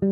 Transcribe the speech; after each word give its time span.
Hej 0.00 0.08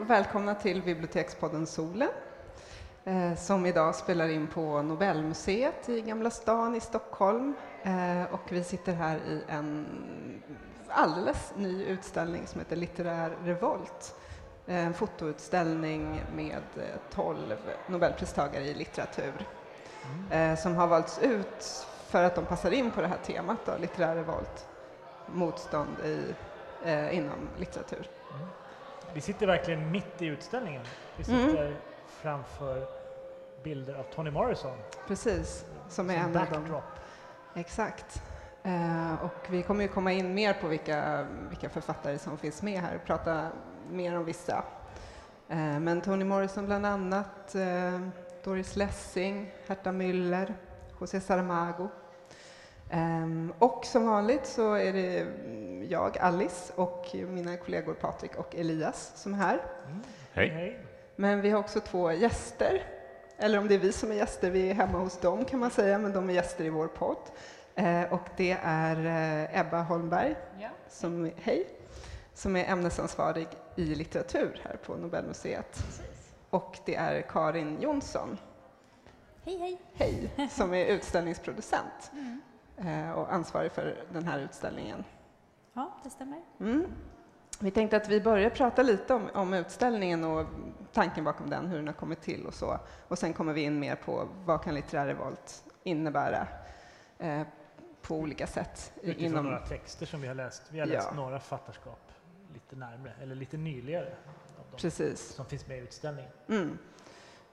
och 0.00 0.10
välkomna 0.10 0.54
till 0.54 0.82
Bibliotekspodden 0.82 1.66
Solen 1.66 2.08
eh, 3.04 3.34
som 3.36 3.66
idag 3.66 3.94
spelar 3.94 4.28
in 4.28 4.46
på 4.46 4.82
Nobelmuseet 4.82 5.88
i 5.88 6.00
Gamla 6.00 6.30
stan 6.30 6.74
i 6.74 6.80
Stockholm. 6.80 7.54
Eh, 7.82 8.34
och 8.34 8.52
vi 8.52 8.64
sitter 8.64 8.92
här 8.92 9.16
i 9.16 9.42
en 9.48 9.86
alldeles 10.98 11.52
ny 11.56 11.84
utställning 11.84 12.46
som 12.46 12.60
heter 12.60 12.76
Litterär 12.76 13.36
revolt. 13.44 14.14
Eh, 14.66 14.86
en 14.86 14.94
fotoutställning 14.94 16.22
med 16.34 16.62
tolv 17.10 17.56
Nobelpristagare 17.86 18.64
i 18.64 18.74
litteratur 18.74 19.32
som 20.56 20.76
har 20.76 20.86
valts 20.86 21.18
ut 21.22 21.86
för 22.06 22.24
att 22.24 22.34
de 22.34 22.44
passar 22.44 22.70
in 22.70 22.90
på 22.90 23.00
det 23.00 23.06
här 23.06 23.18
temat, 23.18 23.58
då, 23.66 23.72
litterär 23.80 24.14
revolt, 24.14 24.68
motstånd 25.26 25.96
i, 26.04 26.34
inom 27.10 27.48
litteratur. 27.58 28.08
Mm. 28.34 28.48
Vi 29.14 29.20
sitter 29.20 29.46
verkligen 29.46 29.90
mitt 29.90 30.22
i 30.22 30.26
utställningen. 30.26 30.82
Vi 31.16 31.24
sitter 31.24 31.66
mm. 31.66 31.76
framför 32.08 32.86
bilder 33.62 33.94
av 33.94 34.02
Toni 34.02 34.30
Morrison. 34.30 34.78
Precis, 35.06 35.64
som 35.88 36.10
är 36.10 36.16
en 36.16 36.32
backdrop. 36.32 36.64
av 36.64 36.68
dem. 36.68 36.82
Exakt. 37.54 38.22
Eh, 38.68 39.24
och 39.24 39.46
vi 39.50 39.62
kommer 39.62 39.82
ju 39.82 39.88
komma 39.88 40.12
in 40.12 40.34
mer 40.34 40.52
på 40.52 40.68
vilka, 40.68 41.26
vilka 41.48 41.68
författare 41.68 42.18
som 42.18 42.38
finns 42.38 42.62
med 42.62 42.80
här 42.80 42.96
och 42.96 43.04
prata 43.04 43.48
mer 43.90 44.16
om 44.16 44.24
vissa. 44.24 44.64
Eh, 45.48 45.80
men 45.80 46.00
Toni 46.00 46.24
Morrison 46.24 46.66
bland 46.66 46.86
annat, 46.86 47.54
eh, 47.54 48.00
Doris 48.44 48.76
Lessing, 48.76 49.52
Herta 49.66 49.92
Müller, 49.92 50.54
José 51.00 51.20
Saramago. 51.20 51.88
Um, 52.92 53.52
och 53.58 53.84
som 53.84 54.06
vanligt 54.06 54.46
så 54.46 54.74
är 54.74 54.92
det 54.92 55.26
jag, 55.88 56.18
Alice, 56.18 56.72
och 56.76 57.06
mina 57.12 57.56
kollegor 57.56 57.94
Patrik 57.94 58.36
och 58.36 58.56
Elias 58.56 59.12
som 59.14 59.34
är 59.34 59.38
här. 59.38 59.60
Mm. 59.86 60.02
Hej. 60.32 60.80
Men 61.16 61.40
vi 61.40 61.50
har 61.50 61.58
också 61.58 61.80
två 61.80 62.12
gäster, 62.12 62.82
eller 63.38 63.58
om 63.58 63.68
det 63.68 63.74
är 63.74 63.78
vi 63.78 63.92
som 63.92 64.10
är 64.10 64.14
gäster, 64.14 64.50
vi 64.50 64.70
är 64.70 64.74
hemma 64.74 64.98
hos 64.98 65.20
dem 65.20 65.44
kan 65.44 65.60
man 65.60 65.70
säga, 65.70 65.98
men 65.98 66.12
de 66.12 66.30
är 66.30 66.34
gäster 66.34 66.64
i 66.64 66.68
vår 66.68 66.86
podd. 66.86 67.30
Uh, 67.78 68.12
och 68.12 68.28
det 68.36 68.58
är 68.62 68.96
uh, 68.96 69.60
Ebba 69.60 69.82
Holmberg, 69.82 70.36
ja. 70.60 70.68
som, 70.88 71.30
hej, 71.36 71.66
som 72.34 72.56
är 72.56 72.64
ämnesansvarig 72.64 73.48
i 73.76 73.84
litteratur 73.94 74.60
här 74.64 74.76
på 74.76 74.96
Nobelmuseet. 74.96 75.84
Precis. 75.86 76.34
Och 76.50 76.78
det 76.84 76.94
är 76.94 77.22
Karin 77.22 77.80
Jonsson, 77.80 78.38
hej, 79.44 79.78
hej. 79.94 80.30
hej 80.36 80.48
som 80.48 80.74
är 80.74 80.86
utställningsproducent. 80.94 82.12
Mm. 82.12 82.40
Eh, 82.78 83.10
och 83.10 83.32
ansvarig 83.32 83.72
för 83.72 84.04
den 84.12 84.24
här 84.24 84.38
utställningen. 84.38 85.04
Ja, 85.72 85.92
det 86.04 86.10
stämmer. 86.10 86.40
Mm. 86.60 86.86
Vi 87.60 87.70
tänkte 87.70 87.96
att 87.96 88.08
vi 88.08 88.20
börjar 88.20 88.50
prata 88.50 88.82
lite 88.82 89.14
om, 89.14 89.28
om, 89.34 89.54
utställningen 89.54 90.24
och 90.24 90.46
tanken 90.92 91.24
bakom 91.24 91.50
den, 91.50 91.66
hur 91.66 91.76
den 91.76 91.86
har 91.86 91.94
kommit 91.94 92.20
till 92.20 92.46
och 92.46 92.54
så. 92.54 92.78
Och 93.08 93.18
sen 93.18 93.32
kommer 93.32 93.52
vi 93.52 93.60
in 93.60 93.80
mer 93.80 93.96
på 93.96 94.28
vad 94.44 94.62
kan 94.62 94.74
litterär 94.74 95.06
revolt 95.06 95.64
innebära 95.82 96.46
eh, 97.18 97.42
på 98.08 98.16
olika 98.16 98.46
sätt. 98.46 98.92
Utifrån 99.02 99.24
inom... 99.24 99.44
några 99.44 99.58
texter 99.58 100.06
som 100.06 100.20
vi 100.20 100.28
har 100.28 100.34
läst. 100.34 100.62
Vi 100.70 100.80
har 100.80 100.86
läst 100.86 101.08
ja. 101.10 101.16
några 101.16 101.40
fattarskap 101.40 102.12
lite 102.54 102.76
närmre, 102.76 103.12
eller 103.22 103.34
lite 103.34 103.56
nyligare. 103.56 104.14
Av 104.58 104.64
de 104.70 104.76
Precis. 104.76 105.34
Som 105.34 105.46
finns 105.46 105.66
med 105.66 105.78
i 105.78 105.80
utställningen. 105.80 106.30
Mm. 106.48 106.78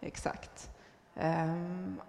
Exakt. 0.01 0.69
Um, 1.15 2.01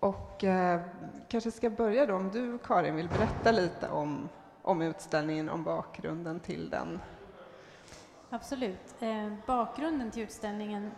och 0.00 0.44
eh, 0.44 0.80
kanske 1.28 1.50
ska 1.50 1.70
börja 1.70 2.06
då 2.06 2.14
om 2.14 2.30
du, 2.30 2.58
Karin, 2.58 2.96
vill 2.96 3.08
berätta 3.08 3.52
lite 3.52 3.88
om, 3.88 4.28
om 4.62 4.82
utställningen, 4.82 5.48
om 5.48 5.64
bakgrunden 5.64 6.40
till 6.40 6.70
den. 6.70 7.00
Absolut. 8.30 8.94
Eh, 9.00 9.32
bakgrunden 9.46 10.10
till 10.10 10.22
utställningen 10.22 10.90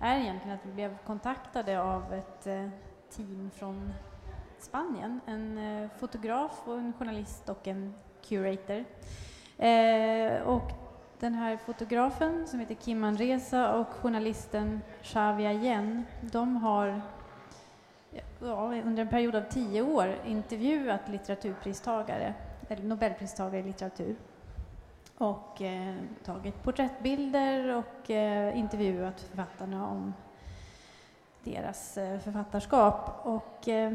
är 0.00 0.18
egentligen 0.18 0.58
att 0.58 0.66
vi 0.66 0.72
blev 0.72 0.98
kontaktade 1.06 1.82
av 1.82 2.12
ett 2.12 2.46
eh, 2.46 2.68
team 3.10 3.50
från 3.54 3.92
Spanien. 4.62 5.20
En 5.26 5.58
eh, 5.58 5.90
fotograf, 5.98 6.62
och 6.64 6.78
en 6.78 6.92
journalist 6.92 7.48
och 7.48 7.68
en 7.68 7.94
curator. 8.28 8.84
Eh, 9.58 10.42
och 10.42 10.70
den 11.18 11.34
här 11.34 11.56
fotografen 11.56 12.46
som 12.46 12.60
heter 12.60 12.74
Kim 12.74 13.00
Manresa 13.00 13.74
och 13.74 13.88
journalisten 13.88 14.80
Xavi 15.02 15.44
Yen, 15.44 16.04
de 16.20 16.56
har 16.56 17.00
ja, 18.40 18.74
under 18.84 19.02
en 19.02 19.08
period 19.08 19.34
av 19.34 19.42
tio 19.42 19.82
år 19.82 20.14
intervjuat 20.26 21.08
litteraturpristagare, 21.08 22.34
eller 22.68 22.84
Nobelpristagare 22.84 23.60
i 23.60 23.62
litteratur 23.62 24.16
och 25.18 25.62
eh, 25.62 25.94
tagit 26.24 26.62
porträttbilder 26.62 27.76
och 27.76 28.10
eh, 28.10 28.58
intervjuat 28.58 29.20
författarna 29.20 29.88
om 29.88 30.14
deras 31.44 31.98
eh, 31.98 32.18
författarskap. 32.18 33.20
Och, 33.22 33.68
eh, 33.68 33.92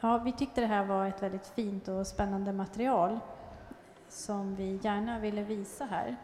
ja, 0.00 0.18
vi 0.18 0.32
tyckte 0.32 0.60
det 0.60 0.66
här 0.66 0.84
var 0.84 1.06
ett 1.06 1.22
väldigt 1.22 1.46
fint 1.46 1.88
och 1.88 2.06
spännande 2.06 2.52
material 2.52 3.18
som 4.08 4.54
vi 4.54 4.80
gärna 4.82 5.18
ville 5.18 5.42
visa 5.42 5.84
här. 5.84 6.16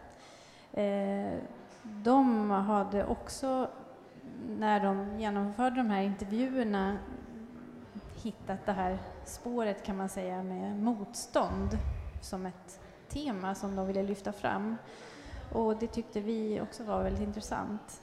Eh, 0.73 1.39
de 1.83 2.51
hade 2.51 3.07
också, 3.07 3.69
när 4.59 4.81
de 4.81 5.21
genomförde 5.21 5.77
de 5.77 5.91
här 5.91 6.03
intervjuerna, 6.03 6.99
hittat 8.23 8.67
det 8.67 8.73
här 8.73 8.99
spåret 9.25 9.83
kan 9.83 9.97
man 9.97 10.09
säga 10.09 10.43
med 10.43 10.79
motstånd 10.79 11.79
som 12.21 12.47
ett 12.47 12.81
tema 13.09 13.55
som 13.55 13.77
de 13.77 13.87
ville 13.87 14.03
lyfta 14.03 14.33
fram. 14.33 14.77
Och 15.53 15.77
det 15.77 15.87
tyckte 15.87 16.21
vi 16.21 16.61
också 16.61 16.85
var 16.85 17.03
väldigt 17.03 17.23
intressant. 17.23 18.03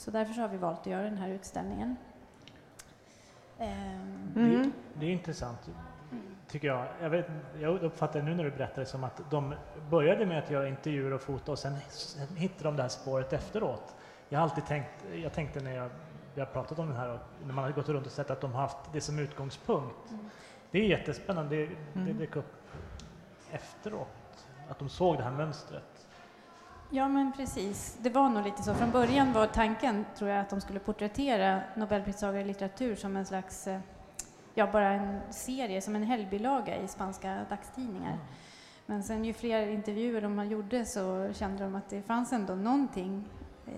Så 0.00 0.10
därför 0.10 0.40
har 0.40 0.48
vi 0.48 0.56
valt 0.56 0.80
att 0.80 0.86
göra 0.86 1.02
den 1.02 1.18
här 1.18 1.28
utställningen. 1.28 1.96
Mm. 3.58 4.32
Det, 4.34 4.70
det, 4.94 5.06
är 5.06 5.10
intressant, 5.10 5.70
tycker 6.48 6.68
jag. 6.68 6.86
Jag, 7.00 7.10
vet, 7.10 7.26
jag 7.60 7.82
uppfattar 7.82 8.22
nu 8.22 8.34
när 8.34 8.44
du 8.44 8.50
berättar 8.50 8.82
det 8.82 8.86
som 8.86 9.04
att 9.04 9.30
de 9.30 9.54
började 9.90 10.26
med 10.26 10.38
att 10.38 10.50
göra 10.50 10.68
intervjuer 10.68 11.12
och 11.12 11.20
foto 11.20 11.52
och 11.52 11.58
sen, 11.58 11.76
sen 11.88 12.36
hittade 12.36 12.64
de 12.64 12.76
det 12.76 12.82
här 12.82 12.88
spåret 12.88 13.32
efteråt. 13.32 13.94
Jag 14.28 14.38
har 14.38 14.44
alltid 14.44 14.66
tänkt, 14.66 14.90
jag 15.14 15.32
tänkte 15.32 15.60
när 15.60 15.74
jag 15.74 15.90
vi 16.34 16.40
har 16.40 16.46
pratat 16.46 16.78
om 16.78 16.88
den 16.88 16.96
här 16.96 17.08
och 17.08 17.20
när 17.46 17.54
man 17.54 17.64
har 17.64 17.72
gått 17.72 17.88
runt 17.88 18.06
och 18.06 18.12
sett 18.12 18.30
att 18.30 18.40
de 18.40 18.52
har 18.52 18.60
haft 18.60 18.92
det 18.92 19.00
som 19.00 19.18
utgångspunkt. 19.18 20.10
Mm. 20.10 20.30
Det 20.70 20.78
är 20.78 20.84
jättespännande, 20.84 21.56
det, 21.56 21.66
mm. 21.94 22.06
det 22.06 22.12
dök 22.12 22.36
upp 22.36 22.54
efteråt, 23.50 24.46
att 24.68 24.78
de 24.78 24.88
såg 24.88 25.16
det 25.16 25.22
här 25.22 25.30
mönstret. 25.30 25.82
Ja, 26.90 27.08
men 27.08 27.32
precis. 27.32 27.98
Det 28.00 28.10
var 28.10 28.28
nog 28.28 28.44
lite 28.44 28.62
så. 28.62 28.74
Från 28.74 28.90
början 28.90 29.32
var 29.32 29.46
tanken, 29.46 30.06
tror 30.16 30.30
jag, 30.30 30.40
att 30.40 30.50
de 30.50 30.60
skulle 30.60 30.80
porträttera 30.80 31.60
Nobelpristagare 31.74 32.40
i 32.40 32.44
litteratur 32.44 32.94
som 32.94 33.16
en 33.16 33.26
slags, 33.26 33.66
eh, 33.66 33.80
ja, 34.54 34.66
bara 34.72 34.88
en 34.88 35.20
serie, 35.32 35.82
som 35.82 35.96
en 35.96 36.02
helgbilaga 36.02 36.76
i 36.76 36.88
spanska 36.88 37.46
dagstidningar. 37.50 38.12
Mm. 38.12 38.24
Men 38.86 39.02
sen 39.02 39.24
ju 39.24 39.32
fler 39.32 39.66
intervjuer 39.66 40.20
de 40.20 40.48
gjorde 40.48 40.84
så 40.84 41.32
kände 41.32 41.64
de 41.64 41.74
att 41.74 41.90
det 41.90 42.02
fanns 42.02 42.32
ändå 42.32 42.54
någonting 42.54 43.24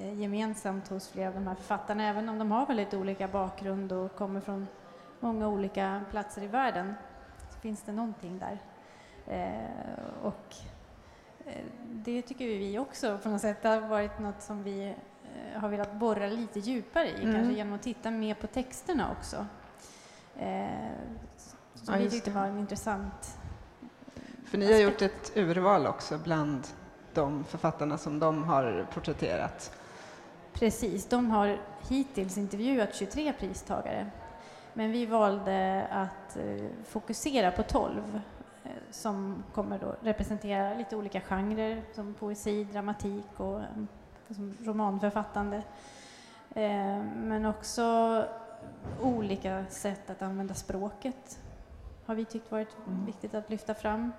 Eh, 0.01 0.21
gemensamt 0.21 0.89
hos 0.89 1.09
flera 1.09 1.29
av 1.29 1.35
de 1.35 1.47
här 1.47 1.55
författarna, 1.55 2.09
även 2.09 2.29
om 2.29 2.39
de 2.39 2.51
har 2.51 2.67
väldigt 2.67 2.95
olika 2.95 3.29
bakgrund 3.29 3.93
och 3.93 4.17
kommer 4.17 4.41
från 4.41 4.67
många 5.21 5.49
olika 5.49 6.01
platser 6.11 6.43
i 6.43 6.47
världen, 6.47 6.95
så 7.51 7.61
finns 7.61 7.83
det 7.83 7.93
någonting 7.93 8.39
där. 8.39 8.59
Eh, 9.27 10.23
och 10.23 10.57
det 11.83 12.23
tycker 12.23 12.47
vi 12.47 12.79
också 12.79 13.19
på 13.23 13.29
något 13.29 13.41
sätt 13.41 13.65
har 13.65 13.81
varit 13.81 14.19
något 14.19 14.43
som 14.43 14.63
vi 14.63 14.95
har 15.55 15.69
velat 15.69 15.95
borra 15.95 16.27
lite 16.27 16.61
djupare 16.61 17.09
i, 17.09 17.23
mm. 17.23 17.35
kanske 17.35 17.55
genom 17.55 17.75
att 17.75 17.83
titta 17.83 18.11
mer 18.11 18.35
på 18.35 18.47
texterna 18.47 19.11
också. 19.13 19.47
Som 21.75 21.95
ja, 21.95 22.01
vi 22.01 22.11
tyckte 22.11 22.31
var 22.31 22.47
en 22.47 22.59
intressant 22.59 23.39
För 24.45 24.59
ni 24.59 24.73
har 24.73 24.81
gjort 24.81 25.03
ett 25.03 25.33
urval 25.37 25.87
också 25.87 26.19
bland 26.19 26.67
de 27.15 27.45
författarna 27.45 27.99
som 27.99 28.19
de 28.19 28.45
har 28.45 28.87
porträtterat. 28.95 29.73
Precis, 30.53 31.07
de 31.07 31.31
har 31.31 31.61
hittills 31.89 32.39
intervjuat 32.39 32.95
23 32.95 33.33
pristagare. 33.33 34.11
Men 34.75 34.91
vi 34.93 35.07
valde 35.07 35.87
att 35.91 36.37
eh, 36.37 36.67
fokusera 36.85 37.51
på 37.51 37.63
12 37.63 37.99
eh, 37.99 38.21
som 38.93 39.43
kommer 39.55 39.79
då 39.79 39.95
representera 40.01 40.75
lite 40.75 40.97
olika 40.97 41.21
genrer 41.21 41.83
som 41.95 42.15
poesi, 42.15 42.65
dramatik 42.65 43.27
och 43.37 43.61
eh, 43.61 43.67
som 44.31 44.55
romanförfattande. 44.65 45.63
Men 47.15 47.47
också 47.47 48.25
olika 49.01 49.67
sätt 49.67 50.11
att 50.11 50.23
använda 50.23 50.55
språket 50.55 51.41
har 52.07 52.15
vi 52.15 52.25
tyckt 52.25 52.51
varit 52.51 52.77
mm. 52.87 53.07
viktigt 53.07 53.35
att 53.35 53.51
lyfta 53.51 53.75
fram 53.75 54.13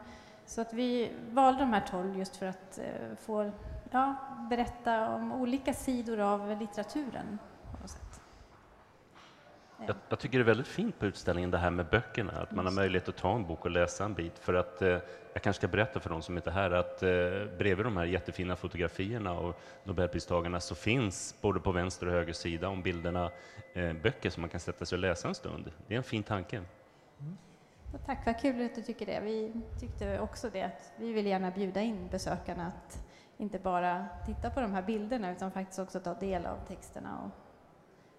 Så 0.45 0.61
att 0.61 0.73
vi 0.73 1.11
valde 1.31 1.59
de 1.59 1.73
här 1.73 1.85
tolv 1.91 2.17
just 2.17 2.35
för 2.35 2.45
att 2.45 2.77
eh, 2.77 3.15
få 3.17 3.51
ja, 3.91 4.15
berätta 4.49 5.09
om 5.09 5.31
olika 5.31 5.73
sidor 5.73 6.19
av 6.19 6.57
litteraturen. 6.59 7.39
Jag, 9.87 9.95
jag, 10.09 10.19
tycker 10.19 10.37
det 10.37 10.41
är 10.41 10.45
väldigt 10.45 10.67
fint 10.67 10.99
på 10.99 11.05
utställningen 11.05 11.51
det 11.51 11.57
här 11.57 11.69
med 11.69 11.85
böckerna, 11.85 12.31
att 12.31 12.51
man 12.51 12.65
har 12.65 12.73
möjlighet 12.73 13.09
att 13.09 13.15
ta 13.15 13.35
en 13.35 13.47
bok 13.47 13.65
och 13.65 13.71
läsa 13.71 14.05
en 14.05 14.13
bit. 14.13 14.39
För 14.39 14.53
att, 14.53 14.81
eh, 14.81 14.89
jag 15.33 15.43
kanske 15.43 15.53
ska 15.53 15.67
berätta 15.67 15.99
för 15.99 16.09
de 16.09 16.21
som 16.21 16.37
inte 16.37 16.49
är 16.49 16.53
här 16.53 16.71
att 16.71 17.03
eh, 17.03 17.09
bredvid 17.57 17.85
de 17.85 17.97
här 17.97 18.05
jättefina 18.05 18.55
fotografierna 18.55 19.31
av 19.31 19.55
Nobelpristagarna 19.83 20.59
så 20.59 20.75
finns 20.75 21.35
både 21.41 21.59
på 21.59 21.71
vänster 21.71 22.05
och 22.05 22.13
höger 22.13 22.33
sida 22.33 22.69
om 22.69 22.81
bilderna 22.81 23.31
eh, 23.73 23.93
böcker 23.93 24.29
som 24.29 24.41
man 24.41 24.49
kan 24.49 24.59
sätta 24.59 24.85
sig 24.85 24.95
och 24.95 25.01
läsa 25.01 25.27
en 25.27 25.35
stund. 25.35 25.71
Det 25.87 25.93
är 25.93 25.97
en 25.97 26.03
fin 26.03 26.23
tanke. 26.23 26.57
Mm. 27.19 27.37
tack, 28.05 28.25
vad 28.25 28.41
kul 28.41 28.65
att 28.65 28.75
du 28.75 28.81
tycker 28.81 29.05
det. 29.05 29.19
Vi 29.23 29.51
tyckte 29.79 30.19
också 30.19 30.49
det, 30.49 30.63
att 30.63 30.91
vi 30.97 31.13
vill 31.13 31.25
gärna 31.25 31.51
bjuda 31.51 31.81
in 31.81 32.07
besökarna 32.11 32.67
att 32.67 33.03
inte 33.37 33.59
bara 33.59 34.05
titta 34.25 34.49
på 34.49 34.61
de 34.61 34.73
här 34.73 34.81
bilderna 34.81 35.31
utan 35.31 35.51
faktiskt 35.51 35.79
också 35.79 35.99
ta 35.99 36.13
del 36.13 36.45
av 36.45 36.57
texterna 36.67 37.19
och 37.25 37.42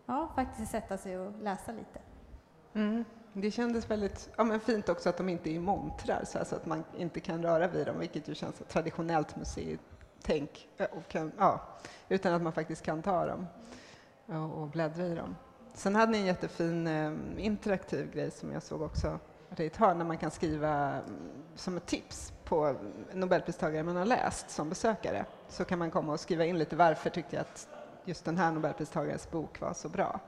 ja, 0.07 0.29
faktiskt 0.35 0.71
sätta 0.71 0.99
sig 0.99 1.19
och 1.19 1.33
läsa 1.41 1.73
lite. 1.73 2.01
Mm. 2.75 3.05
Det 3.33 3.51
kändes 3.51 3.91
väldigt 3.91 4.31
ja, 4.37 4.45
men 4.45 4.61
fint 4.61 4.89
också 4.89 5.09
att 5.09 5.17
de 5.17 5.29
inte 5.29 5.51
är 5.51 5.55
i 5.55 5.59
montrar 5.59 6.25
så 6.25 6.39
alltså 6.39 6.57
att 6.57 6.67
man 6.67 6.85
inte 6.97 7.21
kan 7.21 7.43
röra 7.43 7.69
vid 7.69 7.87
dem, 7.87 7.99
vilket 7.99 8.29
ju 8.29 8.35
känns 8.35 8.57
som 8.57 8.67
traditionellt 8.67 9.37
museitänk, 9.37 10.69
eh, 10.77 10.87
och 10.93 11.09
kan, 11.09 11.33
ja, 11.39 11.61
utan 12.09 12.35
att 12.35 12.43
man 12.43 12.53
faktiskt 12.53 12.83
kan 12.83 13.03
ta 13.03 13.27
dem 13.27 13.47
och 14.53 14.69
bläddra 14.69 15.07
i 15.07 15.15
dem. 15.15 15.37
Sen 15.75 15.95
hade 15.95 16.13
ni 16.13 16.19
en 16.19 16.27
jättefin 16.27 16.87
eh, 16.87 17.13
interaktiv 17.39 18.13
grej 18.13 18.31
som 18.31 18.53
jag 18.53 18.63
såg 18.63 18.83
också 18.83 19.19
att 19.51 19.77
har, 19.77 19.95
när 19.95 20.05
man 20.05 20.19
kan 20.19 20.31
skriva 20.31 20.93
mm, 20.93 21.03
som 21.55 21.77
ett 21.77 21.87
tips 21.87 22.33
på 22.45 22.77
nobelpristagare 23.13 23.83
man 23.83 23.97
har 23.97 24.05
läst 24.05 24.51
som 24.51 24.69
besökare, 24.69 25.25
så 25.49 25.65
kan 25.65 25.79
man 25.79 25.91
komma 25.91 26.13
och 26.13 26.21
skriva 26.21 26.45
in 26.45 26.59
lite 26.59 26.77
varför 26.77 27.11
tyckte 27.11 27.37
jag 27.37 27.41
att 27.41 27.69
just 28.05 28.25
den 28.25 28.39
här 28.39 28.53
nobelpristagares 28.53 29.31
bok 29.31 29.61
var 29.61 29.73
så 29.73 29.89
bra. 29.89 30.21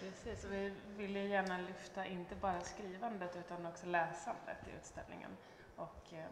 Precis, 0.00 0.44
och 0.44 0.52
vi 0.52 0.72
vill 0.96 1.16
ju 1.16 1.28
gärna 1.28 1.58
lyfta 1.58 2.06
inte 2.06 2.34
bara 2.36 2.60
skrivandet 2.60 3.36
utan 3.36 3.66
också 3.66 3.86
läsandet 3.86 4.56
i 4.66 4.76
utställningen 4.76 5.30
och 5.76 6.12
eh, 6.12 6.24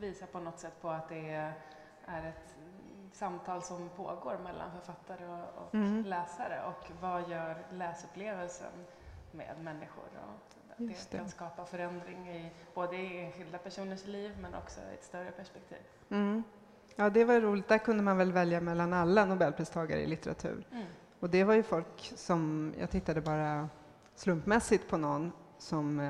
visa 0.00 0.26
på 0.26 0.40
något 0.40 0.58
sätt 0.58 0.80
på 0.80 0.90
att 0.90 1.08
det 1.08 1.52
är 2.06 2.28
ett 2.28 2.56
samtal 3.12 3.62
som 3.62 3.88
pågår 3.88 4.38
mellan 4.44 4.70
författare 4.72 5.26
och, 5.26 5.66
och 5.66 5.74
mm. 5.74 6.04
läsare 6.04 6.62
och 6.66 6.90
vad 7.00 7.28
gör 7.28 7.66
läsupplevelsen 7.72 8.72
med 9.32 9.56
människor 9.62 10.04
och 10.04 10.54
det, 10.76 11.10
det 11.10 11.16
kan 11.18 11.28
skapa 11.28 11.64
förändring 11.66 12.28
i 12.28 12.50
både 12.74 12.96
i 12.96 13.24
enskilda 13.24 13.58
personers 13.58 14.06
liv 14.06 14.36
men 14.40 14.54
också 14.54 14.80
i 14.80 14.94
ett 14.94 15.04
större 15.04 15.30
perspektiv. 15.30 15.78
Mm. 16.10 16.42
Ja, 16.96 17.10
det 17.10 17.24
var 17.24 17.40
roligt. 17.40 17.68
Där 17.68 17.78
kunde 17.78 18.02
man 18.02 18.16
väl 18.16 18.32
välja 18.32 18.60
mellan 18.60 18.92
alla 18.92 19.24
nobelpristagare 19.24 20.00
i 20.00 20.06
litteratur. 20.06 20.66
Mm. 20.70 20.84
Och 21.20 21.30
det 21.30 21.44
var 21.44 21.54
ju 21.54 21.62
folk 21.62 22.12
som, 22.16 22.72
jag 22.78 22.90
tittade 22.90 23.20
bara 23.20 23.68
slumpmässigt 24.14 24.88
på 24.88 24.96
någon 24.96 25.32
som, 25.58 26.00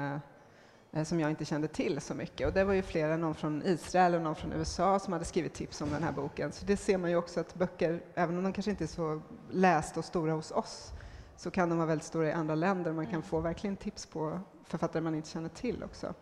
eh, 0.92 1.04
som 1.04 1.20
jag 1.20 1.30
inte 1.30 1.44
kände 1.44 1.68
till 1.68 2.00
så 2.00 2.14
mycket. 2.14 2.46
Och 2.46 2.52
det 2.52 2.64
var 2.64 2.74
ju 2.74 2.82
flera, 2.82 3.16
någon 3.16 3.34
från 3.34 3.62
Israel 3.62 4.14
och 4.14 4.22
någon 4.22 4.34
från 4.34 4.52
USA 4.52 4.98
som 4.98 5.12
hade 5.12 5.24
skrivit 5.24 5.54
tips 5.54 5.80
om 5.80 5.90
den 5.90 6.02
här 6.02 6.12
boken. 6.12 6.52
Så 6.52 6.66
det 6.66 6.76
ser 6.76 6.98
man 6.98 7.10
ju 7.10 7.16
också 7.16 7.40
att 7.40 7.54
böcker, 7.54 8.02
även 8.14 8.38
om 8.38 8.44
de 8.44 8.52
kanske 8.52 8.70
inte 8.70 8.84
är 8.84 8.88
så 8.88 9.22
lästa 9.50 10.00
och 10.00 10.04
stora 10.04 10.32
hos 10.32 10.50
oss, 10.50 10.92
så 11.36 11.50
kan 11.50 11.68
de 11.68 11.78
vara 11.78 11.88
väldigt 11.88 12.06
stora 12.06 12.28
i 12.28 12.32
andra 12.32 12.54
länder. 12.54 12.92
Man 12.92 13.06
kan 13.06 13.14
mm. 13.14 13.22
få 13.22 13.40
verkligen 13.40 13.76
tips 13.76 14.06
på 14.06 14.40
författare 14.64 15.02
man 15.02 15.14
inte 15.14 15.28
känner 15.28 15.48
till 15.48 15.82
också. 15.84 16.14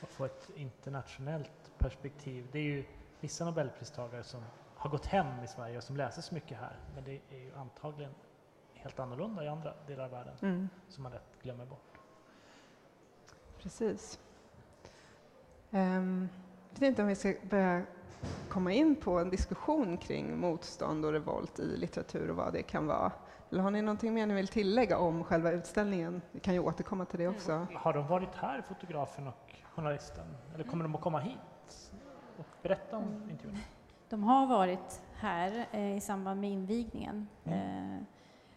Och 0.00 0.08
få 0.08 0.24
ett 0.24 0.48
internationellt 0.54 1.78
perspektiv. 1.78 2.46
Det 2.52 2.58
är 2.58 2.62
ju 2.62 2.84
vissa 3.26 3.44
nobelpristagare 3.44 4.22
som 4.22 4.40
har 4.76 4.90
gått 4.90 5.06
hem 5.06 5.44
i 5.44 5.46
Sverige 5.46 5.76
och 5.76 5.84
som 5.84 5.96
läses 5.96 6.30
mycket 6.30 6.58
här, 6.58 6.76
men 6.94 7.04
det 7.04 7.20
är 7.30 7.38
ju 7.38 7.54
antagligen 7.56 8.14
helt 8.74 8.98
annorlunda 9.00 9.44
i 9.44 9.48
andra 9.48 9.74
delar 9.86 10.04
av 10.04 10.10
världen 10.10 10.34
mm. 10.42 10.68
som 10.88 11.02
man 11.02 11.12
lätt 11.12 11.42
glömmer 11.42 11.66
bort. 11.66 11.98
Precis. 13.58 14.18
Um, 15.70 16.28
jag 16.70 16.80
vet 16.80 16.88
inte 16.88 17.02
om 17.02 17.08
vi 17.08 17.14
ska 17.14 17.34
börja 17.50 17.82
komma 18.48 18.72
in 18.72 18.96
på 18.96 19.18
en 19.18 19.30
diskussion 19.30 19.96
kring 19.96 20.38
motstånd 20.38 21.04
och 21.04 21.12
revolt 21.12 21.58
i 21.58 21.76
litteratur 21.76 22.30
och 22.30 22.36
vad 22.36 22.52
det 22.52 22.62
kan 22.62 22.86
vara. 22.86 23.12
Eller 23.50 23.62
har 23.62 23.70
ni 23.70 23.82
någonting 23.82 24.14
mer 24.14 24.26
ni 24.26 24.34
vill 24.34 24.48
tillägga 24.48 24.98
om 24.98 25.24
själva 25.24 25.50
utställningen? 25.50 26.22
Vi 26.32 26.40
kan 26.40 26.54
ju 26.54 26.60
återkomma 26.60 27.04
till 27.04 27.18
det 27.18 27.28
också. 27.28 27.52
Mm. 27.52 27.76
Har 27.76 27.92
de 27.92 28.06
varit 28.06 28.34
här, 28.34 28.62
fotografen 28.62 29.26
och 29.26 29.54
journalisten? 29.74 30.26
Eller 30.54 30.64
kommer 30.64 30.84
de 30.84 30.94
att 30.94 31.00
komma 31.00 31.18
hit 31.18 31.38
och 32.38 32.46
berätta 32.62 32.96
om 32.96 33.04
mm. 33.04 33.30
intervjun? 33.30 33.58
De 34.08 34.22
har 34.22 34.46
varit 34.46 35.02
här 35.14 35.66
eh, 35.72 35.96
i 35.96 36.00
samband 36.00 36.40
med 36.40 36.50
invigningen. 36.50 37.28
Mm. 37.44 37.96
Eh, 37.96 38.02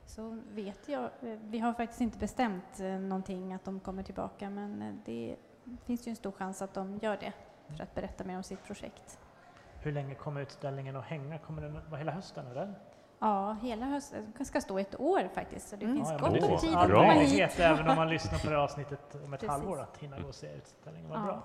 så 0.05 0.39
vet 0.51 0.89
jag, 0.89 1.03
eh, 1.03 1.39
vi 1.41 1.59
har 1.59 1.73
faktiskt 1.73 2.01
inte 2.01 2.17
bestämt 2.17 2.79
eh, 2.79 2.85
någonting 2.85 3.53
att 3.53 3.65
de 3.65 3.79
kommer 3.79 4.03
tillbaka 4.03 4.49
men 4.49 5.01
det 5.05 5.35
finns 5.85 6.07
ju 6.07 6.09
en 6.09 6.15
stor 6.15 6.31
chans 6.31 6.61
att 6.61 6.73
de 6.73 6.97
gör 7.01 7.17
det 7.17 7.33
för 7.67 7.83
att 7.83 7.95
berätta 7.95 8.23
mer 8.23 8.37
om 8.37 8.43
sitt 8.43 8.63
projekt. 8.63 9.19
Hur 9.81 9.91
länge 9.91 10.15
kommer 10.15 10.41
utställningen 10.41 10.95
att 10.95 11.05
hänga? 11.05 11.37
Kommer 11.37 11.61
den 11.61 11.73
vara 11.73 11.97
hela 11.97 12.11
hösten? 12.11 12.47
Eller? 12.47 12.73
Ja, 13.19 13.57
hela 13.61 13.85
hösten. 13.85 14.33
Den 14.37 14.45
ska 14.45 14.61
stå 14.61 14.79
ett 14.79 14.99
år 14.99 15.29
faktiskt, 15.33 15.69
så 15.69 15.75
det 15.75 15.85
mm. 15.85 15.97
finns 15.97 16.11
ja, 16.11 16.17
gott 16.17 16.43
om 16.43 16.57
tid 16.57 16.75
att 16.75 16.91
komma 16.91 17.11
hit. 17.11 17.59
Även 17.59 17.89
om 17.89 17.95
man 17.95 18.09
lyssnar 18.09 18.39
på 18.39 18.49
det 18.49 18.59
avsnittet 18.59 19.15
om 19.25 19.33
ett 19.33 19.47
halvår, 19.47 19.79
att 19.79 19.97
hinna 19.97 20.19
gå 20.19 20.27
och 20.27 20.35
se 20.35 20.53
utställningen. 20.53 21.09
Vad 21.09 21.19
ja. 21.19 21.23
bra. 21.23 21.43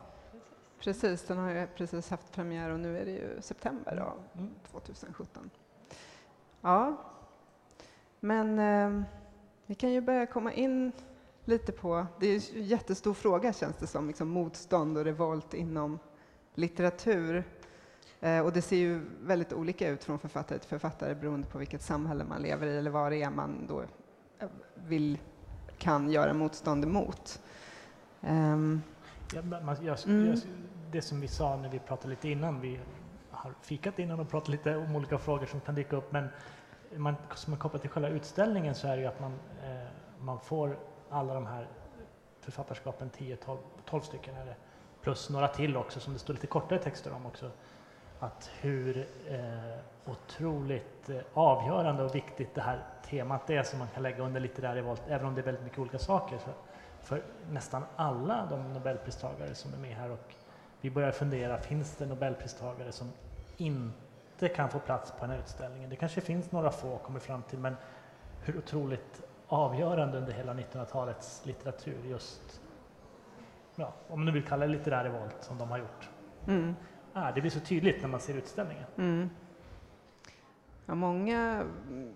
Precis, 0.84 1.22
den 1.22 1.38
har 1.38 1.50
ju 1.50 1.66
precis 1.66 2.10
haft 2.10 2.32
premiär 2.32 2.70
och 2.70 2.80
nu 2.80 2.98
är 2.98 3.04
det 3.04 3.10
ju 3.10 3.40
september 3.40 3.96
då, 3.96 4.40
mm. 4.40 4.54
2017. 4.70 5.50
Ja, 6.60 6.96
men 8.20 8.58
eh, 8.58 9.04
vi 9.66 9.74
kan 9.74 9.92
ju 9.92 10.00
börja 10.00 10.26
komma 10.26 10.52
in 10.52 10.92
lite 11.44 11.72
på, 11.72 12.06
det 12.20 12.26
är 12.26 12.34
en 12.34 12.64
jättestor 12.64 13.14
fråga 13.14 13.52
känns 13.52 13.76
det 13.76 13.86
som, 13.86 14.06
liksom 14.06 14.28
motstånd 14.28 14.98
och 14.98 15.04
revolt 15.04 15.54
inom 15.54 15.98
litteratur. 16.54 17.44
Eh, 18.20 18.40
och 18.40 18.52
det 18.52 18.62
ser 18.62 18.76
ju 18.76 19.00
väldigt 19.20 19.52
olika 19.52 19.88
ut 19.88 20.04
från 20.04 20.18
författare 20.18 20.58
till 20.58 20.68
författare 20.68 21.14
beroende 21.14 21.46
på 21.46 21.58
vilket 21.58 21.82
samhälle 21.82 22.24
man 22.24 22.42
lever 22.42 22.66
i 22.66 22.76
eller 22.76 22.90
vad 22.90 23.12
det 23.12 23.22
är 23.22 23.30
man 23.30 23.66
då 23.68 23.82
eh, 24.38 24.48
vill, 24.74 25.18
kan 25.78 26.10
göra 26.10 26.34
motstånd 26.34 26.84
emot. 26.84 27.42
Um, 28.20 28.82
ja, 29.34 29.42
man, 29.42 29.76
jag, 29.84 29.98
mm. 30.06 30.26
jag, 30.26 30.38
det 30.94 31.02
som 31.02 31.20
vi 31.20 31.28
sa 31.28 31.56
när 31.56 31.68
vi 31.68 31.78
pratade 31.78 32.08
lite 32.08 32.28
innan, 32.28 32.60
vi 32.60 32.80
har 33.30 33.52
fikat 33.60 33.98
innan 33.98 34.20
och 34.20 34.30
pratat 34.30 34.48
lite 34.48 34.76
om 34.76 34.96
olika 34.96 35.18
frågor 35.18 35.46
som 35.46 35.60
kan 35.60 35.74
dyka 35.74 35.96
upp, 35.96 36.12
men 36.12 36.28
man, 36.96 37.16
som 37.34 37.52
är 37.52 37.56
kopplat 37.56 37.82
till 37.82 37.90
själva 37.90 38.08
utställningen 38.08 38.74
så 38.74 38.88
är 38.88 38.96
det 38.96 39.02
ju 39.02 39.08
att 39.08 39.20
man, 39.20 39.32
eh, 39.64 39.88
man 40.20 40.40
får 40.40 40.78
alla 41.10 41.34
de 41.34 41.46
här 41.46 41.68
författarskapen, 42.40 43.10
10-12 43.10 43.56
12 43.84 44.00
stycken, 44.00 44.34
det, 44.34 44.56
plus 45.02 45.30
några 45.30 45.48
till 45.48 45.76
också 45.76 46.00
som 46.00 46.12
det 46.12 46.18
står 46.18 46.34
lite 46.34 46.46
kortare 46.46 46.78
texter 46.78 47.12
om 47.12 47.26
också 47.26 47.50
att 48.20 48.50
hur 48.60 49.06
eh, 49.28 50.12
otroligt 50.12 51.10
eh, 51.10 51.16
avgörande 51.34 52.02
och 52.02 52.14
viktigt 52.14 52.54
det 52.54 52.60
här 52.60 52.84
temat 53.04 53.50
är 53.50 53.62
som 53.62 53.78
man 53.78 53.88
kan 53.88 54.02
lägga 54.02 54.22
under 54.22 54.40
litterär 54.40 54.74
revolt, 54.74 55.02
även 55.08 55.26
om 55.26 55.34
det 55.34 55.40
är 55.40 55.44
väldigt 55.44 55.64
mycket 55.64 55.78
olika 55.78 55.98
saker. 55.98 56.38
Så 56.38 56.50
för 57.00 57.22
nästan 57.50 57.82
alla 57.96 58.46
de 58.50 58.72
nobelpristagare 58.72 59.54
som 59.54 59.72
är 59.74 59.78
med 59.78 59.96
här 59.96 60.10
och 60.10 60.34
vi 60.84 60.90
börjar 60.90 61.12
fundera, 61.12 61.58
finns 61.58 61.96
det 61.96 62.06
nobelpristagare 62.06 62.92
som 62.92 63.12
inte 63.56 64.48
kan 64.48 64.70
få 64.70 64.78
plats 64.78 65.10
på 65.10 65.18
den 65.20 65.30
här 65.30 65.38
utställningen? 65.38 65.90
Det 65.90 65.96
kanske 65.96 66.20
finns 66.20 66.52
några 66.52 66.70
få, 66.70 66.98
kommer 66.98 67.20
fram 67.20 67.42
till, 67.42 67.58
men 67.58 67.76
hur 68.42 68.58
otroligt 68.58 69.22
avgörande 69.46 70.18
under 70.18 70.32
hela 70.32 70.54
1900-talets 70.54 71.46
litteratur 71.46 72.04
just, 72.04 72.60
ja, 73.76 73.94
om 74.08 74.24
nu 74.24 74.32
vill 74.32 74.44
kalla 74.44 74.66
det 74.66 74.72
litterär 74.72 75.04
revolt, 75.04 75.36
som 75.40 75.58
de 75.58 75.70
har 75.70 75.78
gjort. 75.78 76.10
Mm 76.46 76.74
är. 77.14 77.32
Det 77.32 77.40
blir 77.40 77.50
så 77.50 77.60
tydligt 77.60 78.02
när 78.02 78.08
man 78.08 78.20
ser 78.20 78.34
utställningen. 78.34 78.84
Mm. 78.96 79.30
Ja, 80.86 80.94
många 80.94 81.66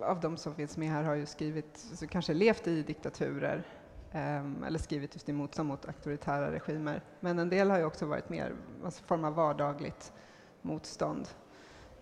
av 0.01 0.21
de 0.21 0.37
som 0.37 0.55
finns 0.55 0.77
med 0.77 0.89
här 0.91 1.05
har 1.05 1.15
ju 1.15 1.27
skrivit, 1.27 1.87
alltså 1.91 2.07
kanske 2.07 2.35
levt 2.35 2.67
i 2.67 2.83
diktaturer 2.83 3.63
um, 4.13 4.65
eller 4.65 4.79
skrivit 4.79 5.15
just 5.15 5.29
i 5.29 5.33
motstånd 5.33 5.69
mot 5.69 5.87
auktoritära 5.87 6.53
regimer. 6.53 7.03
Men 7.21 7.39
en 7.39 7.49
del 7.49 7.71
har 7.71 7.79
ju 7.79 7.85
också 7.85 8.07
varit 8.07 8.29
mer 8.29 8.53
alltså 8.85 9.05
form 9.05 9.25
av 9.25 9.35
vardagligt 9.35 10.13
motstånd. 10.63 11.29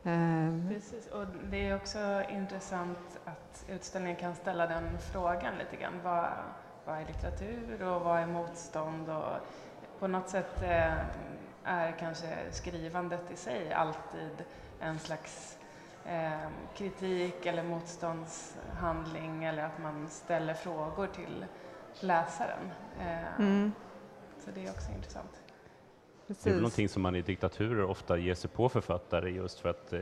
Um. 0.03 0.69
Precis, 0.69 1.07
och 1.07 1.27
det 1.51 1.69
är 1.69 1.77
också 1.77 2.23
intressant 2.31 3.19
att 3.25 3.65
utställningen 3.69 4.17
kan 4.17 4.35
ställa 4.35 4.67
den 4.67 4.99
frågan 4.99 5.55
lite 5.59 5.83
grann. 5.83 6.01
Vad, 6.05 6.29
vad 6.85 6.99
är 6.99 7.07
litteratur 7.07 7.83
och 7.83 8.01
vad 8.01 8.21
är 8.21 8.27
motstånd? 8.27 9.09
Och 9.09 9.33
på 9.99 10.07
något 10.07 10.29
sätt 10.29 10.63
eh, 10.63 10.95
är 11.65 11.93
kanske 11.99 12.27
skrivandet 12.51 13.31
i 13.31 13.37
sig 13.37 13.73
alltid 13.73 14.45
en 14.81 14.99
slags 14.99 15.59
eh, 16.05 16.49
kritik 16.75 17.47
eller 17.47 17.63
motståndshandling 17.63 19.45
eller 19.45 19.63
att 19.65 19.79
man 19.83 20.09
ställer 20.09 20.55
frågor 20.55 21.07
till 21.07 21.47
läsaren. 22.01 22.71
Eh, 23.01 23.41
mm. 23.41 23.73
Så 24.45 24.51
det 24.55 24.67
är 24.67 24.71
också 24.71 24.93
intressant. 24.97 25.43
precis. 26.27 26.45
Det 26.45 26.51
är 26.51 26.55
väl 26.55 26.63
någonting 26.63 26.89
som 26.89 27.03
man 27.03 27.17
i 27.17 27.23
diktaturer 27.23 27.85
ofta 27.85 28.19
ger 28.19 28.35
sig 28.35 28.51
på 28.51 28.69
författare 28.69 29.31
just 29.31 29.61
för 29.61 29.69
att 29.69 29.93
eh, 29.93 30.01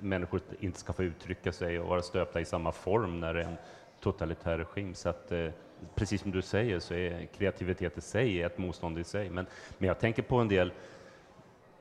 människor 0.00 0.40
inte 0.60 0.78
ska 0.78 0.92
få 0.92 1.02
uttrycka 1.04 1.52
sig 1.52 1.80
och 1.80 1.88
vara 1.88 2.02
stöpta 2.02 2.40
i 2.40 2.44
samma 2.44 2.72
form 2.72 3.20
när 3.20 3.34
det 3.34 3.42
är 3.42 3.46
en 3.46 3.56
totalitär 4.00 4.58
regim. 4.58 4.94
Så 4.94 5.08
att, 5.08 5.32
eh, 5.32 5.48
precis 5.94 6.22
som 6.22 6.30
du 6.30 6.42
säger 6.42 6.80
så 6.80 6.94
är 6.94 7.26
kreativitet 7.26 7.98
i 7.98 8.00
sig 8.00 8.42
ett 8.42 8.58
motstånd 8.58 8.98
i 8.98 9.04
sig. 9.04 9.30
Men, 9.30 9.46
men 9.78 9.88
jag 9.88 9.98
tänker 9.98 10.22
på 10.22 10.36
en 10.36 10.48
del 10.48 10.72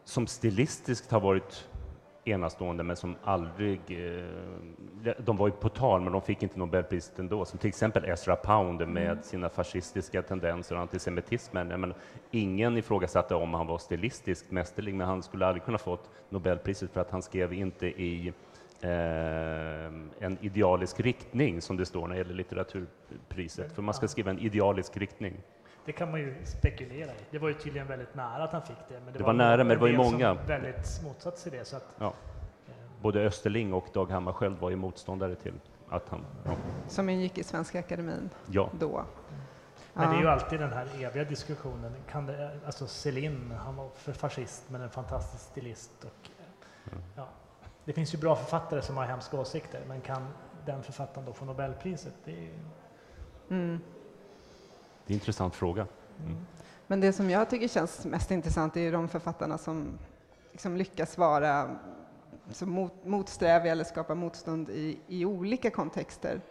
som 0.03 0.27
stilistiskt 0.27 1.11
har 1.11 1.19
varit 1.19 1.67
enastående 2.27 2.84
men 2.84 2.96
som 2.96 3.15
aldrig... 3.24 3.79
Eh, 3.89 5.13
de 5.17 5.38
var 5.38 5.48
ju 5.48 5.53
på 5.53 5.69
tal, 5.69 6.01
men 6.01 6.13
de 6.13 6.22
fick 6.22 6.43
inte 6.43 6.60
Nobelpriset 6.60 7.19
ändå. 7.19 7.46
Som 7.46 7.60
till 7.60 7.67
exempel 7.67 8.05
Ezra 8.05 8.36
Pound 8.36 8.88
med 8.88 9.12
mm. 9.12 9.24
sina 9.24 9.50
fascistiska 9.50 10.22
tendenser 10.22 10.75
och 10.75 10.81
antisemitismen. 10.81 11.81
Men 11.81 11.93
ingen 12.31 12.77
ifrågasatte 12.77 13.36
om 13.36 13.53
han 13.53 13.67
var 13.67 13.77
stilistiskt 13.77 14.51
mästerlig, 14.51 14.96
men 14.96 15.07
han 15.07 15.24
skulle 15.24 15.46
aldrig 15.46 15.63
kunna 15.63 15.77
fått 15.77 16.10
Nobelpriset 16.29 16.91
för 16.91 17.01
att 17.01 17.12
han 17.12 17.22
skrev 17.22 17.53
inte 17.53 17.88
i 17.88 18.34
eh, 18.81 19.86
en 20.19 20.38
idealisk 20.41 21.00
riktning, 21.00 21.62
som 21.62 21.77
det 21.77 21.86
står 21.86 22.07
när 22.07 22.15
det 22.15 22.17
gäller 22.17 22.34
litteraturpriset. 22.34 23.72
För 23.72 23.81
man 23.81 23.93
ska 23.93 24.07
skriva 24.07 24.31
en 24.31 24.39
idealisk 24.39 24.98
riktning. 24.98 25.34
Det 25.88 25.94
kan 25.94 26.12
man 26.12 26.20
ju 26.20 26.36
spekulera 26.46 27.12
i. 27.12 27.17
Det 27.32 27.39
var 27.39 27.48
ju 27.48 27.53
tydligen 27.53 27.88
väldigt 27.88 28.15
nära 28.15 28.44
att 28.44 28.51
han 28.51 28.62
fick 28.62 28.77
det. 28.89 28.94
Men 28.94 29.06
det, 29.06 29.12
det 29.12 29.20
var, 29.20 29.25
var 29.25 29.34
nära, 29.34 29.58
men 29.58 29.67
det 29.67 29.75
var 29.75 29.88
ju 29.88 29.98
många. 29.98 30.34
väldigt 30.34 31.01
motsatt 31.03 31.38
sig 31.38 31.51
det. 31.51 31.65
Så 31.65 31.77
att, 31.77 31.96
ja. 32.00 32.13
eh. 32.67 32.74
Både 33.01 33.25
Österling 33.25 33.74
och 33.74 33.88
Dag 33.94 34.12
Hammarskjöld 34.12 34.58
var 34.58 34.70
ju 34.70 34.75
motståndare 34.75 35.36
till 35.36 35.53
att 35.89 36.10
han... 36.10 36.25
Ja. 36.46 36.51
Som 36.88 37.10
ingick 37.10 37.38
i 37.38 37.44
Svenska 37.44 37.79
Akademin 37.79 38.29
ja. 38.51 38.70
då. 38.79 39.06
Men 39.94 40.10
det 40.10 40.15
är 40.15 40.22
ju 40.22 40.27
alltid 40.27 40.60
den 40.60 40.74
här 40.74 40.88
eviga 41.00 41.24
diskussionen. 41.24 41.91
Kan 42.10 42.25
det, 42.25 42.60
alltså 42.65 42.88
Céline, 42.88 43.51
han 43.65 43.75
var 43.75 43.89
för 43.96 44.13
fascist 44.13 44.63
men 44.70 44.82
en 44.82 44.89
fantastisk 44.89 45.44
stilist. 45.44 45.91
Och, 46.03 46.29
mm. 46.91 47.03
ja, 47.15 47.27
det 47.86 47.94
finns 47.94 48.13
ju 48.13 48.17
bra 48.17 48.36
författare 48.36 48.82
som 48.82 48.98
har 48.98 49.06
hemska 49.06 49.39
åsikter, 49.39 49.82
men 49.88 50.01
kan 50.01 50.27
den 50.65 50.84
författaren 50.84 51.25
då 51.25 51.34
få 51.34 51.46
Nobelpriset? 51.46 52.13
Det 52.25 52.32
är, 52.32 52.53
mm. 53.50 53.79
Det 55.07 55.11
är 55.11 55.15
en 55.15 55.19
intressant 55.19 55.55
fråga. 55.55 55.87
Mm. 56.25 56.37
Men 56.87 57.01
det 57.01 57.13
som 57.13 57.29
jag 57.29 57.49
tycker 57.49 57.67
känns 57.67 58.05
mest 58.05 58.31
intressant 58.31 58.77
är 58.77 58.81
ju 58.81 58.91
de 58.91 59.07
författarna 59.07 59.57
som 59.57 59.97
liksom 60.51 60.77
lyckas 60.77 61.17
vara 61.17 61.77
så 62.51 62.65
mot, 62.65 63.05
motsträviga 63.05 63.71
eller 63.71 63.83
skapa 63.83 64.15
motstånd 64.15 64.69
i, 64.69 64.99
i 65.07 65.25
olika 65.25 65.69
kontexter. 65.69 66.41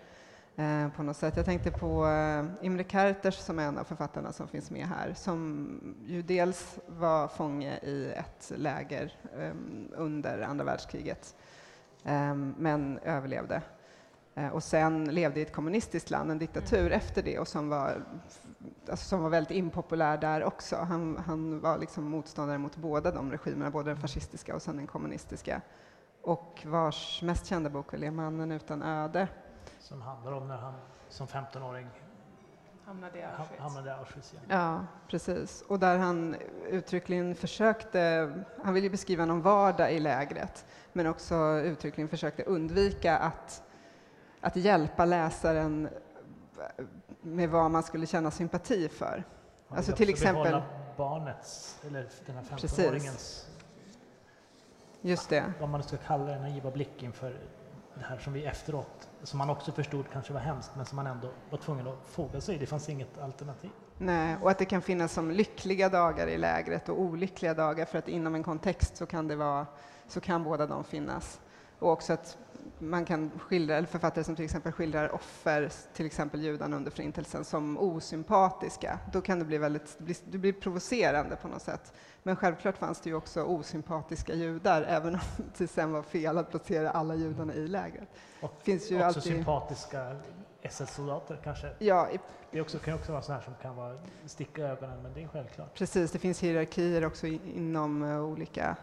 Eh, 0.57 0.89
på 0.89 1.03
något 1.03 1.17
sätt. 1.17 1.37
Jag 1.37 1.45
tänkte 1.45 1.71
på 1.71 2.07
eh, 2.07 2.67
Imre 2.67 2.85
Kertész 2.85 3.45
som 3.45 3.59
är 3.59 3.63
en 3.63 3.79
av 3.79 3.85
författarna 3.85 4.33
som 4.33 4.49
finns 4.49 4.71
med 4.71 4.87
här, 4.87 5.15
som 5.15 5.69
ju 6.07 6.23
dels 6.23 6.79
var 6.87 7.29
fånge 7.29 7.79
i 7.79 8.13
ett 8.17 8.53
läger 8.57 9.13
eh, 9.39 9.53
under 9.97 10.41
andra 10.43 10.65
världskriget, 10.65 11.35
eh, 12.05 12.35
men 12.35 12.99
överlevde. 12.99 13.63
Eh, 14.35 14.49
och 14.49 14.63
sen 14.63 15.05
levde 15.05 15.41
i 15.41 15.43
ett 15.43 15.53
kommunistiskt 15.53 16.11
land, 16.11 16.31
en 16.31 16.39
diktatur, 16.39 16.81
mm. 16.81 16.93
efter 16.93 17.23
det 17.23 17.39
och 17.39 17.49
som 17.49 17.69
var 17.69 18.03
alltså, 18.91 19.09
som 19.09 19.23
var 19.23 19.31
väldigt 19.31 19.57
impopulär 19.57 20.19
där 20.19 20.45
också. 20.45 20.77
Han, 20.77 21.17
han 21.27 21.61
var 21.61 21.79
liksom 21.79 22.05
motståndare 22.05 22.59
mot 22.59 22.77
båda 22.77 23.11
de 23.11 23.33
regimerna, 23.33 23.71
både 23.71 23.91
den 23.91 24.01
fascistiska 24.01 24.55
och 24.55 24.63
sen 24.63 24.77
den 24.77 24.87
kommunistiska. 24.87 25.61
Och 26.23 26.63
vars 26.67 27.23
mest 27.23 27.47
kända 27.47 27.71
bok 27.71 27.95
är 27.95 28.11
Mannen 28.11 28.53
utan 28.53 28.83
öde. 28.83 29.29
Som 29.79 30.03
handlar 30.03 30.33
om 30.33 30.49
när 30.49 30.57
han 30.57 30.75
som 31.09 31.27
15-åring 31.27 31.89
hamnade 32.87 33.19
i 33.19 33.23
Auschwitz. 33.23 33.61
Hamnade 33.61 33.91
i 33.91 33.93
Auschwitz 33.93 34.35
ja. 34.35 34.41
ja, 34.49 34.87
precis. 35.09 35.63
Och 35.69 35.79
där 35.79 35.99
han 35.99 36.37
uttryckligen 36.69 37.35
försökte, 37.35 38.33
han 38.63 38.75
ville 38.75 38.91
beskriva 38.91 39.25
någon 39.25 39.43
vardag 39.43 39.93
i 39.93 40.01
lägret, 40.01 40.67
men 40.93 41.07
också 41.07 41.61
uttryckligen 41.61 42.09
försökte 42.09 42.43
undvika 42.43 43.19
att, 43.19 43.63
att 44.41 44.57
hjälpa 44.57 45.05
läsaren 45.05 45.89
med 47.23 47.51
vad 47.51 47.71
man 47.71 47.83
skulle 47.83 48.07
känna 48.07 48.31
sympati 48.31 48.89
för. 48.89 49.25
Man 49.69 49.79
alltså 49.79 49.93
till 49.93 50.09
exempel... 50.09 50.63
barnets, 50.97 51.81
eller 51.87 52.09
den 52.27 52.37
här 52.37 52.43
15-åringens... 52.43 53.47
Just 55.01 55.29
det. 55.29 55.53
Vad 55.61 55.69
man 55.69 55.83
ska 55.83 55.97
kalla 55.97 56.25
den 56.25 56.43
naiva 56.43 56.71
blick 56.71 57.03
inför 57.03 57.31
det 57.95 58.05
här 58.05 58.19
som 58.19 58.33
vi 58.33 58.45
efteråt, 58.45 59.09
som 59.23 59.39
man 59.39 59.51
också 59.51 59.73
förstod 59.73 60.05
kanske 60.13 60.33
var 60.33 60.41
hemskt, 60.41 60.71
men 60.77 60.87
som 60.87 60.97
man 60.97 61.07
ändå 61.07 61.29
var 61.51 61.59
tvungen 61.59 61.87
att 61.87 61.99
foga 62.07 62.41
sig 62.41 62.55
i. 62.55 62.59
Det 62.59 62.67
fanns 62.67 62.89
inget 62.89 63.19
alternativ. 63.19 63.71
Nej, 63.99 64.37
och 64.43 64.51
att 64.51 64.59
det 64.59 64.65
kan 64.65 64.83
finnas 64.83 65.13
som 65.13 65.31
lyckliga 65.31 65.89
dagar 65.89 66.27
i 66.27 66.39
lägret 66.39 66.89
och 66.89 67.01
olyckliga 67.01 67.55
dagar, 67.55 67.85
för 67.85 67.99
att 67.99 68.09
inom 68.09 68.35
en 68.35 68.43
kontext 68.43 68.97
så 68.97 69.07
kan 69.07 69.29
det 69.29 69.37
vara, 69.37 69.67
så 70.09 70.21
kan 70.21 70.45
båda 70.45 70.67
de 70.67 70.85
finnas. 70.85 71.41
Och 71.79 71.91
också 71.91 72.13
att 72.13 72.39
man 72.79 73.05
kan 73.05 73.31
skildra, 73.39 73.77
eller 73.77 73.89
författare 73.89 74.25
som 74.25 74.37
till 74.37 74.45
exempel 74.45 74.73
skildrar 74.73 75.15
offer, 75.15 75.73
till 75.95 76.07
exempel 76.07 76.43
judarna 76.43 76.77
under 76.77 76.91
Förintelsen, 76.91 77.45
som 77.45 77.79
osympatiska. 77.79 78.99
Då 79.13 79.21
kan 79.21 79.39
det 79.39 79.45
bli 79.45 79.59
väldigt, 79.59 79.97
det 80.25 80.39
blir 80.39 80.53
provocerande 80.53 81.37
på 81.37 81.49
något 81.49 81.63
sätt. 81.63 81.93
Men 82.23 82.37
självklart 82.37 82.79
fanns 82.79 83.01
det 83.01 83.11
ju 83.11 83.17
också 83.17 83.43
osympatiska 83.43 84.35
judar, 84.35 84.83
även 84.83 85.15
om 85.15 85.21
det 85.59 85.67
sen 85.67 85.93
var 85.93 86.03
fel 86.03 86.39
att 86.39 86.51
placera 86.51 86.91
alla 86.91 87.15
judarna 87.15 87.55
i 87.55 87.69
lägret. 87.69 88.09
Och 88.41 88.61
finns 88.63 88.91
ju 88.91 88.95
också 88.95 89.07
alltid... 89.07 89.23
sympatiska 89.23 90.17
SS-soldater 90.63 91.41
kanske? 91.45 91.71
Ja, 91.79 92.11
i... 92.11 92.19
Det 92.51 92.61
också, 92.61 92.79
kan 92.79 92.95
också 92.95 93.13
vara 93.13 93.23
så 93.23 93.33
här 93.33 93.41
som 93.41 93.55
kan 93.63 93.77
vara 93.77 93.99
sticka 94.27 94.63
ögonen, 94.63 95.03
men 95.03 95.13
det 95.15 95.23
är 95.23 95.29
självklart. 95.29 95.75
Precis, 95.75 96.11
det 96.11 96.19
finns 96.19 96.43
hierarkier 96.43 97.05
också 97.05 97.27
inom 97.27 98.03
uh, 98.03 98.25
olika 98.25 98.77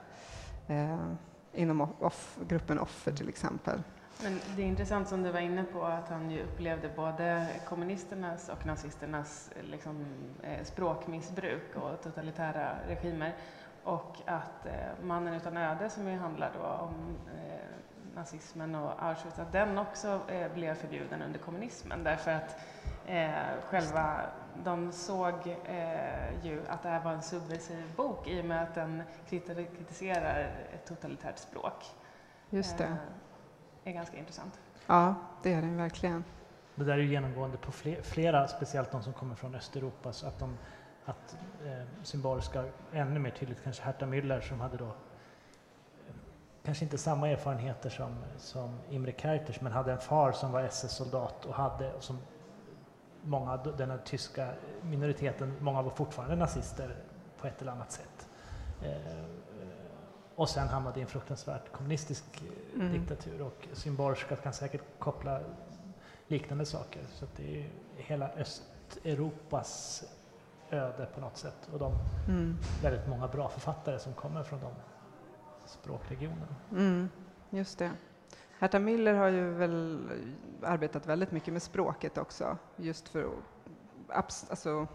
uh, 0.69 1.13
inom 1.53 1.81
off, 1.81 2.37
gruppen 2.47 2.79
offer 2.79 3.11
till 3.11 3.29
exempel. 3.29 3.81
Men 4.23 4.39
det 4.55 4.61
är 4.61 4.65
intressant 4.65 5.07
som 5.07 5.23
du 5.23 5.31
var 5.31 5.39
inne 5.39 5.63
på 5.63 5.85
att 5.85 6.09
han 6.09 6.31
ju 6.31 6.43
upplevde 6.43 6.89
både 6.95 7.47
kommunisternas 7.67 8.49
och 8.49 8.65
nazisternas 8.65 9.49
liksom, 9.63 10.05
eh, 10.43 10.63
språkmissbruk 10.63 11.75
och 11.75 12.01
totalitära 12.01 12.75
regimer 12.87 13.35
och 13.83 14.17
att 14.25 14.65
eh, 14.65 15.03
Mannen 15.03 15.33
utan 15.33 15.57
öde 15.57 15.89
som 15.89 16.07
ju 16.07 16.17
handlar 16.17 16.51
då 16.59 16.65
om 16.65 17.17
eh, 17.37 18.15
nazismen 18.15 18.75
och 18.75 19.03
Auschwitz, 19.03 19.39
att 19.39 19.51
den 19.51 19.77
också 19.77 20.21
eh, 20.27 20.53
blev 20.53 20.75
förbjuden 20.75 21.21
under 21.21 21.39
kommunismen 21.39 22.03
därför 22.03 22.31
att 22.31 22.55
eh, 23.05 23.31
själva 23.69 24.21
de 24.63 24.91
såg 24.91 25.33
eh, 25.65 26.45
ju 26.45 26.61
att 26.67 26.83
det 26.83 26.89
här 26.89 27.03
var 27.03 27.11
en 27.11 27.21
subversiv 27.21 27.95
bok 27.95 28.27
i 28.27 28.41
och 28.41 28.45
med 28.45 28.63
att 28.63 28.75
den 28.75 29.03
kritiserar 29.29 30.39
ett 30.73 30.85
totalitärt 30.85 31.37
språk. 31.37 31.85
Just 32.49 32.77
det. 32.77 32.83
Eh, 32.83 32.95
är 33.83 33.91
ganska 33.91 34.17
intressant. 34.17 34.59
Ja, 34.87 35.15
det 35.43 35.53
är 35.53 35.61
den 35.61 35.77
verkligen. 35.77 36.23
Det 36.75 36.83
där 36.83 36.93
är 36.93 36.97
ju 36.97 37.11
genomgående 37.11 37.57
på 37.57 37.71
flera, 38.01 38.47
speciellt 38.47 38.91
de 38.91 39.03
som 39.03 39.13
kommer 39.13 39.35
från 39.35 39.55
Östeuropa, 39.55 40.13
så 40.13 40.27
att, 40.27 40.39
de, 40.39 40.57
att 41.05 41.37
eh, 41.65 42.03
symboliska, 42.03 42.63
ännu 42.91 43.19
mer 43.19 43.29
tydligt 43.29 43.63
kanske 43.63 43.83
Herta 43.83 44.05
Müller 44.05 44.41
som 44.41 44.59
hade 44.59 44.77
då 44.77 44.91
kanske 46.63 46.83
inte 46.83 46.97
samma 46.97 47.29
erfarenheter 47.29 47.89
som, 47.89 48.15
som 48.37 48.79
Imre 48.89 49.11
Kertész, 49.11 49.61
men 49.61 49.71
hade 49.71 49.91
en 49.91 49.97
far 49.97 50.31
som 50.31 50.51
var 50.51 50.61
SS-soldat 50.61 51.45
och 51.45 51.53
hade, 51.53 51.93
och 51.93 52.03
som 52.03 52.19
många, 53.23 53.57
den 53.57 53.89
här 53.89 53.99
tyska 54.05 54.49
minoriteten, 54.81 55.53
många 55.59 55.81
var 55.81 55.91
fortfarande 55.91 56.35
nazister 56.35 56.95
på 57.37 57.47
ett 57.47 57.61
eller 57.61 57.71
annat 57.71 57.91
sätt. 57.91 58.29
Eh, 58.81 59.23
och 60.35 60.49
sen 60.49 60.67
hamnade 60.67 60.99
i 60.99 61.01
en 61.01 61.07
fruktansvärt 61.07 61.71
kommunistisk 61.71 62.23
eh, 62.35 62.81
mm. 62.81 62.93
diktatur 62.93 63.41
och 63.41 63.67
Symborska 63.73 64.35
kan 64.35 64.53
säkert 64.53 64.81
koppla 64.99 65.39
liknande 66.27 66.65
saker. 66.65 67.01
Så 67.13 67.25
det 67.35 67.61
är 67.61 67.69
hela 67.95 68.29
Östeuropas 68.29 70.03
öde 70.69 71.07
på 71.15 71.21
något 71.21 71.37
sätt 71.37 71.69
och 71.73 71.79
de 71.79 71.93
mm. 72.27 72.57
väldigt 72.81 73.07
många 73.07 73.27
bra 73.27 73.49
författare 73.49 73.99
som 73.99 74.13
kommer 74.13 74.43
från 74.43 74.59
de 74.59 74.71
språkregionerna. 75.65 76.55
Mm, 76.71 77.09
just 77.49 77.79
det. 77.79 77.91
Herta 78.63 78.79
Miller 78.79 79.13
har 79.13 79.27
ju 79.27 79.49
väl 79.49 80.09
arbetat 80.61 81.05
väldigt 81.05 81.31
mycket 81.31 81.53
med 81.53 81.61
språket 81.61 82.17
också, 82.17 82.57
just 82.75 83.09
för 83.09 83.29
att 84.07 84.45
alltså, 84.49 84.87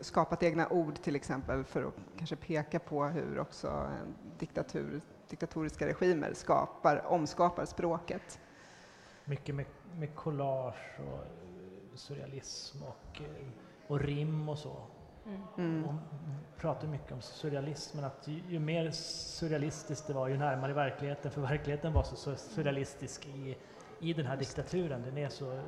skapat 0.00 0.42
egna 0.42 0.68
ord 0.68 0.94
till 1.02 1.16
exempel 1.16 1.64
för 1.64 1.82
att 1.82 1.94
kanske 2.16 2.36
peka 2.36 2.78
på 2.78 3.04
hur 3.04 3.38
också 3.38 3.90
diktatur, 4.38 5.00
diktatoriska 5.28 5.86
regimer 5.86 6.34
skapar, 6.34 7.06
omskapar 7.06 7.64
språket. 7.64 8.40
Mycket 9.24 9.54
med, 9.54 9.66
med 9.94 10.14
collage 10.14 11.00
och 11.92 11.98
surrealism 11.98 12.82
och, 12.82 13.22
och 13.86 14.00
rim 14.00 14.48
och 14.48 14.58
så. 14.58 14.76
Mm. 15.56 15.80
Man 15.80 16.00
pratar 16.56 16.88
mycket 16.88 17.12
om 17.12 17.20
surrealismen, 17.20 18.04
att 18.04 18.28
ju, 18.28 18.42
ju, 18.48 18.58
mer 18.58 18.90
surrealistiskt 18.90 20.06
det 20.06 20.12
var, 20.12 20.28
ju 20.28 20.36
närmare 20.36 20.72
verkligheten, 20.72 21.30
för 21.30 21.40
verkligheten 21.40 21.92
var 21.92 22.02
så, 22.02 22.16
så 22.16 22.36
surrealistisk 22.36 23.26
i, 23.26 23.56
i 24.00 24.12
den 24.12 24.26
här 24.26 24.36
diktaturen. 24.36 25.02
Den 25.02 25.18
är 25.18 25.28
så... 25.28 25.60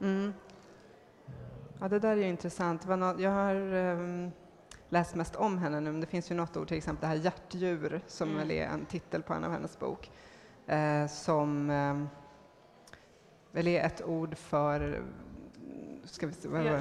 Mm. 0.00 0.32
Ja, 1.80 1.88
det 1.88 1.98
där 1.98 2.10
är 2.12 2.16
ju 2.16 2.28
intressant. 2.28 2.86
Jag 3.18 3.30
har 3.30 3.54
um, 3.74 4.30
läst 4.88 5.14
mest 5.14 5.36
om 5.36 5.58
henne 5.58 5.80
nu, 5.80 5.92
men 5.92 6.00
det 6.00 6.06
finns 6.06 6.30
ju 6.30 6.34
något 6.34 6.56
ord, 6.56 6.68
till 6.68 6.76
exempel 6.76 7.00
det 7.00 7.06
här 7.06 7.24
hjärtdjur, 7.24 8.00
som 8.06 8.28
Mm. 8.28 8.38
väl 8.38 8.50
är 8.50 8.66
en 8.66 8.86
titel 8.86 9.22
på 9.22 9.34
en 9.34 9.44
av 9.44 9.52
hennes 9.52 9.78
bok, 9.78 10.10
eh, 10.66 11.06
som 11.06 11.70
eh, 11.70 12.04
väl 13.52 13.66
är 13.68 13.86
ett 13.86 14.02
ord 14.02 14.36
för, 14.36 15.02
ska 16.04 16.26
vi 16.26 16.32
se, 16.32 16.48
vad 16.48 16.66
Ja? 16.66 16.80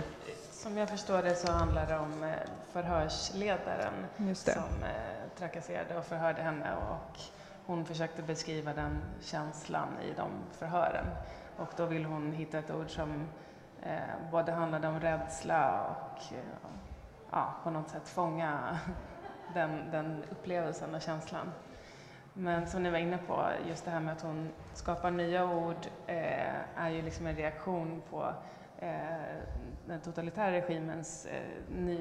Som 0.59 0.77
jag 0.77 0.89
förstår 0.89 1.21
det 1.21 1.35
så 1.35 1.51
handlar 1.51 1.87
det 1.87 1.97
om 1.97 2.23
eh, 2.23 2.33
förhörsledaren 2.71 3.93
som 4.33 4.83
eh, 4.83 5.37
trakasserade 5.37 5.97
och 5.97 6.05
förhörde 6.05 6.41
henne 6.41 6.75
och 6.75 7.19
hon 7.65 7.85
försökte 7.85 8.21
beskriva 8.21 8.73
den 8.73 9.01
känslan 9.21 9.87
i 10.03 10.13
de 10.17 10.31
förhören. 10.51 11.05
Och 11.57 11.69
då 11.77 11.85
ville 11.85 12.07
hon 12.07 12.31
hitta 12.31 12.59
ett 12.59 12.71
ord 12.71 12.89
som 12.89 13.27
eh, 13.81 14.31
både 14.31 14.51
handlade 14.51 14.87
om 14.87 14.99
rädsla 14.99 15.85
och 15.85 16.33
eh, 16.33 16.71
ja, 17.31 17.53
på 17.63 17.69
något 17.69 17.89
sätt 17.89 18.07
fånga 18.07 18.79
den, 19.53 19.91
den 19.91 20.23
upplevelsen 20.31 20.95
och 20.95 21.01
känslan. 21.01 21.51
Men 22.33 22.67
som 22.67 22.83
ni 22.83 22.89
var 22.89 22.97
inne 22.97 23.17
på, 23.17 23.45
just 23.67 23.85
det 23.85 23.91
här 23.91 23.99
med 23.99 24.13
att 24.13 24.21
hon 24.21 24.49
skapar 24.73 25.11
nya 25.11 25.45
ord 25.45 25.87
eh, 26.07 26.55
är 26.75 26.89
ju 26.89 27.01
liksom 27.01 27.27
en 27.27 27.35
reaktion 27.35 28.01
på 28.09 28.33
den 29.89 29.99
totalitära 29.99 30.51
regimens 30.51 31.25
eh, 31.25 31.41
ny, 31.71 31.99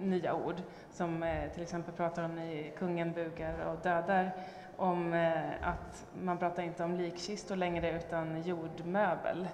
nya 0.00 0.34
ord 0.34 0.62
som 0.92 1.22
eh, 1.22 1.50
till 1.52 1.62
exempel 1.62 1.94
pratar 1.94 2.22
om 2.22 2.38
i 2.38 2.72
Kungen 2.78 3.12
bugar 3.12 3.66
och 3.66 3.78
dödar 3.82 4.32
om 4.76 5.12
eh, 5.12 5.68
att 5.68 6.06
man 6.22 6.38
pratar 6.38 6.62
inte 6.62 6.84
om 6.84 6.94
likkistor 6.94 7.56
längre 7.56 7.96
utan 7.96 8.42
jordmöbel. 8.42 9.48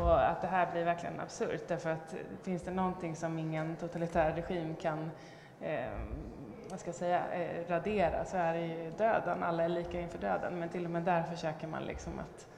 Och 0.00 0.30
att 0.30 0.40
det 0.40 0.46
här 0.46 0.72
blir 0.72 0.84
verkligen 0.84 1.20
absurt 1.20 1.68
därför 1.68 1.90
att 1.90 2.12
eh, 2.12 2.18
finns 2.42 2.62
det 2.62 2.70
någonting 2.70 3.16
som 3.16 3.38
ingen 3.38 3.76
totalitär 3.76 4.32
regim 4.32 4.74
kan 4.74 5.10
eh, 5.60 5.90
vad 6.70 6.80
ska 6.80 6.88
jag 6.88 6.94
säga, 6.94 7.32
eh, 7.32 7.68
radera 7.68 8.24
så 8.24 8.36
är 8.36 8.54
det 8.54 8.66
ju 8.66 8.90
döden. 8.90 9.42
Alla 9.42 9.64
är 9.64 9.68
lika 9.68 10.00
inför 10.00 10.18
döden 10.18 10.58
men 10.58 10.68
till 10.68 10.84
och 10.84 10.90
med 10.90 11.02
där 11.02 11.22
försöker 11.22 11.66
man 11.66 11.82
liksom 11.82 12.18
att 12.18 12.48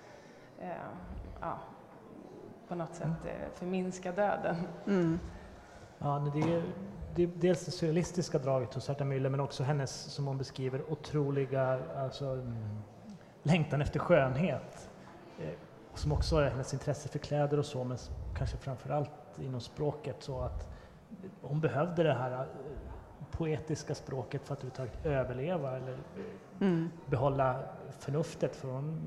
eh, 0.61 0.71
ja, 1.41 1.59
på 2.69 2.75
något 2.75 2.95
sätt 2.95 3.25
eh, 3.25 3.49
förminska 3.55 4.13
döden. 4.13 4.57
Mm. 4.87 5.19
Ja, 5.99 6.31
det 6.35 6.41
är, 6.41 6.63
det 7.15 7.23
är 7.23 7.31
dels 7.35 7.65
det 7.65 7.71
surrealistiska 7.71 8.39
draget 8.39 8.75
hos 8.75 8.89
Herta 8.89 9.05
Müller 9.05 9.29
men 9.29 9.41
också 9.41 9.63
hennes, 9.63 9.91
som 9.91 10.27
hon 10.27 10.39
beskriver, 10.39 10.93
otroliga 10.93 11.79
alltså, 11.97 12.25
mm, 12.25 12.79
längtan 13.43 13.83
efter 13.83 13.99
skönhet. 13.99 14.91
Eh, 15.39 15.51
som 15.95 16.13
också 16.13 16.37
är 16.37 16.51
hennes 16.51 16.73
intresse 16.73 17.09
för 17.09 17.19
kläder 17.19 17.59
och 17.59 17.67
så, 17.67 17.85
men 17.85 17.99
kanske 18.39 18.57
framför 18.57 18.91
allt 18.91 19.11
inom 19.39 19.61
språket. 19.61 20.17
Så 20.19 20.41
att 20.41 20.69
hon 21.43 21.61
behövde 21.61 22.03
det 22.03 22.15
här 22.15 22.33
eh, 22.33 22.47
poetiska 23.37 23.95
språket 23.95 24.43
för 24.47 24.53
att 24.55 24.59
överhuvudtaget 24.65 25.07
överleva 25.07 25.77
eller 25.77 25.99
Mm. 26.61 26.91
behålla 27.07 27.61
förnuftet. 27.99 28.57
För 28.57 28.69
hon, 28.69 29.01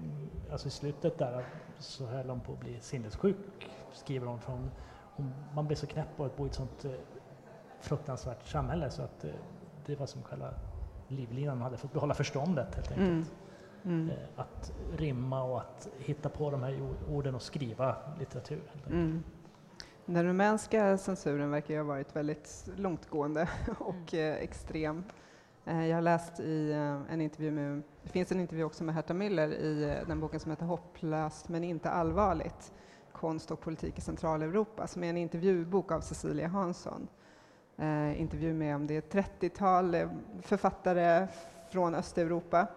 alltså 0.52 0.68
I 0.68 0.72
slutet 0.72 1.18
där 1.18 1.46
så 1.80 2.06
höll 2.06 2.30
hon 2.30 2.42
på 2.42 2.54
att 2.54 2.60
bli 2.60 2.80
sinnessjuk, 2.82 3.70
skriver 3.94 4.28
hon. 4.28 4.40
För 4.40 4.52
hon, 4.52 4.72
man 5.54 5.68
blev 5.68 5.76
så 5.76 5.88
knäpp 5.88 6.20
av 6.20 6.26
att 6.26 6.36
bo 6.38 6.46
i 6.46 6.50
ett 6.50 6.54
sånt 6.56 6.86
eh, 6.86 6.92
fruktansvärt 7.80 8.48
samhälle 8.48 8.90
så 8.92 9.02
att 9.02 9.24
eh, 9.24 9.32
det 9.86 9.96
var 10.00 10.06
som 10.06 10.24
själva 10.24 10.54
livlinan. 11.08 11.58
Hon 11.58 11.64
hade 11.64 11.78
fått 11.78 11.94
behålla 11.94 12.14
förståndet 12.14 12.76
helt 12.76 12.92
enkelt. 12.92 13.10
Mm. 13.10 13.26
Mm. 13.84 14.10
Eh, 14.10 14.16
att 14.36 14.72
rimma 14.92 15.44
och 15.44 15.60
att 15.60 15.88
hitta 15.98 16.30
på 16.30 16.52
de 16.52 16.64
här 16.64 16.82
ord- 16.82 16.98
orden 17.10 17.36
och 17.36 17.42
skriva 17.42 17.96
litteratur. 18.20 18.62
Mm. 20.10 20.16
Den 20.16 20.26
rumänska 20.26 20.98
censuren 20.98 21.52
verkar 21.52 21.74
ju 21.74 21.80
ha 21.80 21.88
varit 21.88 22.16
väldigt 22.16 22.70
långtgående 22.76 23.50
och 23.80 24.14
eh, 24.14 24.36
extrem. 24.36 25.04
Eh, 25.66 25.88
jag 25.88 25.98
har 25.98 26.02
läst 26.02 26.40
i 26.40 26.72
eh, 26.72 27.14
en 27.14 27.22
intervju 27.22 27.52
med, 27.52 27.82
det 28.04 28.10
finns 28.10 28.32
en 28.32 28.40
intervju 28.40 28.64
också 28.64 28.84
med 28.84 28.96
Herta 28.96 29.14
Müller 29.14 29.54
i 29.54 30.04
den 30.08 30.20
boken 30.20 30.40
som 30.40 30.52
heter 30.52 30.66
Hopplöst 30.66 31.50
men 31.50 31.64
inte 31.64 31.90
allvarligt, 31.90 32.72
konst 33.12 33.52
och 33.52 33.60
politik 33.60 33.98
i 33.98 34.02
Centraleuropa, 34.02 34.88
som 34.88 35.04
är 35.04 35.10
en 35.10 35.18
intervjubok 35.18 35.92
av 35.92 36.02
Cecilia 36.02 36.48
Hansson. 36.48 37.08
Eh, 37.78 38.22
intervju 38.22 38.54
med 38.54 38.76
om 38.76 38.88
det 38.88 38.94
är 38.94 39.00
ett 39.00 39.42
30-tal 39.42 39.96
eh, 39.96 40.10
författare 40.42 41.28
från 41.72 41.96
Östeuropa, 41.96 42.68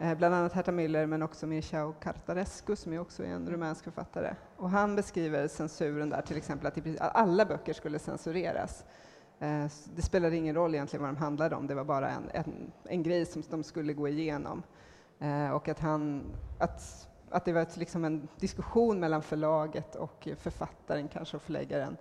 Eh, 0.00 0.14
bland 0.14 0.34
annat 0.34 0.52
Herta 0.52 0.72
Müller 0.72 1.06
men 1.06 1.22
också 1.22 1.46
Mircea 1.46 1.92
Cartarescu 2.00 2.76
som 2.76 2.92
är 2.92 2.98
också 2.98 3.24
en 3.24 3.50
rumänsk 3.50 3.84
författare. 3.84 4.34
Och 4.56 4.70
han 4.70 4.96
beskriver 4.96 5.48
censuren 5.48 6.10
där 6.10 6.22
till 6.22 6.36
exempel 6.36 6.66
att 6.66 7.16
alla 7.16 7.44
böcker 7.44 7.72
skulle 7.72 7.98
censureras. 7.98 8.84
Eh, 9.38 9.66
det 9.94 10.02
spelade 10.02 10.36
ingen 10.36 10.54
roll 10.54 10.74
egentligen 10.74 11.02
vad 11.02 11.14
de 11.14 11.16
handlade 11.16 11.56
om, 11.56 11.66
det 11.66 11.74
var 11.74 11.84
bara 11.84 12.10
en, 12.10 12.30
en, 12.32 12.72
en 12.84 13.02
grej 13.02 13.26
som 13.26 13.42
de 13.50 13.62
skulle 13.62 13.92
gå 13.92 14.08
igenom. 14.08 14.62
Eh, 15.18 15.50
och 15.50 15.68
att, 15.68 15.80
han, 15.80 16.22
att, 16.58 17.08
att 17.30 17.44
det 17.44 17.52
var 17.52 17.60
ett, 17.60 17.76
liksom 17.76 18.04
en 18.04 18.28
diskussion 18.36 19.00
mellan 19.00 19.22
förlaget 19.22 19.94
och 19.94 20.28
författaren, 20.38 21.08
kanske 21.08 21.36
och 21.36 21.42
förläggaren, 21.42 21.96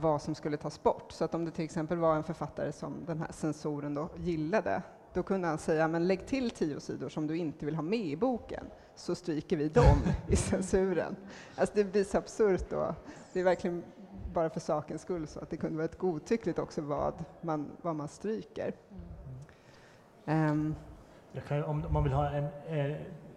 vad 0.00 0.22
som 0.22 0.34
skulle 0.34 0.56
tas 0.56 0.82
bort. 0.82 1.12
Så 1.12 1.24
att 1.24 1.34
om 1.34 1.44
det 1.44 1.50
till 1.50 1.64
exempel 1.64 1.98
var 1.98 2.16
en 2.16 2.24
författare 2.24 2.72
som 2.72 3.04
den 3.06 3.20
här 3.20 3.32
censoren 3.32 3.94
då 3.94 4.08
gillade, 4.16 4.82
då 5.14 5.22
kunde 5.22 5.48
han 5.48 5.58
säga, 5.58 5.88
men 5.88 6.06
lägg 6.08 6.26
till 6.26 6.50
tio 6.50 6.80
sidor 6.80 7.08
som 7.08 7.26
du 7.26 7.36
inte 7.36 7.66
vill 7.66 7.74
ha 7.74 7.82
med 7.82 7.98
i 8.06 8.16
boken, 8.16 8.64
så 8.94 9.14
stryker 9.14 9.56
vi 9.56 9.68
dem 9.68 9.96
i 10.28 10.36
censuren. 10.36 11.16
Alltså 11.56 11.74
det 11.76 11.84
blir 11.84 12.04
så 12.04 12.18
absurt 12.18 12.70
då. 12.70 12.94
Det 13.32 13.40
är 13.40 13.44
verkligen 13.44 13.82
bara 14.34 14.50
för 14.50 14.60
sakens 14.60 15.02
skull 15.02 15.26
så 15.26 15.40
att 15.40 15.50
det 15.50 15.56
kunde 15.56 15.76
vara 15.76 15.84
ett 15.84 15.98
godtyckligt 15.98 16.58
också 16.58 16.80
vad 16.82 17.14
man, 17.40 17.70
vad 17.82 17.96
man 17.96 18.08
stryker. 18.08 18.72
Jag 21.32 21.44
kan, 21.48 21.64
om, 21.64 21.84
man 21.90 22.04
vill 22.04 22.12
ha 22.12 22.30
en, 22.30 22.44
eh, 22.44 22.96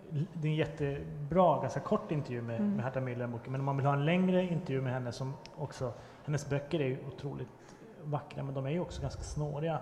det 0.10 0.48
är 0.48 0.52
en 0.52 0.56
jättebra, 0.56 1.62
ganska 1.62 1.80
kort 1.80 2.12
intervju 2.12 2.42
med, 2.42 2.60
Mm. 2.60 2.76
med 2.76 2.86
Herta 2.86 3.00
Müller 3.00 3.40
men 3.48 3.60
om 3.60 3.66
man 3.66 3.78
vill 3.78 3.86
ha 3.86 3.94
en 3.94 4.06
längre 4.06 4.44
intervju 4.44 4.82
med 4.82 4.94
henne 4.94 5.12
som 5.12 5.34
också, 5.56 5.94
hennes 6.26 6.50
böcker 6.50 6.80
är 6.80 6.86
ju 6.88 6.98
otroligt 7.08 7.76
vackra, 8.04 8.44
men 8.44 8.54
de 8.54 8.66
är 8.66 8.70
ju 8.70 8.80
också 8.80 9.02
ganska 9.02 9.22
snåriga. 9.22 9.80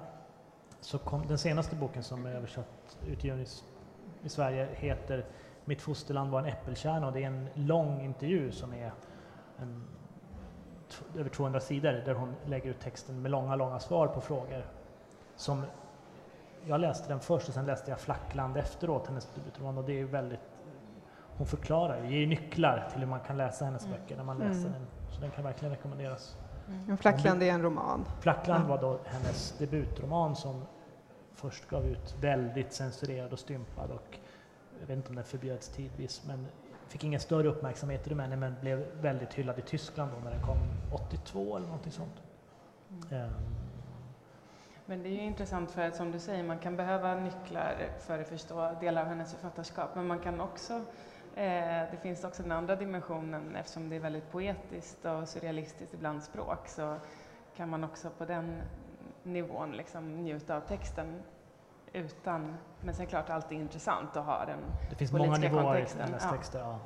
Så 0.86 0.98
kom, 0.98 1.28
den 1.28 1.38
senaste 1.38 1.76
boken 1.76 2.04
som 2.04 2.26
är 2.26 2.30
översatt, 2.32 2.98
utgiven 3.08 3.40
i, 3.40 3.46
i 4.24 4.30
Sverige, 4.30 4.68
heter 4.74 5.26
Mitt 5.66 5.82
fosterland 5.82 6.32
var 6.32 6.40
en 6.40 6.46
äppelkärna 6.46 7.08
och 7.08 7.14
det 7.14 7.24
är 7.24 7.28
en 7.28 7.50
lång 7.54 8.02
intervju 8.02 8.52
som 8.52 8.74
är 8.74 8.92
en, 9.58 9.84
över 11.18 11.30
200 11.30 11.60
sidor 11.60 11.92
där 12.06 12.14
hon 12.14 12.36
lägger 12.46 12.70
ut 12.70 12.80
texten 12.80 13.22
med 13.22 13.32
långa, 13.32 13.56
långa 13.56 13.80
svar 13.80 14.08
på 14.08 14.22
frågor 14.22 14.66
som 15.36 15.64
jag 16.68 16.82
läste 16.82 17.08
den 17.08 17.20
först 17.20 17.48
och 17.48 17.54
sen 17.54 17.66
läste 17.66 17.92
jag 17.92 18.00
Flackland 18.00 18.58
efteråt, 18.58 19.08
hennes 19.08 19.28
debutroman, 19.36 19.78
och 19.78 19.84
det 19.84 20.00
är 20.00 20.06
väldigt... 20.06 20.40
Hon 21.38 21.48
förklarar 21.48 22.04
ju, 22.04 22.12
ger 22.12 22.20
ju 22.20 22.28
nycklar 22.28 22.90
till 22.92 23.00
hur 23.00 23.08
man 23.08 23.20
kan 23.20 23.38
läsa 23.38 23.66
hennes 23.66 23.86
Mm. 23.86 23.98
böcker 23.98 24.18
när 24.18 24.24
man 24.24 24.38
läser 24.38 24.60
Mm. 24.60 24.72
den. 24.72 24.88
Så 25.12 25.22
den 25.22 25.32
kan 25.32 25.44
verkligen 25.44 25.76
rekommenderas. 25.76 26.38
men 26.88 26.98
Flackland 26.98 27.44
är 27.44 27.52
en 27.52 27.62
roman. 27.62 28.06
Flackland 28.20 28.68
var 28.68 28.82
då 28.82 29.00
hennes 29.06 29.58
debutroman 29.58 30.36
som 30.36 30.66
först 31.36 31.70
gav 31.70 31.86
ut 31.86 32.16
väldigt 32.22 32.74
censurerad 32.74 33.34
och 33.34 33.40
stympad 33.40 33.92
och 33.92 34.18
jag 34.80 34.88
vet 34.88 34.98
inte 34.98 35.10
om 35.10 35.16
den 35.16 35.26
förbjöds 35.26 35.70
tidvis, 35.70 36.24
men 36.28 36.48
fick 36.88 37.04
ingen 37.04 37.20
större 37.20 37.48
uppmärksamhet 37.48 38.08
i 38.08 38.10
Rumänien 38.10 38.40
men 38.40 38.56
blev 38.62 38.80
väldigt 39.02 39.34
hyllad 39.34 39.60
i 39.60 39.62
Tyskland 39.62 40.12
då 40.16 40.24
när 40.24 40.32
den 40.32 40.42
kom 40.42 40.58
82 40.94 41.56
eller 41.58 41.68
någonting 41.68 41.92
sånt. 41.92 42.24
Ehm, 43.12 43.30
Men 44.86 45.04
det 45.04 45.10
är 45.10 45.14
ju 45.14 45.22
intressant 45.22 45.72
för 45.72 45.82
att 45.82 45.96
som 45.96 46.12
du 46.12 46.20
säger, 46.20 46.44
man 46.44 46.60
kan 46.60 46.76
behöva 46.76 47.16
nycklar 47.16 47.90
för 48.00 48.20
att 48.20 48.28
förstå 48.28 48.72
delar 48.80 49.02
av 49.02 49.08
hennes 49.08 49.34
författarskap, 49.34 49.96
men 49.96 50.08
man 50.08 50.20
kan 50.20 50.42
också 50.42 50.74
eh, 51.36 51.84
det 51.92 51.98
finns 52.02 52.24
också 52.24 52.44
den 52.44 52.52
andra 52.52 52.76
dimensionen 52.76 53.56
eftersom 53.56 53.90
det 53.90 53.96
är 53.96 54.00
väldigt 54.00 54.32
poetiskt 54.32 55.06
och 55.06 55.28
surrealistiskt 55.30 55.94
ibland 55.94 56.24
språk 56.24 56.68
så 56.68 56.96
kan 57.56 57.70
man 57.70 57.84
också 57.84 58.10
på 58.18 58.26
den 58.26 58.62
nivån 59.26 59.72
liksom 59.72 60.18
njuta 60.24 60.56
av 60.58 60.62
texten 60.62 61.22
utan, 61.94 62.56
men 62.82 62.94
sen 62.94 63.06
klart 63.06 63.30
allt 63.30 63.52
är 63.52 63.56
intressant 63.56 64.18
att 64.18 64.26
ha 64.26 64.46
den. 64.46 64.60
det 64.90 64.96
finns 64.96 65.12
många 65.12 65.38
nivåer 65.38 65.62
i 65.62 65.64
kontexten, 65.64 66.02
hennes 66.02 66.24
ja. 66.24 66.32
texter. 66.32 66.60
Ja. 66.60 66.80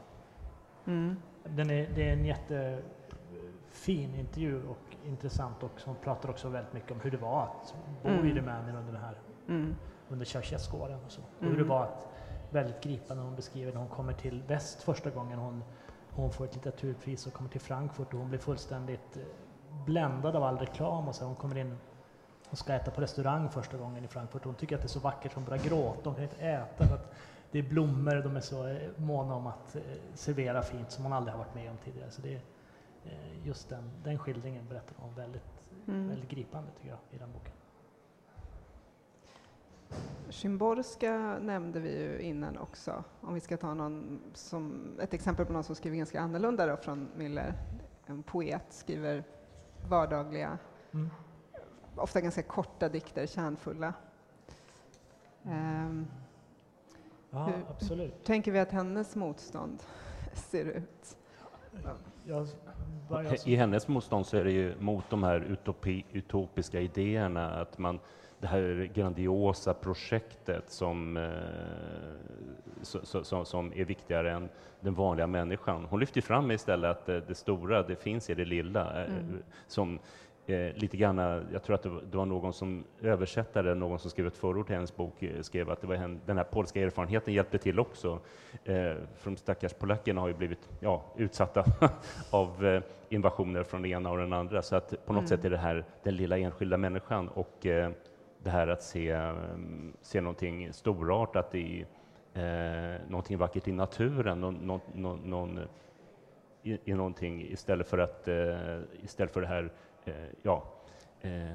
Mm. 0.86 1.15
Den 1.43 1.69
är, 1.69 1.89
det 1.95 2.10
är 2.10 2.13
en 2.13 2.25
jättefin 2.25 4.15
intervju 4.15 4.67
och 4.67 4.95
intressant 5.06 5.63
och 5.63 5.80
som 5.80 5.95
pratar 5.95 6.30
också 6.30 6.49
väldigt 6.49 6.73
mycket 6.73 6.91
om 6.91 6.99
hur 6.99 7.12
det 7.12 7.17
var 7.17 7.43
att 7.43 7.75
bo 8.04 8.10
i 8.10 8.13
Mm. 8.13 8.36
Rumänien 8.38 8.75
under 8.75 8.93
den 8.93 9.02
här 9.02 9.15
Mm. 9.47 9.75
under 10.10 10.25
Ceausescu-åren 10.25 10.99
och 11.06 11.12
så. 11.12 11.21
Och 11.21 11.41
Mm. 11.43 11.54
hur 11.54 11.63
det 11.63 11.69
var 11.69 11.84
att, 11.84 12.08
väldigt 12.52 12.82
gripande 12.84 13.23
hon 13.23 13.36
beskriver 13.36 13.71
när 13.73 13.80
hon 13.80 13.89
kommer 13.89 14.13
till 14.13 14.43
väst 14.47 14.84
första 14.84 15.10
gången 15.10 15.39
hon, 15.39 15.63
hon 16.12 16.32
får 16.32 16.45
ett 16.45 16.56
litteraturpris 16.56 17.28
och 17.28 17.34
kommer 17.34 17.49
till 17.49 17.62
Frankfurt 17.62 18.13
och 18.13 18.19
hon 18.19 18.30
blir 18.30 18.39
fullständigt 18.39 19.17
eh, 19.17 19.23
bländad 19.86 20.36
av 20.36 20.43
all 20.43 20.58
reklam 20.58 21.08
och 21.08 21.15
så 21.15 21.25
hon 21.25 21.36
kommer 21.36 21.58
in 21.58 21.78
och 22.50 22.58
ska 22.58 22.74
äta 22.74 22.92
på 22.92 23.02
restaurang 23.02 23.50
första 23.50 23.78
gången 23.78 24.04
i 24.04 24.08
Frankfurt 24.08 24.46
hon 24.46 24.56
tycker 24.56 24.76
att 24.76 24.82
det 24.82 24.86
är 24.86 24.90
så 24.90 25.00
vackert 25.00 25.34
hon 25.34 25.46
börjar 25.46 25.64
gråta, 25.64 26.02
hon 26.04 26.16
kan 26.16 26.24
inte 26.24 26.46
äta 26.46 26.88
för 26.88 26.96
att 26.96 27.14
det 27.52 27.60
är 27.60 27.64
blommor 27.64 28.22
de 28.24 28.36
är 28.36 28.42
så 28.42 28.68
eh, 28.68 28.90
måna 28.98 29.36
om 29.36 29.48
att 29.48 29.76
eh, 29.76 29.82
servera 30.14 30.62
fint 30.62 30.92
som 30.92 31.04
hon 31.04 31.14
aldrig 31.14 31.34
har 31.34 31.44
varit 31.44 31.56
med 31.56 31.72
om 31.72 31.78
tidigare. 31.78 32.12
Så 32.12 32.22
det 32.22 32.34
är, 32.34 32.42
eh, 33.06 33.48
just 33.48 33.70
den, 33.70 33.92
den 34.04 34.20
skildringen 34.20 34.68
berättar 34.70 34.96
hon 34.98 35.16
väldigt 35.16 35.60
mm. 35.88 36.10
väldigt 36.10 36.30
gripande 36.30 36.72
tycker 36.78 36.90
jag 36.90 37.00
i 37.12 37.18
den 37.18 37.32
boken. 37.32 37.54
Szymborska 40.30 41.38
nämnde 41.42 41.80
vi 41.80 42.02
ju 42.02 42.20
innan 42.20 42.58
också, 42.58 43.04
om 43.22 43.34
vi 43.34 43.40
ska 43.40 43.58
ta 43.58 43.74
någon 43.74 44.22
som, 44.34 44.92
ett 45.02 45.14
exempel 45.14 45.46
på 45.46 45.54
någon 45.54 45.64
som 45.64 45.76
skriver 45.76 45.98
ganska 45.98 46.22
annorlunda 46.22 46.66
då 46.66 46.78
från 46.78 47.10
Müller. 47.18 47.54
En 48.06 48.24
poet 48.24 48.66
skriver 48.70 49.24
vardagliga, 49.90 50.58
mm. 50.92 51.10
Ofta 52.00 52.22
ganska 52.22 52.44
korta 52.44 52.90
dikter, 52.90 53.28
kärnfulla. 53.28 53.94
Um, 55.44 56.08
ja, 57.30 57.46
hur, 57.46 57.66
absolut. 57.70 58.24
Tänker 58.24 58.52
vi 58.52 58.60
att 58.60 58.72
hennes 58.72 59.16
motstånd 59.16 59.84
ser 60.34 60.66
ut? 60.66 61.18
Ja. 62.26 62.46
I 63.46 63.56
hennes 63.56 63.88
motstånd 63.88 64.26
så 64.26 64.38
är 64.38 64.44
det 64.44 64.52
ju 64.52 64.76
mot 64.80 65.10
de 65.10 65.24
här 65.24 65.40
utopi, 65.40 66.06
utopiska 66.12 66.80
idéerna, 66.80 67.52
att 67.62 67.78
man 67.78 68.00
det 68.40 68.48
här 68.48 68.92
grandiosa 68.94 69.74
projektet 69.74 70.70
som, 70.72 71.18
eh, 71.18 72.82
so, 72.82 73.24
so, 73.24 73.46
som 73.46 73.74
är 73.76 73.86
viktigare 73.86 74.32
än 74.32 74.50
den 74.82 74.94
vanliga 74.94 75.28
människan. 75.28 75.86
Hon 75.90 76.00
lyfter 76.00 76.22
fram 76.22 76.52
istället 76.52 76.92
att 76.92 77.06
det, 77.06 77.22
det 77.22 77.36
stora, 77.36 77.84
det 77.84 77.96
finns 77.96 78.30
i 78.30 78.34
det 78.34 78.46
lilla. 78.46 79.04
Eh, 79.06 79.14
mm. 79.14 79.44
Som 79.68 80.00
eh, 80.50 80.74
lite 80.76 80.98
grann, 80.98 81.18
jag 81.54 81.64
tror 81.64 81.76
att 81.76 81.84
det 81.84 81.90
var, 81.90 82.02
det 82.12 82.18
var, 82.18 82.26
någon 82.26 82.54
som 82.54 82.84
översättare, 83.02 83.76
någon 83.76 84.00
som 84.00 84.12
skrev 84.12 84.28
ett 84.28 84.38
förord 84.38 84.66
till 84.66 84.76
hennes 84.76 84.96
bok, 84.96 85.24
eh, 85.24 85.42
skrev 85.42 85.70
att 85.70 85.82
det 85.82 85.88
var 85.88 85.96
en, 85.96 86.20
den 86.26 86.38
här 86.38 86.44
polska 86.44 86.82
erfarenheten 86.82 87.34
hjälpte 87.34 87.58
till 87.58 87.80
också. 87.80 88.20
Eh, 88.64 88.74
för 89.16 89.24
de 89.24 89.38
stackars 89.38 89.74
polackerna 89.74 90.22
har 90.22 90.28
ju 90.28 90.34
blivit 90.34 90.70
ja, 90.80 91.04
utsatta 91.18 91.66
av 92.30 92.66
eh, 92.66 92.84
invasioner 93.10 93.64
från 93.64 93.82
den 93.82 93.92
ena 93.92 94.12
och 94.12 94.18
den 94.18 94.34
andra. 94.34 94.62
Så 94.62 94.76
att 94.76 94.90
på 95.06 95.14
något 95.14 95.20
mm. 95.20 95.28
sätt 95.28 95.46
är 95.46 95.50
det 95.50 95.58
här 95.58 95.86
den 96.04 96.16
lilla 96.16 96.38
enskilda 96.38 96.78
människan 96.78 97.28
och 97.28 97.66
eh, 97.66 97.92
det 98.44 98.50
här 98.50 98.68
att 98.68 98.84
se, 98.84 99.12
mm, 99.12 99.94
se 100.02 100.22
någonting 100.22 100.74
storartat 100.74 101.56
i 101.56 101.86
eh, 102.34 103.08
någonting 103.08 103.38
vackert 103.38 103.68
i 103.68 103.72
naturen, 103.72 104.42
någon, 104.42 104.82
någon, 104.94 105.20
någon, 105.30 105.60
i, 106.64 106.78
i 106.86 106.94
någonting 106.94 107.42
istället 107.42 107.88
för, 107.88 107.98
att, 107.98 108.28
eh, 108.28 108.80
istället 109.04 109.34
för 109.34 109.42
det 109.42 109.48
här, 109.48 109.64
eh, 109.64 109.70
ja, 110.41 110.63
Eh, 111.22 111.54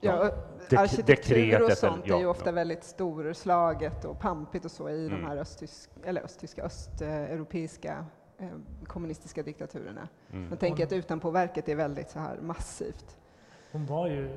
ja, 0.00 0.30
ja 0.70 0.78
arkitektur 0.78 1.62
och 1.62 1.72
sånt 1.72 2.02
ja, 2.06 2.16
är 2.16 2.20
ju 2.20 2.26
ofta 2.26 2.46
ja. 2.46 2.52
väldigt 2.52 2.84
storslaget 2.84 4.04
och 4.04 4.18
pampigt 4.18 4.64
och 4.64 4.70
så 4.70 4.88
i 4.88 5.06
mm. 5.06 5.20
de 5.20 5.26
här 5.26 5.36
östtysk, 5.36 5.90
eller 6.04 6.22
östtyska, 6.22 6.62
östeuropeiska 6.62 8.06
eh, 8.38 8.48
kommunistiska 8.86 9.42
diktaturerna. 9.42 10.08
Mm. 10.32 10.48
Man 10.48 10.58
tänker 10.58 10.84
att 10.84 10.92
utanpåverket 10.92 11.68
är 11.68 11.74
väldigt 11.74 12.10
så 12.10 12.18
här 12.18 12.38
massivt. 12.40 13.16
Hon 13.72 13.86
var 13.86 14.06
ju 14.06 14.36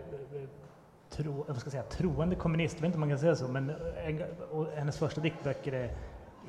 tro, 1.09 1.45
jag 1.47 1.57
ska 1.57 1.69
säga, 1.69 1.83
troende 1.83 2.35
kommunist, 2.35 2.75
jag 2.75 2.81
vet 2.81 2.85
inte 2.87 2.95
om 2.95 2.99
man 2.99 3.09
kan 3.09 3.19
säga 3.19 3.35
så, 3.35 3.47
men 3.47 3.69
en, 4.05 4.23
hennes 4.75 4.97
första 4.97 5.21
diktböcker 5.21 5.73
är, 5.73 5.95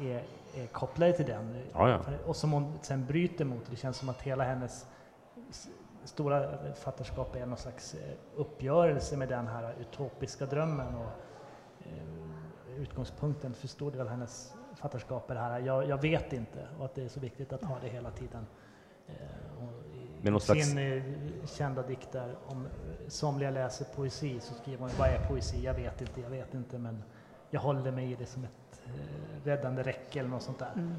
är, 0.01 0.23
är 0.55 0.66
kopplade 0.66 1.12
till 1.12 1.27
den. 1.27 1.62
Ja, 1.73 1.88
ja. 1.88 2.01
Och 2.27 2.37
som 2.37 2.53
hon 2.53 2.79
sen 2.83 3.07
bryter 3.07 3.44
mot. 3.44 3.70
Det 3.70 3.77
känns 3.77 3.96
som 3.96 4.09
att 4.09 4.23
hela 4.23 4.44
hennes 4.44 4.87
stora 6.05 6.75
fattarskap 6.75 7.37
är 7.37 7.47
någon 7.47 7.57
slags 7.57 7.95
eh, 7.95 8.01
uppgörelse 8.37 9.17
med 9.17 9.29
den 9.29 9.47
här 9.47 9.75
utopiska 9.81 10.47
drömmen. 10.47 10.95
Och, 10.95 11.11
eh, 11.81 12.81
utgångspunkten 12.81 13.55
för 13.55 13.69
stor 13.69 13.91
del 13.91 14.01
av 14.01 14.09
hennes 14.09 14.55
fattarskap 14.75 15.31
är 15.31 15.35
det 15.35 15.41
här, 15.41 15.61
jag, 15.61 15.89
jag, 15.89 16.03
vet 16.03 16.33
inte, 16.33 16.69
och 16.79 16.85
att 16.85 16.95
det 16.95 17.03
är 17.03 17.09
så 17.09 17.21
viktigt 17.21 17.53
att 17.53 17.65
ha 17.65 17.79
det 17.83 17.89
hela 17.89 18.11
tiden. 18.11 18.47
Eh, 19.07 19.15
med 20.23 20.33
någon 20.33 20.41
slags... 20.41 20.67
sin 20.67 21.43
kända 21.47 21.83
dikter, 21.83 22.37
om 22.47 22.67
somliga 23.09 23.51
läser 23.51 23.85
poesi, 23.85 24.41
så 24.41 24.55
skriver 24.55 24.79
hon 24.79 24.91
vad 24.99 25.09
är 25.09 25.29
poesi? 25.29 25.65
Jag 25.65 25.75
vet 25.75 26.01
inte, 26.01 26.21
jag 26.21 26.31
vet 26.31 26.55
inte, 26.55 26.79
men 26.79 27.03
jag 27.51 27.61
håller 27.61 27.91
mig 27.91 28.13
i 28.13 28.15
det 28.15 28.27
som 28.27 28.45
ett 28.45 28.83
eh, 28.87 29.45
räddande 29.45 29.83
räcke 29.83 30.19
eller 30.19 30.31
något 30.31 30.43
sånt 30.43 30.59
där. 30.59 30.73
Mm. 30.75 30.95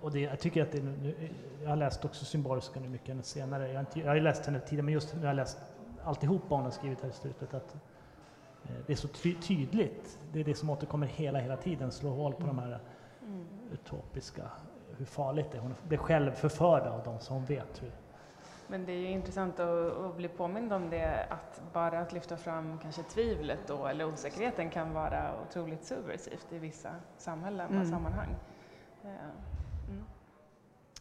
Och 0.00 0.12
det, 0.12 0.20
jag 0.20 0.38
tycker 0.38 0.62
att 0.62 0.72
det 0.72 0.82
nu, 0.82 1.14
jag 1.62 1.68
har 1.68 1.76
läst 1.76 2.04
också 2.04 2.24
Symborska 2.24 2.80
nu 2.80 2.88
mycket 2.88 3.26
senare. 3.26 3.68
Jag 3.68 3.74
har, 3.74 3.80
inte, 3.80 4.00
jag 4.00 4.08
har 4.08 4.20
läst 4.20 4.46
henne 4.46 4.60
tidigare, 4.60 4.84
men 4.84 4.94
just 4.94 5.14
nu 5.14 5.20
har 5.20 5.26
jag 5.26 5.36
läst 5.36 5.58
alltihop 6.04 6.42
vad 6.48 6.58
hon 6.58 6.64
har 6.64 6.70
skrivit 6.70 7.02
här 7.02 7.08
i 7.08 7.12
slutet. 7.12 7.54
Att, 7.54 7.74
eh, 8.64 8.70
det 8.86 8.92
är 8.92 8.96
så 8.96 9.08
ty 9.08 9.34
tydligt, 9.34 10.18
det 10.32 10.40
är 10.40 10.44
det 10.44 10.54
som 10.54 10.70
återkommer 10.70 11.06
hela, 11.06 11.38
hela 11.38 11.56
tiden, 11.56 11.92
slår 11.92 12.10
hål 12.10 12.32
på 12.32 12.42
mm. 12.42 12.56
de 12.56 12.62
här 12.62 12.80
mm. 13.22 13.46
utopiska, 13.72 14.42
hur 14.96 15.04
farligt 15.04 15.46
det 15.52 15.58
är. 15.58 15.62
Hon 15.62 15.74
blir 15.88 15.98
själv 15.98 16.30
förförd 16.30 16.82
av 16.82 17.02
dem, 17.02 17.20
så 17.20 17.34
hon 17.34 17.44
vet 17.44 17.82
hur, 17.82 17.92
men 18.70 18.86
det 18.86 18.92
är 18.92 18.96
ju 18.96 19.10
intressant 19.10 19.60
att, 19.60 19.96
att, 19.96 20.16
bli 20.16 20.28
påmind 20.28 20.72
om 20.72 20.90
det, 20.90 21.26
att 21.30 21.62
bara 21.72 22.00
att 22.00 22.12
lyfta 22.12 22.36
fram 22.36 22.78
kanske 22.78 23.02
tvivlet 23.02 23.58
då, 23.66 23.86
eller 23.86 24.04
osäkerheten 24.04 24.70
kan 24.70 24.94
vara 24.94 25.32
otroligt 25.42 25.84
subversivt 25.84 26.52
i 26.52 26.58
vissa 26.58 26.90
samhällen 27.16 27.68
mm. 27.68 27.82
och 27.82 27.86
sammanhang. 27.88 28.36
Eh, 29.04 29.10
mm. 29.10 29.30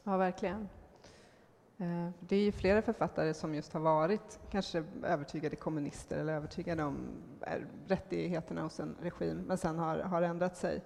Ja, 0.08 0.17
verkligen. 0.17 0.70
Eh, 1.78 2.10
det 2.20 2.36
är 2.36 2.41
ju 2.41 2.52
flera 2.52 2.82
författare 2.82 3.34
som 3.34 3.56
just 3.56 3.74
har 3.74 3.80
varit 3.80 4.39
kanske 4.52 4.84
övertygade 5.04 5.56
kommunister 5.56 6.20
eller 6.20 6.34
övertygade 6.34 6.84
om 6.84 6.98
eh, 7.41 7.58
rättigheterna 7.88 8.62
hos 8.62 8.80
en 8.80 8.96
regim, 9.02 9.38
men 9.48 9.58
sen 9.58 9.80
har, 9.80 10.00
har 10.00 10.22
ändrat 10.22 10.58
sig. 10.58 10.82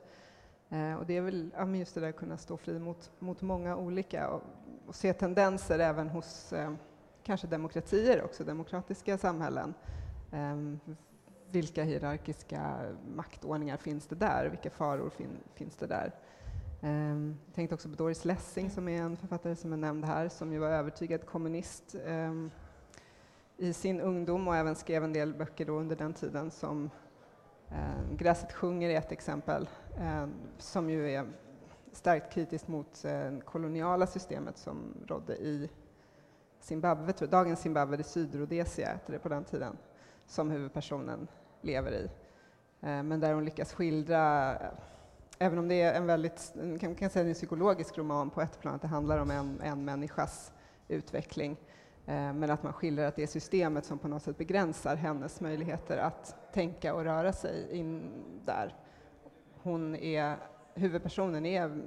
Eh, 0.69 0.93
och 0.93 1.05
det 1.05 1.17
är 1.17 1.21
väl 1.21 1.51
just 1.75 1.95
det 1.95 2.01
där 2.01 2.09
att 2.09 2.15
kunna 2.15 2.37
stå 2.37 2.57
fri 2.57 2.79
mot, 2.79 3.11
mot 3.19 3.41
många 3.41 3.75
olika 3.75 4.29
och 4.29 4.43
och 4.91 4.95
se 4.95 5.13
tendenser 5.13 5.79
även 5.79 6.09
hos 6.09 6.53
eh, 6.53 6.73
kanske 7.23 7.47
demokratier 7.47 8.23
också, 8.23 8.43
demokratiska 8.43 9.17
samhällen. 9.17 9.73
Eh, 10.31 10.55
vilka 11.51 11.83
hierarkiska 11.83 12.79
maktordningar 13.15 13.77
finns 13.77 14.07
det 14.07 14.15
där? 14.15 14.49
Vilka 14.49 14.69
faror 14.69 15.09
fin 15.09 15.37
finns 15.53 15.75
det 15.75 15.87
där? 15.87 16.11
Ehm, 16.81 17.37
jag 17.45 17.55
tänkte 17.55 17.75
också 17.75 17.89
på 17.89 17.95
Doris 17.95 18.25
Lessing 18.25 18.69
som 18.69 18.87
är 18.87 19.01
en 19.01 19.17
författare 19.17 19.55
som 19.55 19.73
är 19.73 19.77
nämnd 19.77 20.05
här, 20.05 20.29
som 20.29 20.53
ju 20.53 20.59
var 20.59 20.67
övertygad 20.67 21.25
kommunist 21.25 21.95
ehm, 22.05 22.51
i 23.57 23.73
sin 23.73 24.01
ungdom 24.01 24.47
och 24.47 24.55
även 24.55 24.75
skrev 24.75 25.03
en 25.03 25.13
del 25.13 25.33
böcker 25.33 25.65
då 25.65 25.73
under 25.73 25.95
den 25.95 26.13
tiden 26.13 26.51
som 26.51 26.89
eh, 27.69 28.15
Gräset 28.15 28.53
sjunger 28.53 28.89
är 28.89 28.97
ett 28.97 29.11
exempel, 29.11 29.69
eh, 29.97 30.27
som 30.57 30.89
ju 30.89 31.11
är 31.11 31.25
starkt 31.91 32.33
kritiskt 32.33 32.67
mot 32.67 33.01
det 33.01 33.27
eh, 33.27 33.39
koloniala 33.39 34.07
systemet 34.07 34.57
som 34.57 34.93
rådde 35.07 35.35
i 35.35 35.69
Zimbabwe, 36.59 37.13
tror 37.13 37.27
dagens 37.27 37.59
Zimbabwe, 37.59 37.97
det 37.97 38.03
Sydrhodesia 38.03 38.87
hette 38.87 39.11
det 39.11 39.19
på 39.19 39.29
den 39.29 39.43
tiden, 39.43 39.77
som 40.25 40.51
huvudpersonen 40.51 41.27
lever 41.61 41.91
i. 41.91 42.03
Eh, 42.81 43.03
men 43.03 43.19
där 43.19 43.33
hon 43.33 43.45
lyckas 43.45 43.73
skildra, 43.73 44.57
även 45.41 45.59
om 45.59 45.67
det 45.67 45.81
är 45.81 45.93
en 45.93 46.05
väldigt, 46.05 46.53
kan, 46.79 46.95
kan 46.95 47.09
säga 47.09 47.27
en 47.27 47.33
psykologisk 47.33 47.97
roman 47.97 48.29
på 48.29 48.41
ett 48.41 48.59
plan, 48.59 48.75
att 48.75 48.81
det 48.81 48.87
handlar 48.87 49.17
om 49.17 49.31
en, 49.31 49.61
en 49.61 49.85
människas 49.85 50.53
utveckling, 50.87 51.51
eh, 52.05 52.33
men 52.33 52.49
att 52.49 52.63
man 52.63 52.73
skildrar 52.73 53.05
att 53.05 53.15
det 53.15 53.23
är 53.23 53.27
systemet 53.27 53.85
som 53.85 53.99
på 53.99 54.07
något 54.07 54.23
sätt 54.23 54.37
begränsar 54.37 54.95
hennes 54.95 55.41
möjligheter 55.41 55.97
att 55.97 56.53
tänka 56.53 56.93
och 56.93 57.03
röra 57.03 57.33
sig 57.33 57.77
in 57.77 58.11
där. 58.45 58.75
Hon 59.63 59.95
är 59.95 60.37
huvudpersonen 60.73 61.45
är 61.45 61.81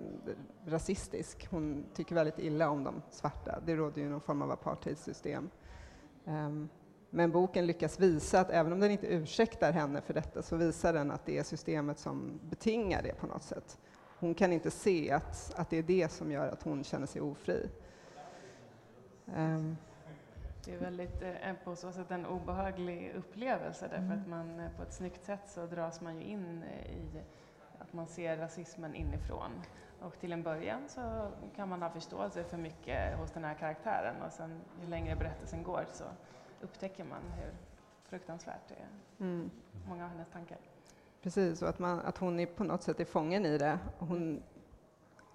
rasistisk. 0.67 1.49
Hon 1.51 1.85
tycker 1.95 2.15
väldigt 2.15 2.39
illa 2.39 2.71
om 2.71 2.85
de 2.85 3.03
svarta. 3.11 3.61
Det 3.67 3.77
råder 3.77 4.03
ju 4.03 4.09
någon 4.09 4.21
form 4.21 4.43
av 4.43 4.51
apartheidsystem. 4.51 5.51
Ehm, 6.27 6.69
men 7.15 7.31
boken 7.31 7.67
lyckas 7.67 8.01
visa 8.01 8.41
att 8.41 8.51
även 8.51 8.73
om 8.73 8.81
den 8.81 8.91
inte 8.91 9.07
ursäktar 9.07 9.73
henne 9.73 10.01
för 10.01 10.15
detta 10.15 10.43
så 10.43 10.57
visar 10.57 10.93
den 10.93 11.11
att 11.11 11.27
det 11.27 11.39
är 11.39 11.43
systemet 11.43 11.99
som 11.99 12.41
betingar 12.43 13.03
det 13.03 13.15
på 13.15 13.27
något 13.27 13.43
sätt. 13.43 13.79
Hon 14.19 14.35
kan 14.35 14.53
inte 14.53 14.71
se 14.71 15.11
att, 15.11 15.55
att 15.57 15.71
det 15.71 15.77
är 15.77 15.83
det 15.83 16.13
som 16.13 16.33
gör 16.33 16.49
att 16.49 16.63
hon 16.63 16.85
känner 16.85 17.07
sig 17.07 17.21
ofri. 17.21 17.71
Um, 19.27 19.77
det 20.65 20.75
är 20.75 20.79
väldigt 20.79 21.23
eh, 21.23 21.53
på 21.65 21.77
så 21.77 21.93
sätt 21.93 22.11
en 22.11 22.27
obehaglig 22.27 23.13
upplevelse 23.17 23.89
därför 23.91 24.05
mm. 24.05 24.21
att 24.21 24.29
man 24.29 24.61
eh, 24.61 24.71
på 24.77 24.83
ett 24.83 24.93
snyggt 24.93 25.25
sätt 25.25 25.49
så 25.49 25.67
dras 25.67 26.01
man 26.01 26.17
ju 26.17 26.23
in 26.23 26.63
eh, 26.63 26.91
i 26.91 27.23
att 27.79 27.93
man 27.93 28.07
ser 28.07 28.37
rasismen 28.37 28.95
inifrån. 28.95 29.51
Och 30.01 30.19
till 30.19 30.33
en 30.33 30.43
början 30.43 30.89
så 30.89 31.29
kan 31.57 31.69
man 31.69 31.83
ha 31.83 31.91
förståelse 31.91 32.45
för 32.45 32.57
mycket 32.57 33.19
hos 33.19 33.31
den 33.31 33.45
här 33.45 33.55
karaktären 33.55 34.23
och 34.23 34.33
sen 34.33 34.61
ju 34.81 34.87
längre 34.87 35.17
berättelsen 35.17 35.63
går 35.63 35.85
så 35.93 36.05
upptäcker 36.61 37.05
man 37.05 37.23
hur 37.37 37.53
fruktansvärt 38.09 38.69
det 38.69 38.75
är. 38.75 38.89
Mm. 39.27 39.51
Många 39.89 40.05
av 40.05 40.11
hennes 40.11 40.29
tankar. 40.29 40.59
Precis, 41.23 41.63
och 41.63 41.69
att, 41.69 41.79
man, 41.79 42.01
att 42.01 42.19
hon 42.19 42.41
är 42.41 42.47
på 42.47 42.65
något 42.65 42.83
sätt 42.83 43.01
är 43.01 43.05
fången 43.05 43.47
i 43.47 43.59
det. 43.59 43.79
Hon, 43.99 44.43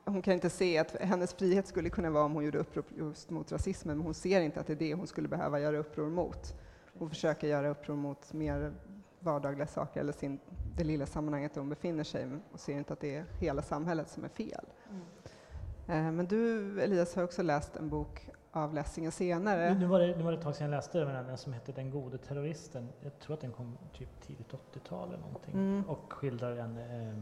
hon 0.06 0.22
kan 0.22 0.34
inte 0.34 0.50
se 0.50 0.78
att 0.78 0.96
hennes 0.96 1.34
frihet 1.34 1.68
skulle 1.68 1.90
kunna 1.90 2.10
vara 2.10 2.24
om 2.24 2.34
hon 2.34 2.46
gjorde 2.46 2.58
uppror 2.58 2.86
just 2.98 3.30
mot 3.30 3.52
rasismen, 3.52 3.98
men 3.98 4.06
hon 4.06 4.14
ser 4.14 4.42
inte 4.42 4.60
att 4.60 4.68
det 4.68 4.74
är 4.74 4.78
det 4.78 4.94
hon 4.94 5.08
skulle 5.08 5.28
behöva 5.28 5.60
göra 5.60 5.78
uppror 5.78 6.10
mot. 6.10 6.54
Hon 6.98 7.10
försöker 7.10 7.48
göra 7.48 7.70
uppror 7.70 7.96
mot 7.96 8.34
mer 8.34 8.74
vardagliga 9.20 9.68
saker 9.68 10.00
eller 10.00 10.14
sin, 10.14 10.40
det 10.78 10.84
lilla 10.84 11.06
sammanhanget 11.06 11.54
där 11.54 11.62
hon 11.62 11.70
befinner 11.70 12.04
sig 12.04 12.28
och 12.52 12.60
ser 12.60 12.78
inte 12.78 12.94
att 12.94 13.00
det 13.00 13.16
är 13.16 13.26
hela 13.40 13.62
samhället 13.62 14.10
som 14.10 14.24
är 14.24 14.30
fel. 14.30 14.66
Mm. 14.90 16.08
Eh, 16.08 16.12
men 16.12 16.26
du, 16.26 16.82
Elias, 16.82 17.16
har 17.16 17.24
också 17.24 17.44
läst 17.44 17.76
en 17.76 17.90
bok 17.90 18.30
av 18.52 18.74
Lessing 18.74 19.12
senare. 19.12 19.74
Nu, 19.74 19.86
var 19.86 20.00
det, 20.00 20.16
nu 20.18 20.24
var 20.24 20.32
det 20.32 20.38
ett 20.38 20.44
tag 20.44 20.56
sedan 20.56 20.70
jag 20.72 20.78
läste 20.78 21.00
den, 21.00 21.28
den 21.28 21.38
som 21.38 21.54
heter 21.54 21.74
Den 21.74 21.92
gode 21.92 22.18
terroristen. 22.18 22.90
Jag 23.02 23.20
tror 23.20 23.34
att 23.34 23.42
den 23.42 23.52
kom 23.52 23.78
typ 23.94 24.22
tidigt 24.22 24.52
80-tal 24.74 25.08
eller 25.10 25.18
någonting 25.22 25.54
Mm. 25.54 25.84
och 25.90 26.14
skildrar 26.14 26.56
en 26.58 26.78
eh, 26.78 27.20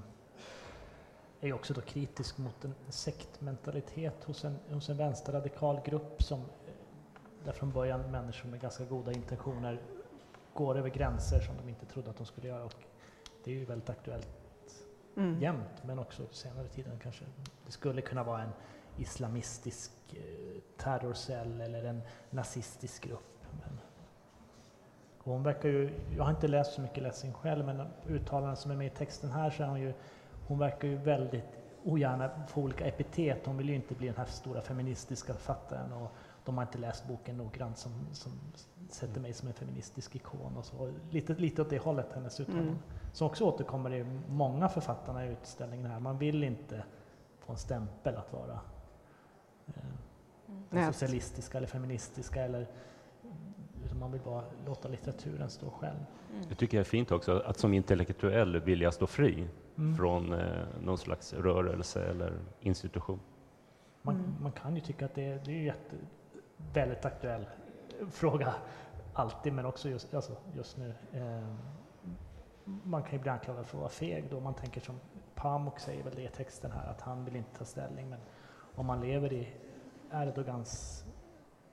är 1.41 1.53
också 1.53 1.73
då 1.73 1.81
kritisk 1.81 2.37
mot 2.37 2.65
en 2.65 2.75
sektmentalitet 2.89 4.23
hos 4.23 4.45
en, 4.45 4.57
hos 4.71 4.89
en 4.89 4.97
vänsterradikal 4.97 5.81
grupp 5.85 6.23
som 6.23 6.39
eh, 6.39 6.45
där 7.45 7.51
från 7.51 7.71
början 7.71 8.11
människor 8.11 8.49
med 8.49 8.59
ganska 8.61 8.85
goda 8.85 9.11
intentioner 9.11 9.81
går 10.53 10.77
över 10.77 10.89
gränser 10.89 11.39
som 11.39 11.55
de 11.57 11.69
inte 11.69 11.85
trodde 11.85 12.09
att 12.09 12.17
de 12.17 12.25
skulle 12.25 12.47
göra. 12.47 12.63
Och 12.63 12.73
det 13.43 13.51
är 13.51 13.55
ju 13.55 13.65
väldigt 13.65 13.89
aktuellt 13.89 14.27
Mm. 15.17 15.39
jämt, 15.41 15.83
men 15.85 15.99
också 15.99 16.23
senare 16.31 16.67
tiden 16.67 16.99
kanske. 17.03 17.25
Det 17.65 17.71
skulle 17.71 18.01
kunna 18.01 18.23
vara 18.23 18.41
en 18.43 18.49
islamistisk 18.97 19.91
eh, 20.09 20.61
terrorcell 20.77 21.61
eller 21.61 21.83
en 21.83 22.01
nazistisk 22.29 23.03
grupp. 23.03 23.43
Men 23.51 23.79
hon 25.17 25.43
verkar 25.43 25.69
ju, 25.69 25.99
jag 26.17 26.23
har 26.23 26.31
inte 26.31 26.47
läst 26.47 26.73
så 26.73 26.81
mycket 26.81 27.03
Lessing 27.03 27.33
själv, 27.33 27.65
men 27.65 27.87
uttalanden 28.07 28.57
som 28.57 28.71
är 28.71 28.75
med 28.75 28.87
i 28.87 28.95
texten 28.95 29.31
här 29.31 29.49
så 29.49 29.63
är 29.63 29.67
hon 29.67 29.81
ju, 29.81 29.93
hon 30.47 30.59
verkar 30.59 30.87
ju 30.87 30.95
väldigt 30.95 31.57
ogärna 31.83 32.29
få 32.47 32.61
olika 32.61 32.85
epitet. 32.85 33.45
Hon 33.45 33.57
vill 33.57 33.69
ju 33.69 33.75
inte 33.75 33.95
bli 33.95 34.07
den 34.07 34.15
här 34.17 34.25
stora 34.25 34.61
feministiska 34.61 35.33
författaren 35.33 35.93
och 35.93 36.11
de 36.45 36.57
har 36.57 36.65
inte 36.65 36.77
läst 36.77 37.07
boken 37.07 37.37
noggrant 37.37 37.77
som, 37.77 37.91
som 38.13 38.31
sätter 38.89 39.21
mig 39.21 39.33
som 39.33 39.47
en 39.47 39.53
feministisk 39.53 40.15
ikon 40.15 40.57
och 40.57 40.65
så. 40.65 40.93
Lite, 41.09 41.33
lite 41.33 41.61
åt 41.61 41.69
det 41.69 41.77
hållet, 41.77 42.13
hennes 42.13 42.39
uttalanden. 42.39 42.67
Mm. 42.67 42.79
Som 43.13 43.27
också 43.27 43.45
återkommer 43.45 43.93
i 43.93 44.05
många 44.29 44.69
författarna 44.69 45.25
i 45.25 45.29
utställningen 45.29 45.91
här. 45.91 45.99
Man 45.99 46.17
vill 46.17 46.43
inte 46.43 46.83
få 47.39 47.51
en 47.51 47.57
stämpel 47.57 48.15
att 48.15 48.33
vara 48.33 48.59
Nej, 50.69 50.83
att- 50.83 50.95
socialistiska 50.95 51.57
eller 51.57 51.67
feministiska 51.67 52.41
eller 52.43 52.67
utan 53.85 53.99
man 53.99 54.11
vill 54.11 54.21
bara 54.21 54.43
låta 54.65 54.87
litteraturen 54.87 55.49
stå 55.49 55.69
själv. 55.69 55.97
Det 56.49 56.55
tycker 56.55 56.77
jag 56.77 56.81
är 56.85 56.89
fint 56.89 57.11
också, 57.11 57.39
att 57.45 57.57
som 57.57 57.73
intellektuell 57.73 58.59
vilja 58.59 58.91
stå 58.91 59.07
fri 59.07 59.47
Mm. 59.77 59.95
från 59.97 60.33
eh, 60.33 60.65
någon 60.81 60.97
slags 60.97 61.33
rörelse 61.33 62.05
eller 62.09 62.33
institution. 62.59 63.19
Man, 64.01 64.15
Mm. 64.15 64.33
man 64.41 64.51
kan 64.51 64.75
ju 64.75 64.81
tycka 64.81 65.05
att 65.05 65.15
det 65.15 65.25
är, 65.25 65.41
det 65.45 65.51
är 65.51 65.63
jätte, 65.63 65.95
väldigt 66.73 67.05
aktuell 67.05 67.45
fråga 68.11 68.53
alltid, 69.13 69.53
men 69.53 69.65
också 69.65 69.89
just, 69.89 70.13
alltså 70.13 70.35
just 70.55 70.77
nu. 70.77 70.93
Eh, 71.13 71.53
man 72.83 73.03
kan 73.03 73.11
ju 73.11 73.19
bli 73.19 73.29
anklagad 73.31 73.65
för 73.65 73.77
att 73.77 73.81
vara 73.81 73.89
feg 73.89 74.25
då 74.31 74.39
man 74.39 74.53
tänker 74.53 74.81
som 74.81 74.95
Pamuk 75.35 75.79
säger 75.79 76.03
väl 76.03 76.15
det 76.15 76.21
i 76.23 76.27
texten 76.27 76.71
här, 76.71 76.87
att 76.91 77.01
han 77.01 77.25
vill 77.25 77.35
inte 77.35 77.57
ta 77.57 77.65
ställning. 77.65 78.09
Men 78.09 78.19
om 78.75 78.85
man 78.85 79.01
lever 79.01 79.33
i 79.33 79.47
Erdogans 80.11 81.03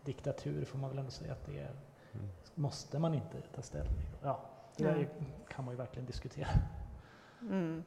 diktatur 0.04 0.64
får 0.64 0.78
man 0.78 0.90
väl 0.90 0.98
ändå 0.98 1.10
säga 1.10 1.32
att 1.32 1.46
det 1.46 1.58
är, 1.58 1.70
Mm. 2.14 2.26
måste 2.54 2.98
man 2.98 3.14
inte 3.14 3.40
ta 3.54 3.62
ställning. 3.62 4.02
Ja, 4.22 4.40
det 4.76 4.84
Nej. 4.92 5.08
kan 5.48 5.64
man 5.64 5.74
ju 5.74 5.78
verkligen 5.78 6.06
diskutera. 6.06 6.48
Mm. 7.40 7.84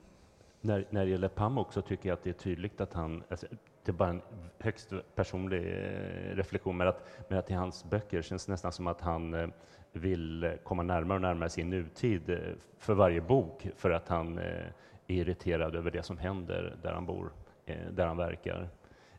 När, 0.62 0.86
när 0.89 1.05
det 1.05 1.12
gäller 1.12 1.27
Pamuk 1.27 1.67
så 1.73 1.81
tycker 1.81 2.10
jag 2.10 2.13
att 2.17 2.23
det 2.23 2.29
är 2.29 2.33
tydligt 2.33 2.81
att 2.81 2.93
han, 2.93 3.23
alltså, 3.29 3.47
det 3.83 3.91
är 3.91 3.93
bara 3.93 4.10
en 4.10 4.21
högst 4.60 4.93
personlig 5.15 5.57
eh, 5.67 6.36
reflektion, 6.36 6.77
men 6.77 6.88
att, 6.88 7.07
men 7.29 7.39
att 7.39 7.51
i 7.51 7.53
hans 7.53 7.86
böcker 7.86 8.21
känns 8.21 8.45
det 8.45 8.51
nästan 8.51 8.71
som 8.71 8.88
att 8.88 9.01
han 9.01 9.33
eh, 9.33 9.47
vill 9.91 10.57
komma 10.63 10.83
närmare 10.83 11.15
och 11.15 11.21
närmare 11.21 11.49
sin 11.49 11.69
nutid 11.69 12.29
eh, 12.29 12.39
för 12.77 12.93
varje 12.93 13.21
bok, 13.21 13.67
för 13.75 13.91
att 13.91 14.07
han 14.07 14.38
eh, 14.38 14.43
är 14.45 14.71
irriterad 15.07 15.75
över 15.75 15.91
det 15.91 16.03
som 16.03 16.17
händer 16.17 16.77
där 16.83 16.93
han 16.93 17.05
bor, 17.05 17.31
eh, 17.65 17.88
där 17.91 18.05
han 18.07 18.17
verkar. 18.17 18.69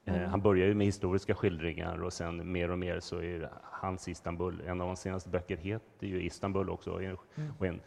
Eh, 0.09 0.15
Mm. 0.17 0.31
Han 0.31 0.41
börjar 0.41 0.67
ju 0.67 0.75
med 0.75 0.87
historiska 0.87 1.35
skildringar 1.35 2.03
och 2.03 2.13
sen 2.13 2.53
mer 2.53 2.71
och 2.71 2.79
mer 2.79 3.01
så 3.01 3.23
är 3.23 3.51
hans 3.63 4.09
Istanbul, 4.09 4.63
en 4.67 4.81
av 4.81 4.87
hans 4.87 5.01
senaste 5.01 5.29
böcker 5.29 5.57
heter 5.57 6.07
ju 6.07 6.23
Istanbul 6.23 6.71
också, 6.71 6.91
och 6.91 7.03
är 7.03 7.09
en- 7.11 7.17
Mm. 7.37 7.53
och 7.59 7.67
en 7.67 7.81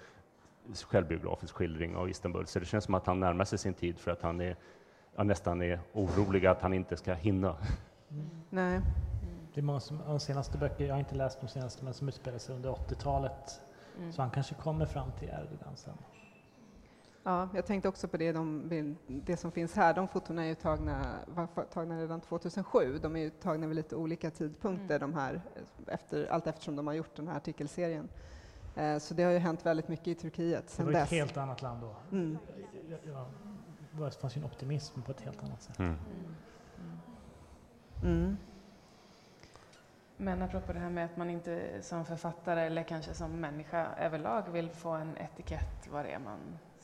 självbiografisk 0.88 1.56
skildring 1.56 1.96
av 1.96 2.10
Istanbul. 2.10 2.46
Så 2.48 2.60
det 2.60 2.66
känns 2.66 2.84
som 2.84 2.94
att 2.96 3.06
han 3.06 3.20
närmar 3.20 3.46
sig 3.46 3.58
sin 3.60 3.74
tid 3.74 4.00
för 4.00 4.12
att 4.12 4.22
han 4.22 4.42
är, 4.42 4.56
ja, 5.16 5.24
nästan 5.24 5.62
är 5.62 5.80
orolig 5.94 6.46
att 6.46 6.62
han 6.62 6.74
inte 6.74 6.98
ska 6.98 7.14
hinna. 7.14 7.56
Nej. 8.50 8.82
Det 9.54 9.60
är 9.60 9.64
många 9.64 9.80
som, 9.80 10.00
de 10.08 10.20
senaste 10.20 10.58
böcker, 10.58 10.86
jag 10.86 10.94
har 10.94 11.00
inte 11.00 11.16
läst 11.16 11.42
de 11.42 11.48
senaste, 11.48 11.84
men 11.84 11.94
som 11.94 12.08
utspelar 12.08 12.38
sig 12.38 12.56
under 12.56 12.70
80-talet. 12.70 13.62
Mm. 13.98 14.14
Så 14.14 14.22
han 14.22 14.32
kanske 14.32 14.56
kommer 14.56 14.86
fram 14.86 15.12
till 15.20 15.28
Erdogan 15.30 15.76
sen. 15.76 15.94
Ja, 17.24 17.50
jag 17.54 17.66
tänkte 17.66 17.90
också 17.90 18.08
på 18.08 18.18
det, 18.18 18.32
de, 18.32 18.70
bild- 18.70 18.98
det 19.08 19.38
som 19.38 19.52
finns 19.52 19.76
här. 19.76 19.94
De 19.94 20.08
fotona 20.08 20.44
är 20.44 20.48
ju 20.48 20.56
tagna, 20.56 21.16
var 21.28 21.48
tagna 21.64 22.02
redan 22.02 22.22
2007. 22.22 22.98
De 23.02 23.16
är 23.16 23.20
ju 23.20 23.30
tagna 23.30 23.68
vid 23.68 23.76
lite 23.76 23.96
olika 23.96 24.32
tidpunkter, 24.32 24.96
Mm. 24.96 25.12
de 25.12 25.20
här, 25.20 25.42
efter, 25.88 26.28
allt 26.32 26.48
eftersom 26.48 26.76
de 26.76 26.88
har 26.88 26.94
gjort 26.94 27.16
den 27.16 27.28
här 27.28 27.38
artikelserien. 27.38 28.10
Eh, 28.76 28.98
så 28.98 29.14
det 29.14 29.24
har 29.24 29.32
ju 29.32 29.38
hänt 29.38 29.66
väldigt 29.66 29.88
mycket 29.88 30.08
i 30.08 30.16
Turkiet 30.16 30.64
Det 30.68 30.72
sedan 30.72 30.86
var 30.86 30.92
ju 30.94 30.98
ett 30.98 31.04
dess. 31.04 31.12
helt 31.12 31.38
annat 31.38 31.62
land 31.62 31.82
då. 31.82 31.96
Mm. 32.12 32.38
Ja, 32.90 32.98
ja, 34.00 34.06
det 34.06 34.12
fanns 34.12 34.38
ju 34.38 34.40
en 34.40 34.46
optimism 34.46 35.02
på 35.02 35.12
ett 35.12 35.22
helt 35.22 35.44
annat 35.44 35.62
sätt. 35.62 35.80
Mm. 35.80 35.96
Mm. 38.04 38.38
Men 40.18 40.42
apropå 40.42 40.74
det 40.74 40.80
här 40.80 40.90
med 40.90 41.06
att 41.06 41.18
man 41.18 41.30
inte 41.30 41.82
som 41.82 42.06
författare 42.06 42.62
eller 42.62 42.84
kanske 42.84 43.14
som 43.14 43.40
människa 43.40 43.88
överlag 43.96 44.44
vill 44.52 44.70
få 44.70 44.90
en 44.90 45.18
etikett 45.18 45.88
vad 45.92 46.06
det 46.06 46.12
är 46.12 46.20
man 46.20 46.40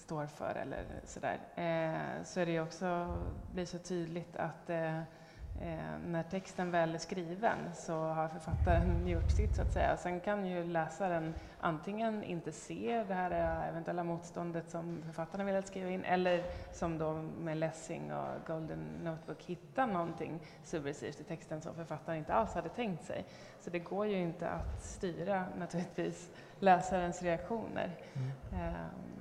står 0.07 0.25
för 0.25 0.55
eller 0.55 0.85
sådär, 1.03 1.39
eh, 1.55 2.23
så 2.23 2.39
är 2.39 2.45
det 2.45 2.59
också, 2.59 3.17
blir 3.53 3.65
så 3.65 3.77
tydligt 3.77 4.35
att 4.35 4.69
eh, 4.69 4.97
eh, 4.97 5.97
när 6.05 6.23
texten 6.23 6.71
väl 6.71 6.95
är 6.95 6.97
skriven 6.97 7.57
så 7.73 7.93
har 7.93 8.27
författaren 8.27 9.07
gjort 9.13 9.31
sitt 9.31 9.55
så 9.55 9.61
att 9.61 9.71
säga. 9.71 9.97
Sen 9.97 10.19
kan 10.19 10.45
ju 10.45 10.63
läsaren 10.63 11.33
antingen 11.59 12.23
inte 12.23 12.51
se 12.51 13.03
det 13.07 13.13
här 13.13 13.31
eh, 13.31 13.69
eventuella 13.69 14.03
motståndet 14.03 14.69
som 14.69 15.03
författaren 15.05 15.45
velat 15.45 15.67
skriva 15.67 15.89
in 15.89 16.03
eller 16.03 16.43
som 16.73 16.97
då 16.97 17.13
med 17.39 17.57
Lessing 17.57 18.13
och 18.13 18.47
Golden 18.47 18.79
Notebook 19.03 19.43
hitta 19.43 19.85
någonting 19.85 20.39
subversivt 20.63 21.19
i 21.19 21.23
texten 21.23 21.61
som 21.61 21.75
författaren 21.75 22.17
inte 22.17 22.33
alls 22.33 22.53
hade 22.53 22.69
tänkt 22.69 23.03
sig. 23.03 23.25
Så 23.59 23.69
det 23.69 23.79
går 23.79 24.05
ju 24.07 24.17
inte 24.17 24.49
att 24.49 24.83
styra 24.83 25.45
naturligtvis 25.57 26.29
läsarens 26.59 27.21
reaktioner. 27.21 27.95
Mm. 28.13 28.31
Ehm, 28.53 29.16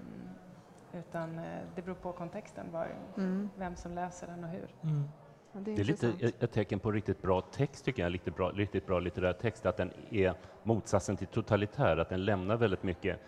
utan 0.96 1.38
eh, 1.38 1.44
det 1.74 1.82
beror 1.82 1.94
på 1.94 2.12
kontexten, 2.12 2.66
var, 2.72 2.88
Mm. 3.16 3.50
vem 3.58 3.76
som 3.76 3.94
läser 3.94 4.26
den 4.26 4.44
och 4.44 4.50
hur. 4.50 4.68
Mm. 4.82 5.04
Ja, 5.52 5.60
det 5.60 5.70
är, 5.72 5.76
Det 5.76 5.82
är 5.82 5.84
lite 5.84 6.12
ett 6.40 6.52
tecken 6.52 6.78
på 6.80 6.92
riktigt 6.92 7.22
bra 7.22 7.40
text, 7.40 7.84
tycker 7.84 8.02
jag, 8.02 8.14
riktigt 8.14 8.36
bra, 8.36 8.50
riktigt 8.50 8.86
bra 8.86 8.98
litterär 9.00 9.32
text, 9.32 9.66
att 9.66 9.76
den 9.76 9.90
är 10.10 10.34
motsatsen 10.62 11.16
till 11.16 11.26
totalitär, 11.26 11.96
att 11.96 12.08
den 12.08 12.24
lämnar 12.24 12.56
väldigt 12.56 12.82
mycket 12.82 13.20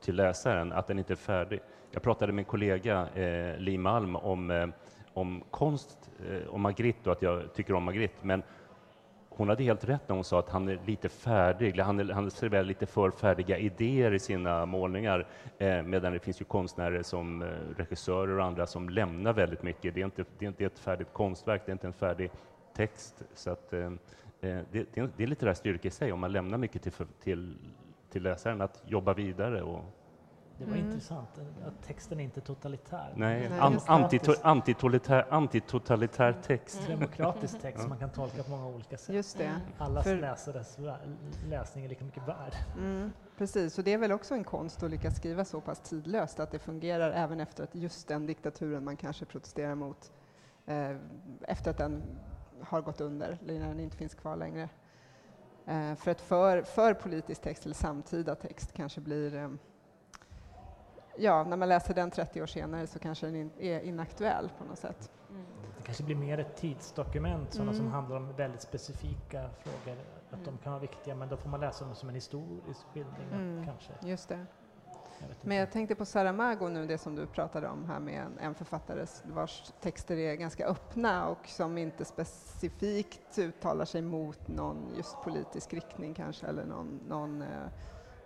till 0.00 0.16
läsaren, 0.16 0.72
att 0.72 0.86
den 0.86 0.98
inte 0.98 1.12
är 1.12 1.16
färdig. 1.16 1.60
Jag 1.90 2.02
pratade 2.02 2.32
med 2.32 2.42
en 2.42 2.46
kollega, 2.46 3.08
eh, 3.14 3.58
Li 3.58 3.78
Malm, 3.78 4.16
om, 4.16 4.50
eh, 4.50 4.66
om 5.14 5.44
konst, 5.50 6.10
eh, 6.30 6.48
om 6.54 6.60
Magritte 6.60 7.10
och 7.10 7.16
att 7.16 7.22
jag 7.22 7.54
tycker 7.54 7.74
om 7.74 7.82
Magritte, 7.84 8.26
men 8.26 8.42
hon 9.36 9.48
hade 9.48 9.64
helt 9.64 9.84
rätt 9.84 10.08
när 10.08 10.14
hon 10.14 10.24
sa 10.24 10.38
att 10.38 10.48
han 10.48 10.68
är 10.68 10.78
lite 10.86 11.08
färdig, 11.08 11.78
han, 11.78 12.00
är, 12.00 12.04
han 12.04 12.30
serverar 12.30 12.64
lite 12.64 12.86
för 12.86 13.10
färdiga 13.10 13.58
idéer 13.58 14.14
i 14.14 14.18
sina 14.18 14.66
målningar, 14.66 15.26
eh, 15.58 15.82
medan 15.82 16.12
det 16.12 16.18
finns 16.18 16.40
ju 16.40 16.44
konstnärer 16.44 17.02
som 17.02 17.42
eh, 17.42 17.48
regissörer 17.76 18.38
och 18.38 18.44
andra 18.44 18.66
som 18.66 18.88
lämnar 18.88 19.32
väldigt 19.32 19.62
mycket. 19.62 19.94
Det 19.94 20.00
är 20.00 20.04
inte, 20.04 20.24
det 20.38 20.44
är 20.44 20.48
inte 20.48 20.64
ett 20.64 20.78
färdigt 20.78 21.12
konstverk, 21.12 21.62
det 21.66 21.70
är 21.70 21.72
inte 21.72 21.86
en 21.86 21.92
färdig 21.92 22.30
text. 22.76 23.22
Så 23.34 23.50
att, 23.50 23.72
eh, 23.72 23.80
eh, 23.80 23.90
det, 24.40 24.86
det, 24.94 24.96
är, 24.96 25.08
det 25.16 25.22
är 25.22 25.26
lite 25.26 25.46
där 25.46 25.54
styrka 25.54 25.88
i 25.88 25.90
sig, 25.90 26.12
om 26.12 26.20
man 26.20 26.32
lämnar 26.32 26.58
mycket 26.58 26.82
till, 26.82 26.92
för- 26.92 27.06
till, 27.22 27.56
till 28.10 28.22
läsaren, 28.22 28.60
att 28.60 28.82
jobba 28.86 29.14
vidare. 29.14 29.62
Och, 29.62 29.84
det 30.58 30.64
var 30.64 30.72
Mm. 30.76 30.86
intressant 30.86 31.28
att 31.66 31.82
texten 31.86 32.20
är 32.20 32.24
inte 32.24 32.40
totalitär. 32.40 33.12
nej, 33.16 33.48
Nej, 33.50 33.58
an, 33.60 33.78
antitotalitär, 33.86 35.26
antitotalitär 35.30 36.32
text. 36.42 36.86
Demokratisk 36.88 37.60
text 37.60 37.88
man 37.88 37.98
kan 37.98 38.10
tolka 38.10 38.42
på 38.42 38.50
många 38.50 38.66
olika 38.66 38.96
sätt. 38.96 39.14
Just 39.14 39.38
det. 39.38 39.60
Allas 39.78 40.04
För- 40.04 40.16
läsares 40.16 40.78
läsning 41.48 41.84
är 41.84 41.88
lika 41.88 42.04
mycket 42.04 42.28
värd. 42.28 42.54
Mm, 42.78 43.12
precis, 43.38 43.78
och 43.78 43.84
det 43.84 43.92
är 43.92 43.98
väl 43.98 44.12
också 44.12 44.34
en 44.34 44.44
konst 44.44 44.82
att 44.82 44.90
lyckas 44.90 45.16
skriva 45.16 45.44
så 45.44 45.60
pass 45.60 45.80
tidlöst 45.80 46.40
att 46.40 46.50
det 46.50 46.58
fungerar 46.58 47.10
även 47.10 47.40
efter 47.40 47.64
att 47.64 47.74
just 47.74 48.08
den 48.08 48.26
diktaturen 48.26 48.84
man 48.84 48.96
kanske 48.96 49.24
protesterar 49.24 49.74
mot, 49.74 50.12
eh, 50.66 50.96
efter 51.40 51.70
att 51.70 51.78
den 51.78 52.02
har 52.62 52.80
gått 52.82 53.00
under, 53.00 53.38
eller 53.42 53.58
när 53.60 53.68
den 53.68 53.80
inte 53.80 53.96
finns 53.96 54.14
kvar 54.14 54.36
längre. 54.36 54.68
Eh, 55.66 55.94
för 55.94 56.10
att 56.10 56.20
för, 56.20 56.62
för 56.62 56.94
politisk 56.94 57.42
text 57.42 57.64
eller 57.64 57.74
samtida 57.74 58.34
text 58.34 58.72
kanske 58.72 59.00
blir, 59.00 59.34
eh, 59.34 59.48
ja, 61.18 61.44
när 61.44 61.56
man 61.56 61.68
läser 61.68 61.94
den 61.94 62.10
30 62.10 62.42
år 62.42 62.46
senare 62.46 62.86
så 62.86 62.98
kanske 62.98 63.26
den 63.26 63.36
in, 63.36 63.50
är 63.58 63.80
inaktuell 63.80 64.50
på 64.58 64.64
något 64.64 64.78
sätt. 64.78 65.10
Det 65.76 65.82
kanske 65.82 66.04
blir 66.04 66.16
mer 66.16 66.38
ett 66.38 66.56
tidsdokument, 66.56 67.52
sådana 67.52 67.72
som 67.72 67.80
Mm. 67.80 67.92
handlar 67.92 68.16
om 68.16 68.32
väldigt 68.36 68.60
specifika 68.62 69.50
frågor. 69.62 69.98
Att 70.30 70.44
de 70.44 70.58
kan 70.58 70.72
vara 70.72 70.80
viktiga, 70.82 71.14
men 71.14 71.28
då 71.28 71.36
får 71.36 71.48
man 71.48 71.60
läsa 71.60 71.84
dem 71.84 71.94
som 71.94 72.08
en 72.08 72.14
historisk 72.14 72.86
skildring 72.92 73.32
Mm. 73.32 73.64
kanske. 73.66 73.92
Just 74.00 74.28
det. 74.28 74.46
Jag. 75.20 75.28
Men 75.42 75.56
jag 75.56 75.72
tänkte 75.72 75.94
på 75.94 76.04
Saramago 76.04 76.68
nu, 76.68 76.86
det 76.86 76.98
som 76.98 77.14
du 77.14 77.26
pratade 77.26 77.68
om 77.68 77.84
här 77.86 78.00
med 78.00 78.22
en, 78.22 78.38
en 78.38 78.54
författare 78.54 79.06
vars 79.22 79.72
texter 79.80 80.16
är 80.16 80.34
ganska 80.34 80.66
öppna 80.66 81.28
och 81.28 81.46
som 81.48 81.78
inte 81.78 82.04
specifikt 82.04 83.38
uttalar 83.38 83.84
sig 83.84 84.02
mot 84.02 84.48
någon 84.48 84.90
just 84.94 85.20
politisk 85.20 85.74
riktning 85.74 86.14
kanske 86.14 86.46
eller 86.46 86.64
någon, 86.64 87.00
någon 87.08 87.42
eh, 87.42 87.48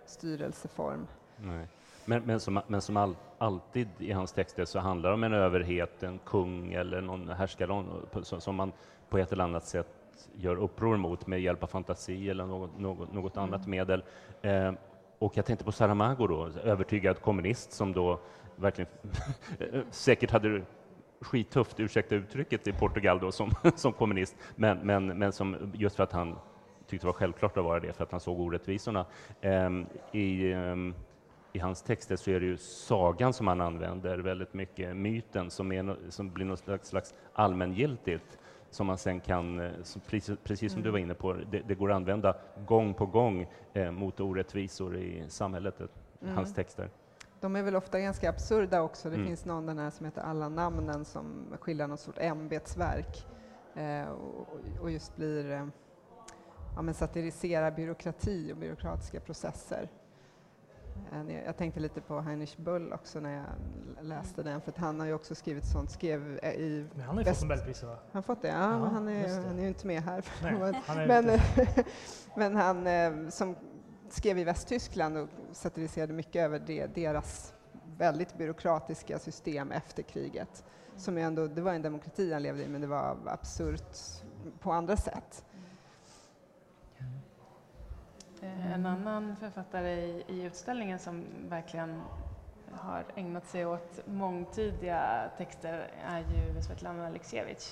styrelseform. 0.05 1.07
Nej. 1.35 1.67
Men, 2.11 2.23
men 2.23 2.39
som, 2.39 2.61
men 2.67 2.81
som 2.81 2.97
all, 2.97 3.15
alltid 3.37 3.87
i 3.99 4.11
hans 4.11 4.33
texter 4.33 4.65
så 4.65 4.79
handlar 4.79 5.09
det 5.09 5.13
om 5.13 5.23
en 5.23 5.33
överhet, 5.33 6.03
en 6.03 6.19
kung 6.19 6.73
eller 6.73 7.01
någon 7.01 7.29
härskare 7.29 7.85
som, 8.23 8.55
man 8.55 8.71
på 9.09 9.17
ett 9.17 9.31
eller 9.31 9.43
annat 9.43 9.65
sätt 9.65 9.87
gör 10.35 10.55
uppror 10.55 10.97
mot 10.97 11.27
med 11.27 11.41
hjälp 11.41 11.63
av 11.63 11.67
fantasi 11.67 12.29
eller 12.29 12.45
något, 12.45 12.79
något, 12.79 13.13
något 13.13 13.37
Mm. 13.37 13.49
annat 13.49 13.67
medel. 13.67 14.03
Eh, 14.41 14.71
och 15.19 15.37
jag 15.37 15.45
tänkte 15.45 15.65
på 15.65 15.71
Saramago 15.71 16.27
då, 16.27 16.49
övertygad 16.63 17.21
kommunist 17.21 17.71
som 17.71 17.93
då 17.93 18.19
verkligen 18.55 18.91
säkert 19.91 20.31
hade 20.31 20.61
skittufft, 21.21 21.79
ursäkta 21.79 22.15
uttrycket, 22.15 22.67
i 22.67 22.73
Portugal 22.73 23.19
då 23.19 23.31
som, 23.31 23.51
som 23.75 23.93
kommunist, 23.93 24.35
men, 24.55 24.77
men, 24.77 25.07
men 25.07 25.31
som 25.31 25.71
just 25.73 25.95
för 25.95 26.03
att 26.03 26.11
han 26.11 26.35
tyckte 26.87 27.05
det 27.05 27.11
var 27.11 27.13
självklart 27.13 27.57
att 27.57 27.63
vara 27.63 27.79
det, 27.79 27.93
för 27.93 28.03
att 28.03 28.11
han 28.11 28.19
såg 28.19 28.39
orättvisorna. 28.39 29.05
Ehm, 29.41 29.85
i, 30.11 30.51
ehm, 30.53 30.93
I 31.53 31.59
hans 31.59 31.81
texter 31.81 32.15
så 32.15 32.31
är 32.31 32.39
det 32.39 32.45
ju 32.45 32.57
sagan 32.57 33.33
som 33.33 33.47
han 33.47 33.61
använder 33.61 34.17
väldigt 34.17 34.53
mycket, 34.53 34.95
myten 34.95 35.51
som, 35.51 35.71
är, 35.71 35.97
som 36.09 36.31
blir 36.31 36.45
något 36.45 36.59
slags, 36.59 36.89
slags 36.89 37.13
allmängiltigt 37.33 38.37
som 38.69 38.87
man 38.87 38.97
sen 38.97 39.19
kan, 39.19 39.59
eh, 39.59 39.71
precis, 40.07 40.39
precis 40.43 40.73
som 40.73 40.81
du 40.81 40.89
var 40.91 40.99
inne 40.99 41.13
på, 41.13 41.33
det, 41.33 41.59
det 41.67 41.75
går 41.75 41.91
att 41.91 41.95
använda 41.95 42.35
gång 42.65 42.93
på 42.93 43.05
gång 43.05 43.47
eh, 43.73 43.91
mot 43.91 44.19
orättvisor 44.19 44.97
i 44.97 45.25
samhället, 45.29 45.81
eh, 45.81 45.87
hans 46.29 46.53
texter. 46.55 46.89
De 47.39 47.55
är 47.55 47.63
väl 47.63 47.75
ofta 47.75 47.99
ganska 47.99 48.29
absurda 48.29 48.81
också. 48.81 49.09
Det 49.09 49.15
Mm. 49.15 49.27
finns 49.27 49.45
någon 49.45 49.65
den 49.65 49.77
här 49.77 49.89
som 49.89 50.05
heter 50.05 50.21
Alla 50.21 50.49
namnen 50.49 51.05
som 51.05 51.45
skildrar 51.59 51.87
något 51.87 51.99
stort 51.99 52.17
ämbetsverk 52.17 53.27
eh, 53.75 54.09
och, 54.09 54.47
och 54.81 54.91
just 54.91 55.15
blir 55.15 55.51
eh, 55.51 55.67
ja, 56.75 56.81
men 56.81 56.93
satiriserar 56.93 57.71
byråkrati 57.71 58.53
och 58.53 58.57
byråkratiska 58.57 59.19
processer. 59.19 59.89
Eh, 61.11 61.43
Jag 61.45 61.57
tänkte 61.57 61.79
lite 61.79 62.01
på 62.01 62.21
Heinrich 62.21 62.57
Böll 62.57 62.93
också 62.93 63.19
när 63.19 63.33
jag 63.35 63.45
läste 64.05 64.43
den, 64.43 64.61
för 64.61 64.71
att 64.71 64.77
han 64.77 64.99
har 64.99 65.07
ju 65.07 65.13
också 65.13 65.35
skrivit 65.35 65.65
sånt, 65.65 65.91
skrev 65.91 66.39
eh, 66.43 66.51
i... 66.53 66.87
Men 66.93 67.01
han 67.05 67.15
har 67.17 67.23
ju 67.23 67.29
väst- 67.29 67.39
fått 67.41 67.49
Nobelpriset 67.49 67.89
va? 67.89 67.97
Han 68.11 68.23
fått 68.23 68.41
det? 68.41 68.47
Ja, 68.47 68.53
Ja, 68.71 68.79
men 68.79 68.89
han 68.93 69.07
är, 69.07 69.27
det. 69.27 69.47
han 69.47 69.57
är 69.57 69.61
ju 69.61 69.67
inte 69.67 69.87
med 69.87 70.01
här. 70.03 70.25
Nej, 70.43 70.81
han 70.85 70.97
men, 71.07 71.39
men 72.35 72.55
han 72.55 72.87
eh, 72.87 73.29
som 73.29 73.55
skrev 74.09 74.37
i 74.37 74.43
Västtyskland 74.43 75.17
och 75.17 75.27
satiriserade 75.51 76.13
mycket 76.13 76.41
över 76.45 76.59
det, 76.59 76.85
deras 76.95 77.53
väldigt 77.97 78.37
byråkratiska 78.37 79.19
system 79.19 79.71
efter 79.71 80.03
kriget. 80.03 80.63
Som 80.95 81.17
ju 81.17 81.23
ändå, 81.23 81.47
det 81.47 81.61
var 81.61 81.73
en 81.73 81.81
demokrati 81.81 82.33
han 82.33 82.43
levde 82.43 82.63
i, 82.63 82.67
men 82.67 82.81
det 82.81 82.87
var 82.87 83.17
absurt 83.25 83.97
på 84.59 84.71
andra 84.71 84.97
sätt. 84.97 85.45
Eh, 88.41 88.73
En 88.73 88.85
annan 88.85 89.35
författare 89.35 89.91
i, 89.93 90.23
i 90.27 90.43
utställningen 90.43 90.99
som 90.99 91.25
verkligen 91.49 92.01
har 92.71 93.03
ägnat 93.15 93.45
sig 93.47 93.65
åt 93.65 93.99
mångtydiga 94.07 95.29
texter 95.37 95.91
är 96.05 96.19
ju 96.19 96.61
Svetlana 96.61 97.07
Aleksijevitj 97.07 97.65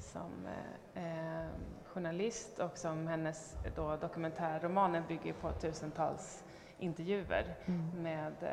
som 0.00 0.46
eh, 0.94 1.04
eh, 1.42 1.46
journalist 1.84 2.58
och 2.58 2.78
som 2.78 3.06
hennes 3.06 3.56
då, 3.76 3.96
dokumentärromaner 3.96 5.02
bygger 5.08 5.32
på 5.32 5.52
tusentals 5.52 6.44
intervjuer 6.78 7.54
med 7.96 8.32
eh, 8.42 8.50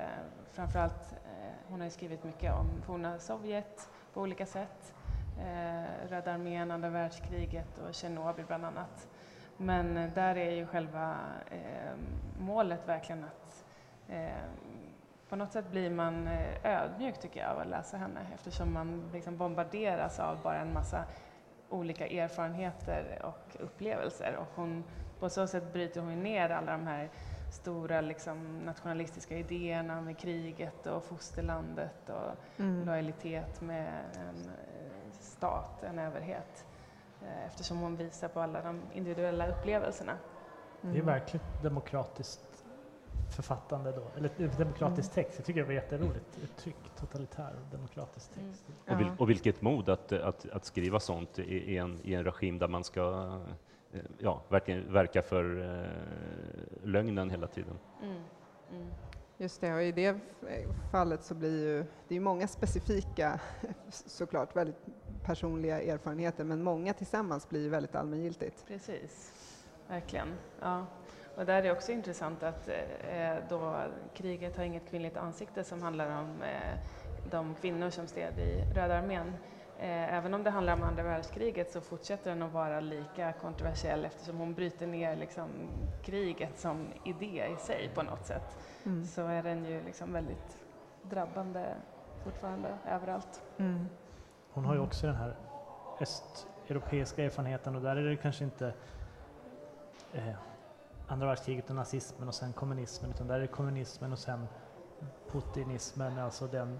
framförallt, 0.51 1.13
eh, 1.13 1.53
hon 1.69 1.81
har 1.81 1.89
skrivit 1.89 2.23
mycket 2.23 2.53
om 2.53 2.81
forna 2.85 3.19
Sovjet 3.19 3.89
på 4.13 4.21
olika 4.21 4.45
sätt, 4.45 4.93
eh, 5.39 6.07
Röda 6.09 6.33
armén, 6.33 6.71
andra 6.71 6.89
världskriget 6.89 7.77
och 7.77 7.93
Tjernobyl 7.93 8.45
bland 8.45 8.65
annat. 8.65 9.07
Men 9.57 9.97
eh, 9.97 10.09
där 10.13 10.35
är 10.37 10.51
ju 10.51 10.65
själva 10.67 11.17
eh, 11.51 11.93
målet 12.39 12.87
verkligen 12.87 13.23
att 13.23 13.65
eh, 14.07 14.27
på 15.29 15.35
något 15.35 15.51
sätt 15.51 15.71
blir 15.71 15.89
man 15.89 16.27
eh, 16.27 16.55
ödmjuk 16.83 17.19
tycker 17.19 17.39
jag 17.39 17.51
av 17.51 17.59
att 17.59 17.67
läsa 17.67 17.97
henne 17.97 18.19
eftersom 18.33 18.73
man 18.73 19.09
liksom 19.13 19.37
bombarderas 19.37 20.19
av 20.19 20.41
bara 20.41 20.57
en 20.57 20.73
massa 20.73 21.03
olika 21.69 22.07
erfarenheter 22.07 23.21
och 23.23 23.55
upplevelser 23.59 24.35
och 24.35 24.47
hon, 24.55 24.83
på 25.19 25.29
så 25.29 25.47
sätt 25.47 25.73
bryter 25.73 26.01
hon 26.01 26.23
ner 26.23 26.49
alla 26.49 26.71
de 26.71 26.87
här 26.87 27.09
stora 27.51 28.01
liksom, 28.01 28.59
nationalistiska 28.59 29.37
idéerna 29.37 30.01
med 30.01 30.17
kriget 30.17 30.85
och 30.85 31.03
fosterlandet 31.03 32.09
och 32.09 32.31
Mm. 32.59 32.85
lojalitet 32.85 33.61
med 33.61 33.87
en 34.15 34.49
eh, 34.49 35.11
stat, 35.11 35.83
en 35.83 35.99
överhet. 35.99 36.65
Eh, 37.25 37.45
Eftersom 37.45 37.77
hon 37.77 37.95
visar 37.95 38.27
på 38.27 38.39
alla 38.39 38.61
de 38.61 38.81
individuella 38.93 39.47
upplevelserna. 39.47 40.17
Det 40.81 40.97
är 40.97 41.01
verkligen 41.01 41.45
demokratiskt 41.61 42.65
författande 43.35 43.91
då, 43.91 44.11
eller 44.17 44.57
demokratisk 44.57 45.11
text. 45.11 45.33
Jag 45.37 45.45
tycker 45.45 45.59
det 45.59 45.67
var 45.67 45.73
jätteroligt 45.73 46.37
uttryck, 46.43 46.75
totalitär 46.95 47.53
och 47.61 47.71
demokratisk 47.77 48.33
text. 48.33 48.65
Och, 48.87 48.99
vil, 48.99 49.11
och 49.17 49.29
vilket 49.29 49.61
mod 49.61 49.89
att, 49.89 50.11
att, 50.11 50.49
att 50.49 50.65
skriva 50.65 50.99
sånt 50.99 51.39
i, 51.39 51.73
i, 51.73 51.77
en, 51.77 51.99
i 52.03 52.13
en 52.13 52.23
regim 52.23 52.59
där 52.59 52.67
man 52.67 52.83
ska 52.83 53.39
eh, 53.91 54.01
ja, 54.17 54.41
verkligen 54.49 54.93
verka 54.93 55.21
för 55.21 55.61
eh, 55.83 56.87
lögnen 56.87 57.29
hela 57.29 57.47
tiden. 57.47 57.79
Mm. 58.01 58.23
Mm. 58.71 58.87
Just 59.37 59.61
det, 59.61 59.73
och 59.73 59.83
i 59.83 59.91
det 59.91 60.19
fallet 60.91 61.23
så 61.23 61.35
blir 61.35 61.67
ju, 61.67 61.77
det 61.77 62.13
är 62.13 62.13
ju 62.13 62.19
många 62.19 62.47
specifika, 62.47 63.39
såklart 63.89 64.55
väldigt 64.55 64.85
personliga 65.25 65.81
erfarenheter, 65.81 66.43
men 66.43 66.63
många 66.63 66.93
tillsammans 66.93 67.49
blir 67.49 67.69
väldigt 67.69 67.95
allmängiltigt. 67.95 68.65
Precis, 68.67 69.33
verkligen. 69.87 70.27
Ja. 70.61 70.85
Och 71.35 71.45
där 71.45 71.53
är 71.53 71.61
det 71.61 71.71
också 71.71 71.91
intressant 71.91 72.43
att 72.43 72.67
eh, 72.67 73.35
då 73.49 73.81
kriget 74.13 74.57
har 74.57 74.63
inget 74.63 74.89
kvinnligt 74.89 75.17
ansikte 75.17 75.63
som 75.63 75.81
handlar 75.81 76.19
om 76.21 76.41
eh, 76.41 76.79
de 77.31 77.55
kvinnor 77.55 77.89
som 77.89 78.07
stred 78.07 78.39
i 78.39 78.63
Röda 78.75 78.97
armén. 78.97 79.33
Eh, 79.79 80.13
även 80.13 80.33
om 80.33 80.43
det 80.43 80.49
handlar 80.49 80.73
om 80.73 80.83
andra 80.83 81.03
världskriget 81.03 81.71
så 81.71 81.81
fortsätter 81.81 82.29
den 82.29 82.41
att 82.41 82.51
vara 82.51 82.79
lika 82.79 83.33
kontroversiell 83.33 84.05
eftersom 84.05 84.37
hon 84.37 84.53
bryter 84.53 84.87
ner 84.87 85.15
liksom, 85.15 85.47
kriget 86.03 86.59
som 86.59 86.87
idé 87.05 87.45
i 87.53 87.57
sig 87.57 87.91
på 87.95 88.03
något 88.03 88.25
sätt. 88.25 88.57
Mm. 88.83 89.05
Så 89.05 89.27
är 89.27 89.43
den 89.43 89.65
ju 89.65 89.83
liksom 89.83 90.13
väldigt 90.13 90.57
drabbande 91.01 91.65
fortfarande 92.23 92.77
överallt. 92.87 93.41
Mm. 93.57 93.87
Hon 94.53 94.65
har 94.65 94.73
ju 94.73 94.79
också 94.79 95.07
den 95.07 95.15
här 95.15 95.35
östeuropeiska 95.99 97.23
erfarenheten 97.23 97.75
och 97.75 97.81
där 97.81 97.95
är 97.95 98.09
det 98.09 98.17
kanske 98.17 98.43
inte 98.43 98.73
eh, 100.11 100.33
andra 101.07 101.27
världskriget 101.27 101.69
och 101.69 101.75
nazismen 101.75 102.27
och 102.27 102.35
sen 102.35 102.53
kommunismen 102.53 103.11
utan 103.11 103.27
där 103.27 103.35
är 103.35 103.39
det 103.39 103.47
kommunismen 103.47 104.11
och 104.13 104.19
sen 104.19 104.47
putinismen, 105.27 106.17
alltså 106.17 106.47
den 106.47 106.79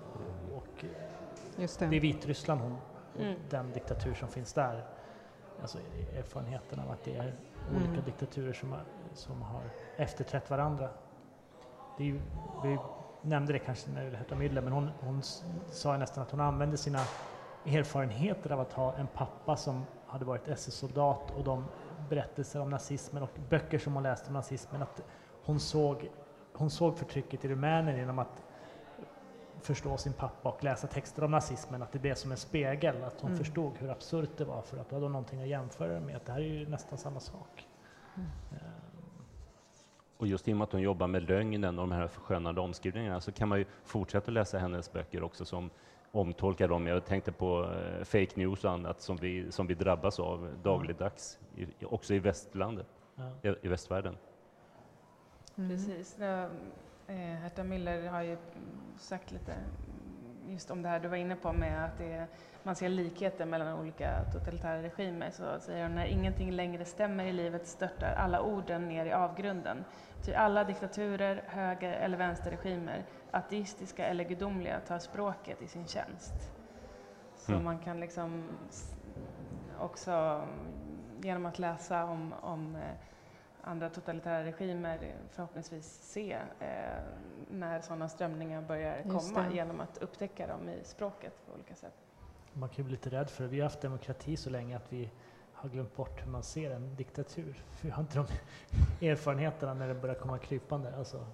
och 0.53 0.85
Just 1.55 1.79
det 1.79 1.85
är 1.85 1.89
det. 1.89 1.99
Vitryssland 1.99 2.61
hon, 2.61 2.77
Mm. 3.19 3.39
den 3.49 3.71
diktatur 3.71 4.13
som 4.15 4.29
finns 4.29 4.53
där. 4.53 4.83
Alltså 5.61 5.77
erfarenheten 6.13 6.79
av 6.79 6.91
att 6.91 7.03
det 7.03 7.15
är 7.15 7.35
olika 7.75 7.91
Mm. 7.91 8.05
diktaturer 8.05 8.53
som 8.53 8.71
har, 8.71 8.83
som 9.13 9.41
har 9.41 9.69
efterträtt 9.95 10.49
varandra. 10.49 10.89
Det 11.95 12.03
är 12.03 12.07
ju, 12.07 12.21
vi 12.61 12.79
nämnde 13.21 13.53
det 13.53 13.59
kanske 13.59 13.89
när 13.91 14.11
det 14.11 14.17
hette 14.17 14.35
Müller, 14.35 14.61
men 14.61 14.73
hon, 14.73 14.89
hon 14.99 15.23
sa 15.71 15.97
nästan 15.97 16.23
att 16.23 16.31
hon 16.31 16.39
använde 16.41 16.77
sina 16.77 16.99
erfarenheter 17.65 18.51
av 18.51 18.59
att 18.59 18.73
ha 18.73 18.93
en 18.95 19.07
pappa 19.07 19.55
som 19.57 19.85
hade 20.05 20.25
varit 20.25 20.47
SS-soldat 20.47 21.31
och 21.37 21.43
de 21.43 21.65
berättelser 22.09 22.59
om 22.61 22.69
nazismen 22.69 23.23
och 23.23 23.29
böcker 23.49 23.79
som 23.79 23.93
hon 23.93 24.03
läste 24.03 24.27
om 24.27 24.33
nazismen, 24.33 24.81
att 24.81 25.01
hon 25.45 25.59
såg, 25.59 26.09
hon 26.53 26.69
såg 26.69 26.97
förtrycket 26.97 27.45
i 27.45 27.47
Rumänien 27.47 27.97
genom 27.97 28.19
att 28.19 28.43
förstå 29.61 29.97
sin 29.97 30.13
pappa 30.13 30.49
och 30.49 30.63
läsa 30.63 30.87
texter 30.87 31.23
om 31.23 31.31
nazismen, 31.31 31.81
att 31.81 31.91
det 31.91 31.99
blev 31.99 32.15
som 32.15 32.31
en 32.31 32.37
spegel, 32.37 33.03
att 33.03 33.21
hon 33.21 33.29
Mm. 33.31 33.37
förstod 33.43 33.77
hur 33.77 33.89
absurt 33.91 34.29
det 34.37 34.45
var 34.45 34.61
för 34.61 34.77
att 34.77 34.89
då 34.89 34.95
hade 34.95 35.05
hon 35.05 35.11
någonting 35.11 35.41
att 35.41 35.47
jämföra 35.47 35.99
med, 35.99 36.15
att 36.15 36.25
det 36.25 36.31
här 36.31 36.39
är 36.39 36.43
ju 36.45 36.69
nästan 36.69 36.97
samma 36.97 37.19
sak. 37.19 37.67
Mm. 38.15 38.27
Eh, 38.51 38.57
Och 40.17 40.27
just 40.27 40.47
i 40.47 40.53
och 40.53 40.57
med 40.57 40.63
att 40.63 40.71
hon 40.71 40.81
jobbar 40.81 41.07
med 41.07 41.23
lögnen 41.29 41.79
och 41.79 41.87
de 41.87 41.91
här 41.95 42.07
förskönande 42.07 42.61
omskrivningarna 42.61 43.21
så 43.21 43.31
kan 43.31 43.49
man 43.49 43.59
ju 43.59 43.65
fortsätta 43.83 44.31
läsa 44.31 44.57
hennes 44.59 44.91
böcker 44.93 45.23
också 45.23 45.45
som 45.45 45.69
omtolkar 46.13 46.67
dem. 46.67 46.87
Jag 46.87 47.05
tänkte 47.05 47.31
på 47.31 47.63
eh, 47.63 48.03
fake 48.03 48.31
news 48.35 48.63
och 48.63 48.71
annat 48.71 49.01
som 49.01 49.17
vi, 49.17 49.51
som 49.51 49.67
vi 49.67 49.73
drabbas 49.73 50.19
av 50.19 50.49
dagligdags, 50.63 51.39
i, 51.55 51.85
också 51.85 52.13
i 52.13 52.19
västlandet, 52.19 52.87
ja. 53.15 53.49
i, 53.49 53.55
i 53.61 53.67
västvärlden. 53.67 54.17
Mm. 55.55 55.69
Precis. 55.69 56.17
Nu, 56.19 56.49
eh, 57.07 57.15
Herta 57.15 57.63
Müller 57.63 58.07
har 58.07 58.21
ju 58.21 58.31
mm, 58.31 58.39
sagt 58.97 59.31
lite 59.31 59.51
mm, 59.51 60.51
just 60.51 60.71
om 60.71 60.81
det 60.81 60.89
här 60.89 60.99
du 60.99 61.07
var 61.07 61.17
inne 61.17 61.35
på 61.35 61.53
med 61.53 61.85
att 61.85 61.97
det, 61.97 62.27
man 62.63 62.75
ser 62.75 62.89
likheter 62.89 63.45
mellan 63.45 63.79
olika 63.79 64.23
totalitära 64.33 64.83
regimer 64.83 65.31
så 65.31 65.59
säger 65.59 65.83
hon 65.83 65.95
när 65.95 66.05
ingenting 66.05 66.51
längre 66.51 66.85
stämmer 66.85 67.25
i 67.25 67.33
livet 67.33 67.67
störtar 67.67 68.13
alla 68.13 68.41
orden 68.41 68.87
ner 68.87 69.05
i 69.05 69.11
avgrunden. 69.11 69.83
Ty 70.25 70.33
alla 70.33 70.63
diktaturer, 70.63 71.43
höger 71.47 71.93
eller 71.93 72.17
vänsterregimer, 72.17 73.03
ateistiska 73.33 74.05
eller 74.05 74.23
gudomliga, 74.23 74.79
tar 74.79 74.99
språket 74.99 75.61
i 75.61 75.67
sin 75.67 75.87
tjänst. 75.87 76.33
Så 77.35 77.51
Mm. 77.51 77.63
man 77.63 77.79
kan 77.79 77.99
liksom 77.99 78.43
också 79.79 80.41
genom 81.21 81.45
att 81.45 81.59
läsa 81.59 82.05
om, 82.05 82.33
om 82.41 82.75
eh, 82.75 82.81
andra 83.61 83.89
totalitära 83.89 84.43
regimer 84.43 85.15
förhoppningsvis 85.29 85.85
se 86.03 86.37
eh, 86.59 86.67
när 87.51 87.81
sådana 87.81 88.09
strömningar 88.09 88.61
börjar 88.61 88.97
Just 89.05 89.33
komma 89.33 89.47
det. 89.49 89.55
genom 89.55 89.79
att 89.81 89.97
upptäcka 89.97 90.47
dem 90.47 90.69
i 90.69 90.79
språket 90.83 91.33
på 91.45 91.53
olika 91.53 91.75
sätt. 91.75 91.93
Man 92.53 92.69
kan 92.69 92.77
ju 92.77 92.83
bli 92.83 92.91
lite 92.91 93.09
rädd 93.09 93.29
för 93.29 93.43
det. 93.43 93.49
Vi 93.49 93.59
har 93.59 93.63
haft 93.65 93.81
demokrati 93.81 94.37
så 94.37 94.49
länge 94.49 94.77
att 94.77 94.93
vi 94.93 95.11
har 95.53 95.69
glömt 95.69 95.95
bort 95.95 96.21
hur 96.25 96.31
man 96.31 96.43
ser 96.43 96.71
en 96.71 96.95
diktatur. 96.95 97.63
Vi 97.81 97.89
har 97.89 98.01
inte 98.01 98.17
de 98.17 98.25
erfarenheterna 99.07 99.73
när 99.73 99.87
det 99.87 99.93
börjar 99.95 100.15
komma 100.15 100.37
krypande. 100.37 100.95
Alltså, 100.97 101.25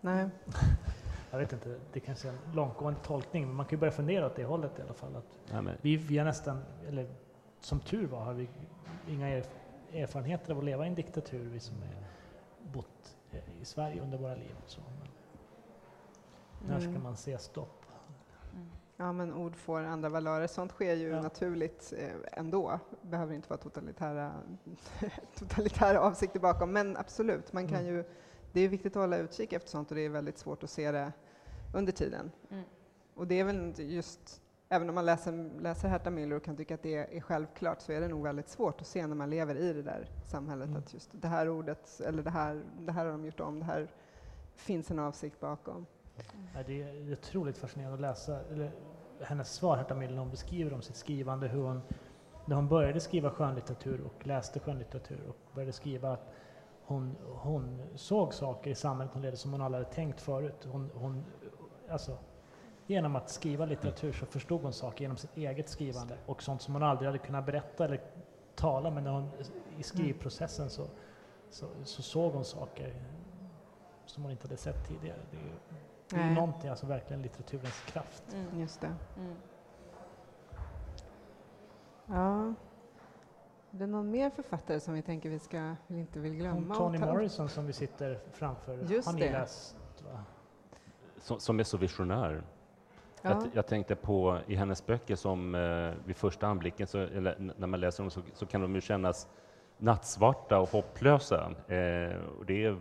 Nej. 0.00 0.28
jag 1.30 1.38
vet 1.38 1.52
inte, 1.52 1.78
det 1.92 2.00
kanske 2.00 2.28
är 2.28 2.32
en 2.32 2.38
långtgående 2.54 3.00
tolkning, 3.00 3.46
men 3.46 3.56
man 3.56 3.66
kan 3.66 3.76
ju 3.76 3.80
börja 3.80 3.92
fundera 3.92 4.26
åt 4.26 4.36
det 4.36 4.44
hållet 4.44 4.78
i 4.78 4.82
alla 4.82 4.92
fall. 4.94 5.16
Att 5.16 5.24
Nej, 5.52 5.62
men, 5.62 5.74
vi, 5.82 5.96
vi 5.96 6.18
har 6.18 6.24
nästan, 6.24 6.62
eller 6.88 7.06
som 7.60 7.80
tur 7.80 8.06
var, 8.06 8.20
har 8.20 8.32
vi 8.34 8.48
inga 9.08 9.28
erf 9.28 9.48
erfarenheter 9.92 10.52
av 10.52 10.58
att 10.58 10.64
leva 10.64 10.84
i 10.84 10.88
en 10.88 10.94
diktatur, 10.94 11.48
vi 11.48 11.60
som 11.60 11.76
är 11.82 11.96
bott 12.72 13.16
i 13.60 13.64
Sverige 13.64 14.02
under 14.02 14.18
våra 14.18 14.34
liv. 14.34 14.54
Så, 14.66 14.80
men 16.60 16.70
när 16.70 16.80
ska 16.80 16.88
Mm. 16.90 17.02
man 17.02 17.16
se 17.16 17.38
stopp? 17.38 17.84
Ja, 18.96 19.12
men 19.12 19.34
ord 19.34 19.56
får 19.56 19.80
andra 19.82 20.08
valörer. 20.08 20.46
Sånt 20.46 20.72
sker 20.72 20.94
ju 20.94 21.08
Ja. 21.08 21.22
naturligt 21.22 21.92
eh, 21.98 22.08
ändå. 22.32 22.80
behöver 23.02 23.34
inte 23.34 23.48
vara 23.48 23.60
totalitära, 23.60 24.32
totalitära 25.38 26.00
avsikter 26.00 26.40
bakom, 26.40 26.72
men 26.72 26.96
absolut, 26.96 27.52
man 27.52 27.68
kan 27.68 27.78
Mm. 27.80 27.86
ju, 27.94 28.04
det 28.52 28.60
är 28.60 28.68
viktigt 28.68 28.96
att 28.96 29.00
hålla 29.00 29.16
utkik 29.18 29.52
efter 29.52 29.70
sånt 29.70 29.90
och 29.90 29.94
det 29.96 30.04
är 30.04 30.08
väldigt 30.08 30.38
svårt 30.38 30.62
att 30.62 30.70
se 30.70 30.92
det 30.92 31.12
under 31.74 31.92
tiden. 31.92 32.30
Mm. 32.50 32.64
Och 33.14 33.26
det 33.26 33.40
är 33.40 33.44
väl 33.44 33.72
just, 33.78 34.42
även 34.68 34.88
om 34.88 34.94
man 34.94 35.06
läser, 35.06 35.50
läser 35.60 35.88
Herta 35.88 36.10
Miller 36.10 36.36
och 36.36 36.44
kan 36.44 36.56
tycka 36.56 36.74
att 36.74 36.82
det 36.82 37.16
är 37.16 37.20
självklart, 37.20 37.80
så 37.80 37.92
är 37.92 38.00
det 38.00 38.08
nog 38.08 38.22
väldigt 38.22 38.48
svårt 38.48 38.80
att 38.80 38.86
se 38.86 39.06
när 39.06 39.14
man 39.14 39.30
lever 39.30 39.54
i 39.54 39.72
det 39.72 39.82
där 39.82 40.08
samhället, 40.24 40.68
Mm. 40.68 40.78
att 40.78 40.94
just 40.94 41.10
det 41.12 41.28
här 41.28 41.48
ordet, 41.48 42.00
eller 42.00 42.22
det 42.22 42.30
här, 42.30 42.62
det 42.78 42.92
här 42.92 43.04
har 43.04 43.12
de 43.12 43.24
gjort 43.24 43.40
om, 43.40 43.58
det 43.58 43.64
här 43.64 43.88
finns 44.56 44.90
en 44.90 44.98
avsikt 44.98 45.40
bakom. 45.40 45.86
Ja, 46.54 46.62
det 46.66 46.82
är 46.82 47.12
otroligt 47.12 47.58
fascinerande 47.58 47.94
att 47.94 48.00
läsa 48.00 48.40
eller, 48.40 48.70
hennes 49.20 49.52
svar, 49.52 49.76
Herta 49.76 49.94
Miller, 49.94 50.12
när 50.12 50.20
hon 50.20 50.30
beskriver 50.30 50.72
om 50.72 50.82
sitt 50.82 50.96
skrivande, 50.96 51.48
hur 51.48 51.62
hon, 51.62 51.80
när 52.44 52.56
hon 52.56 52.68
började 52.68 53.00
skriva 53.00 53.30
skönlitteratur 53.30 54.00
och 54.00 54.26
läste 54.26 54.60
skönlitteratur 54.60 55.20
och 55.28 55.36
började 55.54 55.72
skriva 55.72 56.12
att 56.12 56.28
hon, 56.88 57.16
hon 57.26 57.82
såg 57.94 58.34
saker 58.34 58.70
i 58.70 58.74
samhället 58.74 59.14
hon 59.14 59.22
ledde 59.22 59.36
som 59.36 59.52
hon 59.52 59.62
aldrig 59.62 59.84
hade 59.84 59.94
tänkt 59.94 60.20
förut. 60.20 60.68
Hon, 60.72 60.90
hon, 60.94 61.24
alltså, 61.90 62.18
genom 62.86 63.16
att 63.16 63.30
skriva 63.30 63.64
litteratur 63.64 64.12
så 64.12 64.26
förstod 64.26 64.62
hon 64.62 64.72
saker 64.72 65.04
genom 65.04 65.16
sitt 65.16 65.36
eget 65.36 65.68
skrivande 65.68 66.18
och 66.26 66.42
sånt 66.42 66.62
som 66.62 66.74
hon 66.74 66.82
aldrig 66.82 67.06
hade 67.06 67.18
kunnat 67.18 67.46
berätta 67.46 67.84
eller 67.84 68.00
tala, 68.54 68.90
men 68.90 69.04
när 69.04 69.10
hon, 69.10 69.30
i 69.78 69.82
skrivprocessen 69.82 70.70
så, 70.70 70.86
så, 71.50 71.66
så 71.84 72.02
såg 72.02 72.32
hon 72.32 72.44
saker 72.44 72.94
som 74.06 74.22
hon 74.22 74.32
inte 74.32 74.44
hade 74.44 74.56
sett 74.56 74.88
tidigare. 74.88 75.20
Det 75.30 75.36
är, 75.36 76.20
det 76.20 76.28
är 76.28 76.34
någonting, 76.34 76.70
alltså 76.70 76.86
verkligen 76.86 77.22
litteraturens 77.22 77.80
kraft. 77.86 78.24
Mm. 78.34 78.60
Just 78.60 78.80
det. 78.80 78.94
Mm. 79.16 79.34
Ja. 82.06 82.54
Det 83.70 83.84
är 83.84 83.88
någon 83.88 84.10
mer 84.10 84.30
författare 84.30 84.80
som 84.80 84.94
vi 84.94 85.02
tänker 85.02 85.30
vi 85.30 85.38
ska, 85.38 85.74
vi 85.86 85.98
inte 85.98 86.20
vill 86.20 86.32
Hon, 86.32 86.40
glömma? 86.40 86.74
Toni 86.74 86.98
ta 86.98 87.04
upp? 87.04 87.12
Morrison 87.12 87.48
som 87.48 87.66
vi 87.66 87.72
sitter 87.72 88.18
framför, 88.32 88.78
Just 88.88 89.06
har 89.08 89.14
ni 89.14 89.20
det. 89.20 89.32
läst? 89.32 89.76
Va? 90.04 90.24
som, 91.20 91.40
som 91.40 91.60
är 91.60 91.64
så 91.64 91.76
visionär. 91.76 92.42
Ja. 93.22 93.30
Jag, 93.30 93.46
jag 93.52 93.66
tänkte 93.66 93.96
på 93.96 94.38
i 94.46 94.54
hennes 94.54 94.86
böcker 94.86 95.16
som 95.16 95.54
eh, 95.54 95.92
vid 96.04 96.16
första 96.16 96.46
anblicken, 96.46 96.86
så, 96.86 96.98
eller 96.98 97.52
när 97.56 97.66
man 97.66 97.80
läser 97.80 98.02
dem 98.02 98.10
så, 98.10 98.20
så 98.32 98.46
kan 98.46 98.60
de 98.60 98.74
ju 98.74 98.80
kännas 98.80 99.28
nattsvarta 99.78 100.58
och 100.58 100.68
hopplösa. 100.68 101.50
Eh, 101.68 102.16
och 102.38 102.46
det 102.46 102.64
är 102.64 102.78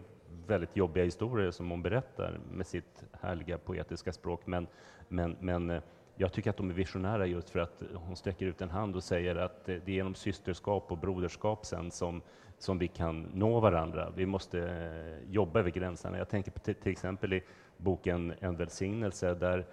väldigt 0.47 0.75
jobbiga 0.75 1.03
historier 1.03 1.51
som 1.51 1.69
hon 1.69 1.81
berättar 1.81 2.39
med 2.51 2.67
sitt 2.67 3.03
härliga 3.21 3.57
poetiska 3.57 4.13
språk. 4.13 4.41
Men, 4.45 4.67
men, 5.07 5.37
men 5.39 5.69
eh, 5.69 5.81
jag 6.17 6.33
tycker 6.33 6.49
att 6.49 6.57
de 6.57 6.69
är 6.69 6.73
visionära 6.73 7.25
just 7.25 7.49
för 7.49 7.59
att 7.59 7.83
hon 7.93 8.15
sträcker 8.15 8.45
ut 8.45 8.61
en 8.61 8.69
hand 8.69 8.95
och 8.95 9.03
säger 9.03 9.35
att 9.35 9.65
det 9.65 9.87
är 9.87 9.89
genom 9.89 10.15
systerskap 10.15 10.91
och 10.91 10.97
broderskap 10.97 11.65
sen 11.65 11.91
som, 11.91 12.21
som 12.57 12.77
vi 12.77 12.87
kan 12.87 13.21
nå 13.33 13.59
varandra. 13.59 14.13
Vi 14.15 14.25
måste 14.25 14.59
eh, 14.59 15.31
jobba 15.31 15.59
över 15.59 15.69
gränserna. 15.69 16.17
Jag 16.17 16.29
tänker 16.29 16.51
på 16.51 16.59
till, 16.59 16.91
exempel 16.91 17.33
i 17.33 17.43
boken 17.77 18.33
En 18.39 18.55
välsignelse 18.55 19.33
där 19.33 19.65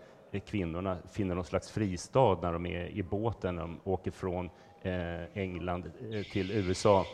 kvinnorna 0.47 0.99
finner 1.11 1.34
någon 1.34 1.45
slags 1.45 1.70
fristad 1.70 2.38
när 2.42 2.53
de 2.53 2.66
är 2.66 2.86
i 2.86 3.03
båten, 3.03 3.57
när 3.57 3.62
de 3.62 3.80
åker 3.84 4.11
från 4.11 4.51
eh, 4.82 5.38
England 5.38 5.86
eh, 6.11 6.22
till 6.22 6.51
USA. 6.51 7.05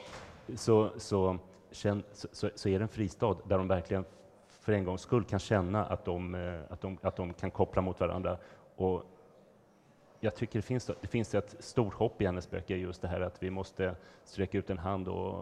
Så, 0.54 0.90
så, 0.96 1.38
så, 1.70 2.00
så, 2.54 2.68
är 2.68 2.78
det 2.78 2.84
en 2.84 2.88
fristad 2.88 3.36
där 3.44 3.58
de 3.58 3.68
verkligen 3.68 4.04
för 4.48 4.72
en 4.72 4.84
gångs 4.84 5.00
skull 5.00 5.24
kan 5.24 5.38
känna 5.38 5.84
att 5.84 6.04
de, 6.04 6.34
att 6.70 6.80
de, 6.80 6.98
att 7.02 7.16
de 7.16 7.34
kan 7.34 7.50
koppla 7.50 7.82
mot 7.82 8.00
varandra. 8.00 8.38
Och 8.76 9.04
jag 10.20 10.34
tycker 10.34 10.58
det 10.58 10.62
finns, 10.62 10.90
det 11.00 11.06
finns 11.08 11.34
ett 11.34 11.56
stort 11.58 11.94
hopp 11.94 12.22
i 12.22 12.26
hennes 12.26 12.50
böcker, 12.50 12.76
just 12.76 13.02
det 13.02 13.08
här 13.08 13.20
att 13.20 13.42
vi 13.42 13.50
måste 13.50 13.96
sträcka 14.24 14.58
ut 14.58 14.70
en 14.70 14.78
hand 14.78 15.08
och, 15.08 15.34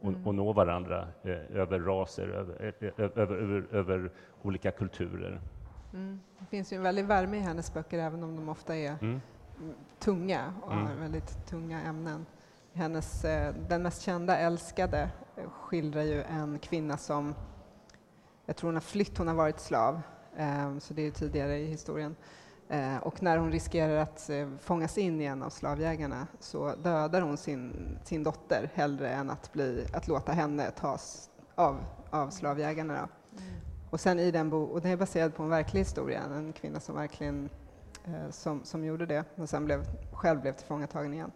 och, 0.00 0.08
Mm. 0.08 0.26
och 0.26 0.34
nå 0.34 0.52
varandra 0.52 1.08
eh, 1.22 1.56
över 1.56 1.80
raser, 1.80 2.28
över, 2.28 2.74
eh, 2.80 2.90
över, 2.96 3.18
över, 3.36 3.66
över 3.74 4.10
olika 4.42 4.70
kulturer. 4.70 5.40
Mm. 5.92 6.20
Det 6.38 6.46
finns 6.46 6.72
ju 6.72 6.76
en 6.76 6.82
väldig 6.82 7.04
värme 7.04 7.36
i 7.36 7.40
hennes 7.40 7.74
böcker, 7.74 7.98
även 7.98 8.22
om 8.22 8.36
de 8.36 8.48
ofta 8.48 8.76
är 8.76 8.96
Mm. 9.00 9.20
tunga 9.98 10.54
och 10.62 10.72
Mm. 10.72 11.00
väldigt 11.00 11.46
tunga 11.46 11.82
ämnen. 11.82 12.26
Hennes, 12.72 13.24
eh, 13.24 13.54
den 13.68 13.82
mest 13.82 14.02
kända, 14.02 14.36
Älskade, 14.38 15.10
eh, 15.36 15.50
skildrar 15.50 16.02
ju 16.02 16.22
en 16.22 16.58
kvinna 16.58 16.96
som, 16.96 17.34
jag 18.46 18.56
tror 18.56 18.68
hon 18.68 18.74
har 18.76 18.80
flytt, 18.80 19.18
hon 19.18 19.28
har 19.28 19.34
varit 19.34 19.60
slav, 19.60 20.00
eh, 20.36 20.78
så 20.78 20.94
det 20.94 21.02
är 21.06 21.10
tidigare 21.10 21.58
i 21.58 21.66
historien. 21.66 22.16
Eh, 22.68 22.96
och 22.96 23.22
när 23.22 23.38
hon 23.38 23.52
riskerar 23.52 23.96
att 23.96 24.30
eh, 24.30 24.48
fångas 24.60 24.98
in 24.98 25.20
i 25.20 25.24
en 25.24 25.42
av 25.42 25.50
slavjägarna 25.50 26.26
så 26.40 26.74
dödar 26.74 27.20
hon 27.20 27.36
sin, 27.36 27.98
sin 28.04 28.22
dotter 28.22 28.70
hellre 28.74 29.10
än 29.10 29.30
att, 29.30 29.52
bli, 29.52 29.86
att 29.92 30.08
låta 30.08 30.32
henne 30.32 30.70
tas 30.70 31.30
av, 31.54 31.84
av 32.10 32.30
slavjägarna. 32.30 32.94
Då. 33.00 33.08
Och 33.90 34.00
sen 34.00 34.18
i 34.18 34.30
den 34.30 34.50
bo- 34.50 34.64
och 34.64 34.80
den 34.80 34.90
är 34.90 34.96
baserad 34.96 35.34
på 35.34 35.42
en 35.42 35.48
verklig 35.48 35.80
historia, 35.80 36.22
en 36.22 36.52
kvinna 36.52 36.80
som 36.80 36.94
verkligen 36.94 37.48
eh, 38.04 38.30
som, 38.30 38.64
som 38.64 38.84
gjorde 38.84 39.06
det 39.06 39.24
och 39.34 39.48
sen 39.48 39.64
blev, 39.64 39.84
själv 40.12 40.40
blev 40.40 40.52
tillfångatagen 40.52 41.14
igen. 41.14 41.32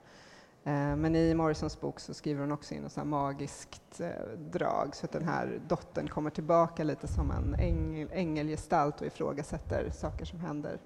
Eh, 0.64 0.97
men 0.97 1.16
i 1.16 1.35
Morrisons 1.35 1.81
bok 1.81 2.01
så 2.01 2.14
skriver 2.14 2.41
hon 2.41 2.53
också 2.53 2.74
in 2.74 2.83
något 2.83 3.07
magiskt 3.07 4.01
eh, 4.01 4.39
drag 4.39 4.97
så 4.97 5.07
att 5.07 5.12
den 5.12 5.24
här 5.24 5.61
dottern 5.68 6.09
kommer 6.09 6.31
tillbaka 6.31 6.85
lite 6.85 7.07
som 7.07 7.31
en 7.31 7.55
ängel, 7.55 8.09
ängelgestalt 8.12 9.01
och 9.01 9.07
ifrågasätter 9.07 9.91
saker 9.91 10.24
som 10.24 10.41
händer 10.41 10.79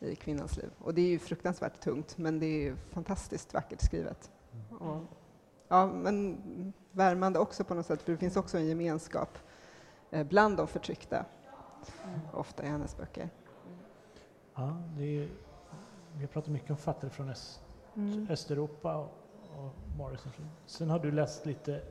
i 0.00 0.14
kvinnans 0.14 0.56
liv. 0.56 0.70
Och 0.78 0.94
det 0.94 1.00
är 1.00 1.08
ju 1.08 1.18
fruktansvärt 1.18 1.80
tungt 1.80 2.18
men 2.18 2.38
det 2.38 2.46
är 2.46 2.60
ju 2.60 2.76
fantastiskt 2.76 3.54
vackert 3.54 3.80
skrivet. 3.80 4.30
Och, 4.78 5.02
ja, 5.68 5.86
men 5.86 6.42
värmande 6.92 7.38
också 7.38 7.64
på 7.64 7.74
något 7.74 7.86
sätt 7.86 8.02
för 8.02 8.12
det 8.12 8.18
finns 8.18 8.36
också 8.36 8.58
en 8.58 8.66
gemenskap 8.66 9.38
eh, 10.10 10.26
bland 10.26 10.56
de 10.56 10.68
förtryckta 10.68 11.24
ofta 12.32 12.64
i 12.64 12.66
hennes 12.66 12.96
böcker. 12.96 13.30
Ja, 14.54 14.82
det 14.96 15.02
är, 15.02 15.28
vi 16.14 16.20
har 16.20 16.26
pratat 16.26 16.52
mycket 16.52 16.70
om 16.70 16.76
författare 16.76 17.10
från 17.10 17.28
Öst, 17.28 17.60
Östeuropa 18.30 18.96
och, 18.96 19.12
och 19.56 19.98
Morrison. 19.98 20.32
Sen 20.66 20.90
har 20.90 20.98
du 20.98 21.10
läst 21.10 21.46
lite, 21.46 21.82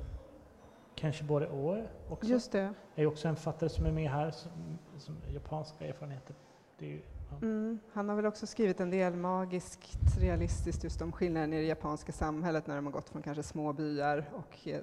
kanske 0.95 1.23
både 1.23 1.49
år 1.49 1.91
också. 2.09 2.29
Just 2.29 2.51
det. 2.51 2.73
är 2.95 3.01
ju 3.01 3.07
också 3.07 3.27
en 3.27 3.35
författare 3.35 3.69
som 3.69 3.85
är 3.85 3.91
med 3.91 4.11
här, 4.11 4.31
som, 4.31 4.51
som 4.97 5.15
japanska 5.33 5.87
erfarenheter. 5.87 6.35
Det 6.77 6.93
är. 6.93 7.14
Mm. 7.41 7.79
Han 7.93 8.09
har 8.09 8.15
väl 8.15 8.25
också 8.25 8.47
skrivit 8.47 8.79
en 8.79 8.89
del 8.89 9.15
magiskt 9.15 9.97
realistiskt 10.19 10.83
just 10.83 11.01
om 11.01 11.11
skillnaden 11.11 11.53
i 11.53 11.57
det 11.57 11.67
japanska 11.67 12.11
samhället 12.11 12.67
när 12.67 12.75
de 12.75 12.85
har 12.85 12.93
gått 12.93 13.09
från 13.09 13.21
kanske 13.21 13.43
små 13.43 13.73
byar 13.73 14.29
och 14.33 14.67
eh, 14.67 14.81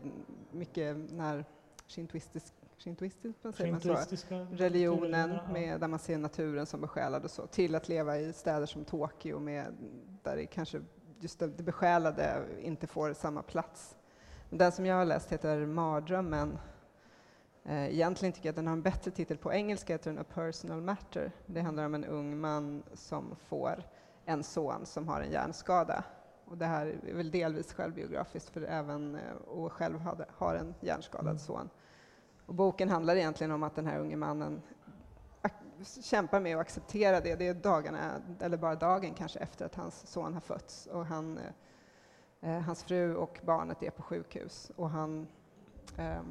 mycket 0.50 0.96
när 0.96 1.44
shintoistisk, 1.86 2.54
säger 2.78 3.72
man 3.72 3.80
så? 3.80 3.88
Shintoistiska 3.88 4.36
religionen 4.36 5.30
ja. 5.30 5.52
med, 5.52 5.80
där 5.80 5.88
man 5.88 5.98
ser 5.98 6.18
naturen 6.18 6.66
som 6.66 6.80
besjälad 6.80 7.24
och 7.24 7.30
så, 7.30 7.46
till 7.46 7.74
att 7.74 7.88
leva 7.88 8.18
i 8.18 8.32
städer 8.32 8.66
som 8.66 8.84
Tokyo 8.84 9.38
med, 9.38 9.66
där 10.22 10.36
det 10.36 10.46
kanske 10.46 10.80
just 11.20 11.38
det, 11.38 11.46
det 11.46 11.62
besjälade 11.62 12.42
inte 12.60 12.86
får 12.86 13.12
samma 13.12 13.42
plats. 13.42 13.96
Den 14.50 14.72
som 14.72 14.86
jag 14.86 14.96
har 14.96 15.04
läst 15.04 15.32
heter 15.32 15.66
Mardrömmen 15.66 16.58
egentligen 17.64 18.32
tycker 18.32 18.48
jag 18.48 18.52
att 18.52 18.56
den 18.56 18.66
har 18.66 18.72
en 18.72 18.82
bättre 18.82 19.10
titel 19.10 19.38
på 19.38 19.52
engelska, 19.52 19.92
heter 19.92 20.10
den 20.10 20.20
A 20.20 20.24
Personal 20.34 20.80
Matter. 20.80 21.32
Det 21.46 21.60
handlar 21.60 21.86
om 21.86 21.94
en 21.94 22.04
ung 22.04 22.40
man 22.40 22.82
som 22.94 23.36
får 23.36 23.84
en 24.24 24.42
son 24.42 24.86
som 24.86 25.08
har 25.08 25.20
en 25.20 25.30
hjärnskada. 25.30 26.04
Och 26.44 26.58
det 26.58 26.66
här 26.66 26.86
är 27.06 27.14
väl 27.14 27.30
delvis 27.30 27.72
självbiografiskt, 27.72 28.50
för 28.50 28.62
även 28.62 29.14
eh, 29.14 29.34
och 29.46 29.72
själv 29.72 30.00
hade, 30.00 30.26
har 30.36 30.54
en 30.54 30.74
hjärnskadad 30.80 31.26
mm. 31.26 31.38
son. 31.38 31.70
Och 32.46 32.54
boken 32.54 32.88
handlar 32.88 33.16
egentligen 33.16 33.50
om 33.50 33.62
att 33.62 33.74
den 33.74 33.86
här 33.86 33.98
unge 33.98 34.16
mannen 34.16 34.62
kämpar 36.02 36.40
med 36.40 36.56
att 36.56 36.60
acceptera 36.60 37.20
det. 37.20 37.34
Det 37.34 37.46
är 37.46 37.54
dagarna, 37.54 38.22
eller 38.40 38.56
bara 38.56 38.74
dagen 38.74 39.14
kanske, 39.14 39.38
efter 39.38 39.66
att 39.66 39.74
hans 39.74 40.06
son 40.06 40.34
har 40.34 40.40
fötts. 40.40 40.86
Och 40.86 41.06
han, 41.06 41.38
eh, 42.40 42.60
hans 42.60 42.84
fru 42.84 43.14
och 43.14 43.40
barnet 43.44 43.82
är 43.82 43.90
på 43.90 44.02
sjukhus. 44.02 44.72
Och 44.76 44.90
han, 44.90 45.26
eh, 45.96 46.22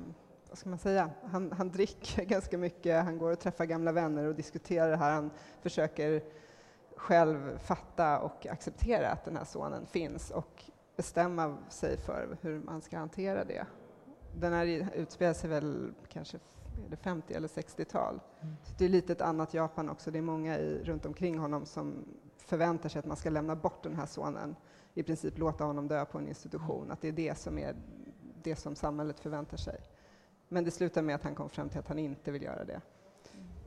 vad 0.51 0.57
ska 0.57 0.69
man 0.69 0.79
säga, 0.79 1.09
han, 1.23 1.51
han 1.51 1.71
dricker 1.71 2.23
ganska 2.25 2.57
mycket, 2.57 3.03
han 3.03 3.17
går 3.17 3.31
och 3.31 3.39
träffar 3.39 3.65
gamla 3.65 3.91
vänner 3.91 4.25
och 4.25 4.35
diskuterar 4.35 4.89
det 4.89 4.97
här. 4.97 5.11
Han 5.11 5.31
försöker 5.61 6.23
själv 6.95 7.57
fatta 7.57 8.19
och 8.19 8.47
acceptera 8.47 9.09
att 9.09 9.25
den 9.25 9.37
här 9.37 9.45
sonen 9.45 9.85
finns 9.85 10.31
och 10.31 10.63
bestämma 10.95 11.57
sig 11.69 11.97
för 11.97 12.37
hur 12.41 12.59
man 12.59 12.81
ska 12.81 12.97
hantera 12.97 13.43
det. 13.43 13.65
Den 14.39 14.53
här 14.53 14.89
utspelar 14.95 15.33
sig 15.33 15.49
väl 15.49 15.93
kanske 16.07 16.39
det 16.89 16.95
50 16.95 17.33
eller 17.33 17.47
60-tal. 17.47 18.19
Mm. 18.41 18.55
det 18.77 18.85
är 18.85 18.89
lite 18.89 19.13
ett 19.13 19.21
annat 19.21 19.53
Japan 19.53 19.89
också. 19.89 20.11
Det 20.11 20.17
är 20.17 20.21
många 20.21 20.57
i, 20.57 20.83
runt 20.83 21.05
omkring 21.05 21.37
honom 21.37 21.65
som 21.65 22.05
förväntar 22.37 22.89
sig 22.89 22.99
att 22.99 23.05
man 23.05 23.17
ska 23.17 23.29
lämna 23.29 23.55
bort 23.55 23.83
den 23.83 23.95
här 23.95 24.05
sonen, 24.05 24.55
i 24.93 25.03
princip 25.03 25.37
låta 25.37 25.63
honom 25.63 25.87
dö 25.87 26.05
på 26.05 26.17
en 26.17 26.27
institution, 26.27 26.81
mm. 26.81 26.91
att 26.91 27.01
det 27.01 27.07
är 27.07 27.11
det 27.11 27.37
som 27.37 27.57
är 27.57 27.75
det 28.43 28.55
som 28.55 28.75
samhället 28.75 29.19
förväntar 29.19 29.57
sig. 29.57 29.81
Men 30.53 30.63
det 30.63 30.71
slutar 30.71 31.01
med 31.01 31.15
att 31.15 31.23
han 31.23 31.35
kom 31.35 31.49
fram 31.49 31.69
till 31.69 31.79
att 31.79 31.87
han 31.87 31.99
inte 31.99 32.31
vill 32.31 32.43
göra 32.43 32.63
det. 32.63 32.81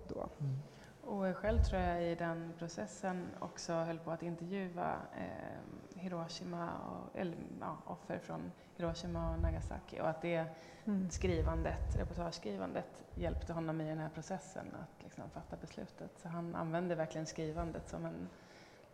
Då. 0.09 0.29
Mm. 0.41 0.59
Och 1.01 1.37
själv 1.37 1.63
tror 1.63 1.81
jag 1.81 2.05
i 2.05 2.15
den 2.15 2.53
processen 2.59 3.27
också 3.39 3.73
höll 3.73 3.99
på 3.99 4.11
att 4.11 4.23
intervjua 4.23 4.97
eh, 5.17 6.01
Hiroshima 6.01 6.71
och, 6.73 7.21
eller, 7.21 7.37
ja, 7.61 7.79
offer 7.85 8.19
från 8.19 8.53
Hiroshima 8.77 9.31
och 9.31 9.43
Nagasaki 9.43 10.01
och 10.01 10.09
att 10.09 10.23
det 10.23 10.47
mm. 10.85 11.11
skrivandet, 11.11 11.97
reportageskrivandet 11.97 13.05
hjälpte 13.15 13.53
honom 13.53 13.81
i 13.81 13.89
den 13.89 13.99
här 13.99 14.09
processen 14.09 14.67
att 14.83 15.03
liksom, 15.03 15.31
fatta 15.31 15.57
beslutet. 15.57 16.19
Så 16.23 16.29
han 16.29 16.55
använde 16.55 16.95
verkligen 16.95 17.27
skrivandet 17.27 17.89
som 17.89 18.05
en 18.05 18.29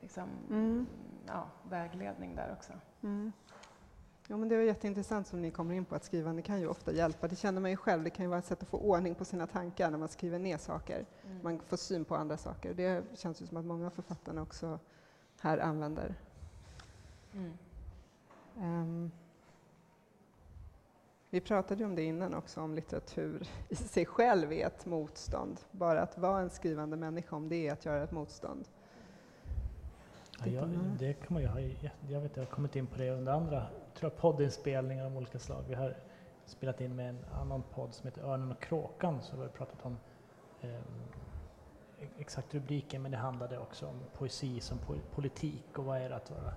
liksom, 0.01 0.29
mm. 0.51 0.87
ja, 1.27 1.47
vägledning 1.71 2.35
där 2.35 2.53
också. 2.53 2.73
Mm. 3.03 3.33
Ja, 4.31 4.37
men 4.37 4.49
det 4.49 4.57
var 4.57 4.63
jätteintressant 4.63 5.27
som 5.27 5.43
ni 5.43 5.51
kommer 5.51 5.75
in 5.75 5.85
på 5.85 5.95
att 5.95 6.05
skrivande 6.05 6.43
kan 6.43 6.61
ju 6.61 6.67
ofta 6.67 6.93
hjälpa. 6.93 7.29
Det 7.29 7.37
känner 7.37 7.61
man 7.61 7.71
ju 7.71 7.77
själv, 7.77 8.05
det 8.05 8.11
kan 8.11 8.25
ju 8.25 8.29
vara 8.29 8.39
ett 8.39 8.45
sätt 8.45 8.63
att 8.63 8.69
få 8.69 8.79
ordning 8.79 9.15
på 9.15 9.25
sina 9.25 9.47
tankar 9.47 9.91
när 9.91 9.99
man 9.99 10.09
skriver 10.09 10.39
ner 10.39 10.57
saker. 10.57 11.07
Mm. 11.25 11.39
Man 11.43 11.61
får 11.67 11.77
syn 11.77 12.05
på 12.05 12.17
andra 12.17 12.37
saker. 12.37 12.75
Det 12.75 13.05
känns 13.15 13.43
ju 13.43 13.47
som 13.47 13.57
att 13.57 13.65
många 13.65 13.87
av 13.87 13.91
författarna 13.91 14.43
också 14.43 14.79
här 15.41 15.59
använder. 15.59 16.15
Mm. 17.35 17.53
Um, 18.57 19.11
vi 21.31 21.41
pratade 21.41 21.85
om 21.85 21.95
det 21.95 22.03
innan 22.03 22.35
också, 22.35 22.61
om 22.61 22.75
litteratur 22.75 23.49
i 23.69 23.75
sig 23.75 24.07
själv 24.07 24.53
är 24.53 24.67
ett 24.67 24.87
motstånd. 24.87 25.61
Bara 25.71 26.03
att 26.03 26.19
vara 26.19 26.41
en 26.41 26.51
skrivande 26.51 26.97
människa, 26.97 27.37
om 27.37 27.49
det 27.49 27.69
är 27.69 27.73
att 27.73 27.85
göra 27.85 28.03
ett 28.03 28.13
motstånd. 28.13 28.69
Ja, 30.45 30.51
jag, 30.51 30.69
det 30.99 31.13
kan 31.13 31.35
man 31.35 31.43
ju 31.43 31.49
ha, 31.49 31.61
jag 32.09 32.21
vet 32.21 32.37
jag 32.37 32.45
har 32.45 32.51
kommit 32.51 32.77
in 32.77 32.87
på 32.87 32.99
det 32.99 33.11
under 33.11 33.33
andra 33.33 33.67
tror 33.95 34.13
jag, 34.13 34.21
poddinspelningar 34.21 35.07
av 35.07 35.17
olika 35.17 35.39
slag. 35.39 35.65
Vi 35.69 35.75
har 35.75 35.97
spelat 36.45 36.81
in 36.81 36.97
med 36.97 37.09
en 37.09 37.25
annan 37.33 37.63
podd 37.63 37.95
som 37.95 38.07
heter 38.07 38.23
Örnen 38.23 38.53
och 38.53 38.63
kråkan, 38.63 39.23
så 39.23 39.37
vi 39.37 39.43
har 39.43 39.49
pratat 39.49 39.87
om 39.87 39.97
eh, 40.61 40.81
exakt 42.19 42.55
rubriken, 42.55 43.03
men 43.03 43.11
det 43.11 43.19
handlade 43.19 43.59
också 43.59 43.87
om 43.87 44.01
poesi 44.15 44.61
som 44.61 44.79
po 44.79 44.95
politik 45.15 45.79
och 45.79 45.85
vad 45.85 45.99
är 45.99 46.09
det 46.09 46.17
att 46.17 46.31
vara 46.31 46.55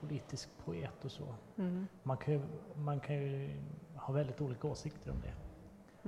politisk 0.00 0.50
poet 0.64 1.04
och 1.04 1.12
så. 1.12 1.34
Mm. 1.58 1.86
Man, 2.02 2.16
kan 2.16 2.34
ju, 2.34 2.40
man 2.74 3.00
kan 3.00 3.16
ju 3.16 3.60
ha 3.94 4.14
väldigt 4.14 4.40
olika 4.40 4.68
åsikter 4.68 5.10
om 5.10 5.20
det. 5.20 5.32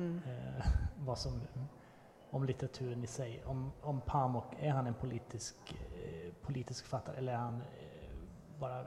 Mm. 0.01 0.21
Eh, 0.27 0.67
vad 0.99 1.19
som, 1.19 1.41
om 2.31 2.45
litteraturen 2.45 3.05
i 3.05 3.07
sig. 3.07 3.45
Om, 3.45 3.73
om 3.81 4.01
Pamuk, 4.01 4.45
är 4.59 4.71
han 4.71 4.87
en 4.87 4.95
politisk, 4.95 5.75
politisk 6.43 6.85
författare 6.85 7.17
eller 7.17 7.33
är 7.33 7.37
han 7.37 7.55
eh, 7.55 7.61
bara 8.59 8.87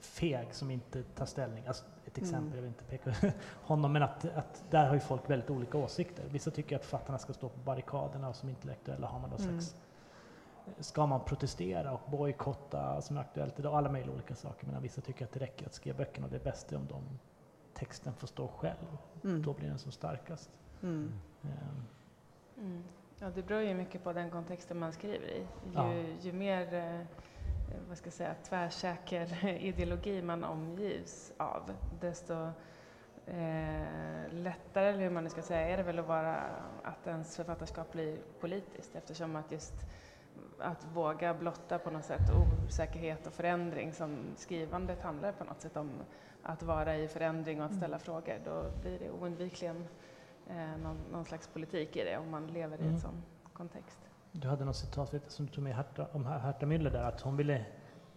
feg 0.00 0.54
som 0.54 0.70
inte 0.70 1.02
tar 1.02 1.26
ställning. 1.26 1.66
Alltså 1.66 1.84
ett 2.04 2.18
mm. 2.18 2.28
exempel, 2.28 2.46
mm. 2.46 2.54
jag 2.54 2.62
vill 2.62 2.68
inte 2.68 2.84
peka 2.84 3.34
honom, 3.62 3.92
men 3.92 4.02
att, 4.02 4.24
att 4.24 4.64
där 4.70 4.86
har 4.86 4.94
ju 4.94 5.00
folk 5.00 5.30
väldigt 5.30 5.50
olika 5.50 5.78
åsikter. 5.78 6.24
Vissa 6.30 6.50
tycker 6.50 6.76
att 6.76 6.84
författarna 6.84 7.18
ska 7.18 7.32
stå 7.32 7.48
på 7.48 7.58
barrikaderna 7.58 8.28
och 8.28 8.36
som 8.36 8.48
intellektuella 8.48 9.06
har 9.06 9.20
man 9.20 9.30
då 9.30 9.36
mm. 9.36 9.60
slags 9.60 9.76
Ska 10.78 11.06
man 11.06 11.24
protestera 11.24 11.92
och 11.92 12.10
bojkotta 12.10 13.02
som 13.02 13.16
är 13.16 13.20
aktuellt 13.20 13.58
idag, 13.58 13.74
alla 13.74 13.92
möjliga 13.92 14.14
olika 14.14 14.34
saker, 14.34 14.66
medan 14.66 14.82
vissa 14.82 15.00
tycker 15.00 15.24
att 15.24 15.32
det 15.32 15.40
räcker 15.40 15.66
att 15.66 15.74
skriva 15.74 15.98
böckerna 15.98 16.26
och 16.26 16.30
det 16.30 16.36
är 16.36 16.44
bäst 16.44 16.72
om 16.72 16.86
de 16.86 17.02
texten 17.74 18.14
får 18.14 18.26
stå 18.26 18.48
själv. 18.48 18.98
Mm. 19.24 19.42
Då 19.42 19.52
blir 19.52 19.68
den 19.68 19.78
som 19.78 19.92
starkast. 19.92 20.50
Mm. 20.82 21.12
Um. 22.56 22.84
Ja, 23.22 23.30
det 23.34 23.42
beror 23.42 23.62
ju 23.62 23.74
mycket 23.74 24.04
på 24.04 24.12
den 24.12 24.30
kontexten 24.30 24.78
man 24.78 24.92
skriver 24.92 25.26
i. 25.26 25.38
Ju, 25.38 25.72
ja. 25.74 25.92
ju 26.20 26.32
mer 26.32 26.74
eh, 26.74 27.00
vad 27.88 27.98
ska 27.98 28.06
jag 28.06 28.14
säga, 28.14 28.34
tvärsäker 28.44 29.46
ideologi 29.60 30.22
man 30.22 30.44
omgivs 30.44 31.32
av, 31.36 31.72
desto 32.00 32.32
eh, 33.26 34.30
lättare, 34.30 34.88
eller 34.88 34.98
hur 34.98 35.10
man 35.10 35.24
nu 35.24 35.30
ska 35.30 35.42
säga, 35.42 35.68
är 35.68 35.76
det 35.76 35.82
väl 35.82 35.98
att, 35.98 36.06
vara, 36.06 36.36
att 36.82 37.06
ens 37.06 37.36
författarskap 37.36 37.92
blir 37.92 38.18
politiskt 38.40 38.96
eftersom 38.96 39.36
att 39.36 39.52
just 39.52 39.74
att 40.58 40.86
våga 40.94 41.34
blotta 41.34 41.78
på 41.78 41.90
något 41.90 42.04
sätt 42.04 42.30
osäkerhet 42.66 43.26
och 43.26 43.32
förändring 43.32 43.92
som 43.92 44.18
skrivandet 44.36 45.02
handlar 45.02 45.32
på 45.32 45.44
något 45.44 45.60
sätt 45.60 45.76
om 45.76 45.90
att 46.42 46.62
vara 46.62 46.96
i 46.96 47.08
förändring 47.08 47.60
och 47.60 47.66
att 47.66 47.74
ställa 47.74 47.96
mm. 47.96 48.00
frågor, 48.00 48.38
då 48.44 48.64
blir 48.82 48.98
det 48.98 49.10
oundvikligen 49.10 49.86
eh, 50.48 50.76
någon, 50.82 50.96
någon, 51.12 51.24
slags 51.24 51.48
politik 51.48 51.96
i 51.96 52.04
det 52.04 52.18
om 52.18 52.30
man 52.30 52.46
lever 52.46 52.78
i 52.78 52.80
en 52.80 52.88
mm. 52.88 53.00
sån 53.00 53.22
kontext. 53.52 53.98
Du 54.32 54.48
hade 54.48 54.64
något 54.64 54.76
citat 54.76 55.14
som 55.28 55.46
du 55.46 55.52
tog 55.52 55.64
med 55.64 55.74
Herta, 55.74 56.06
om 56.12 56.26
Herta 56.26 56.66
Müller 56.66 56.90
där, 56.90 57.02
att 57.02 57.20
hon 57.20 57.36
ville, 57.36 57.64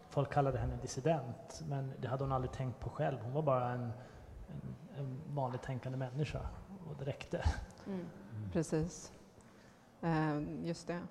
folk 0.09 0.33
kallade 0.33 0.57
henne 0.57 0.77
dissident, 0.81 1.63
men 1.69 1.93
det 1.99 2.07
hade 2.07 2.23
hon 2.23 2.31
aldrig 2.31 2.51
tänkt 2.51 2.79
på 2.79 2.89
själv. 2.89 3.17
Hon 3.23 3.33
var 3.33 3.41
bara 3.41 3.69
en, 3.69 3.81
en, 3.81 4.75
en 4.97 5.21
vanligt 5.35 5.63
tänkande 5.63 5.97
människa 5.97 6.39
och 6.89 6.95
det 6.99 7.05
räckte. 7.05 7.43
Mm. 7.87 7.99
Mm. 7.99 8.51
Precis. 8.51 9.13
Uh, 10.03 10.65
just 10.65 10.87
det. 10.87 11.01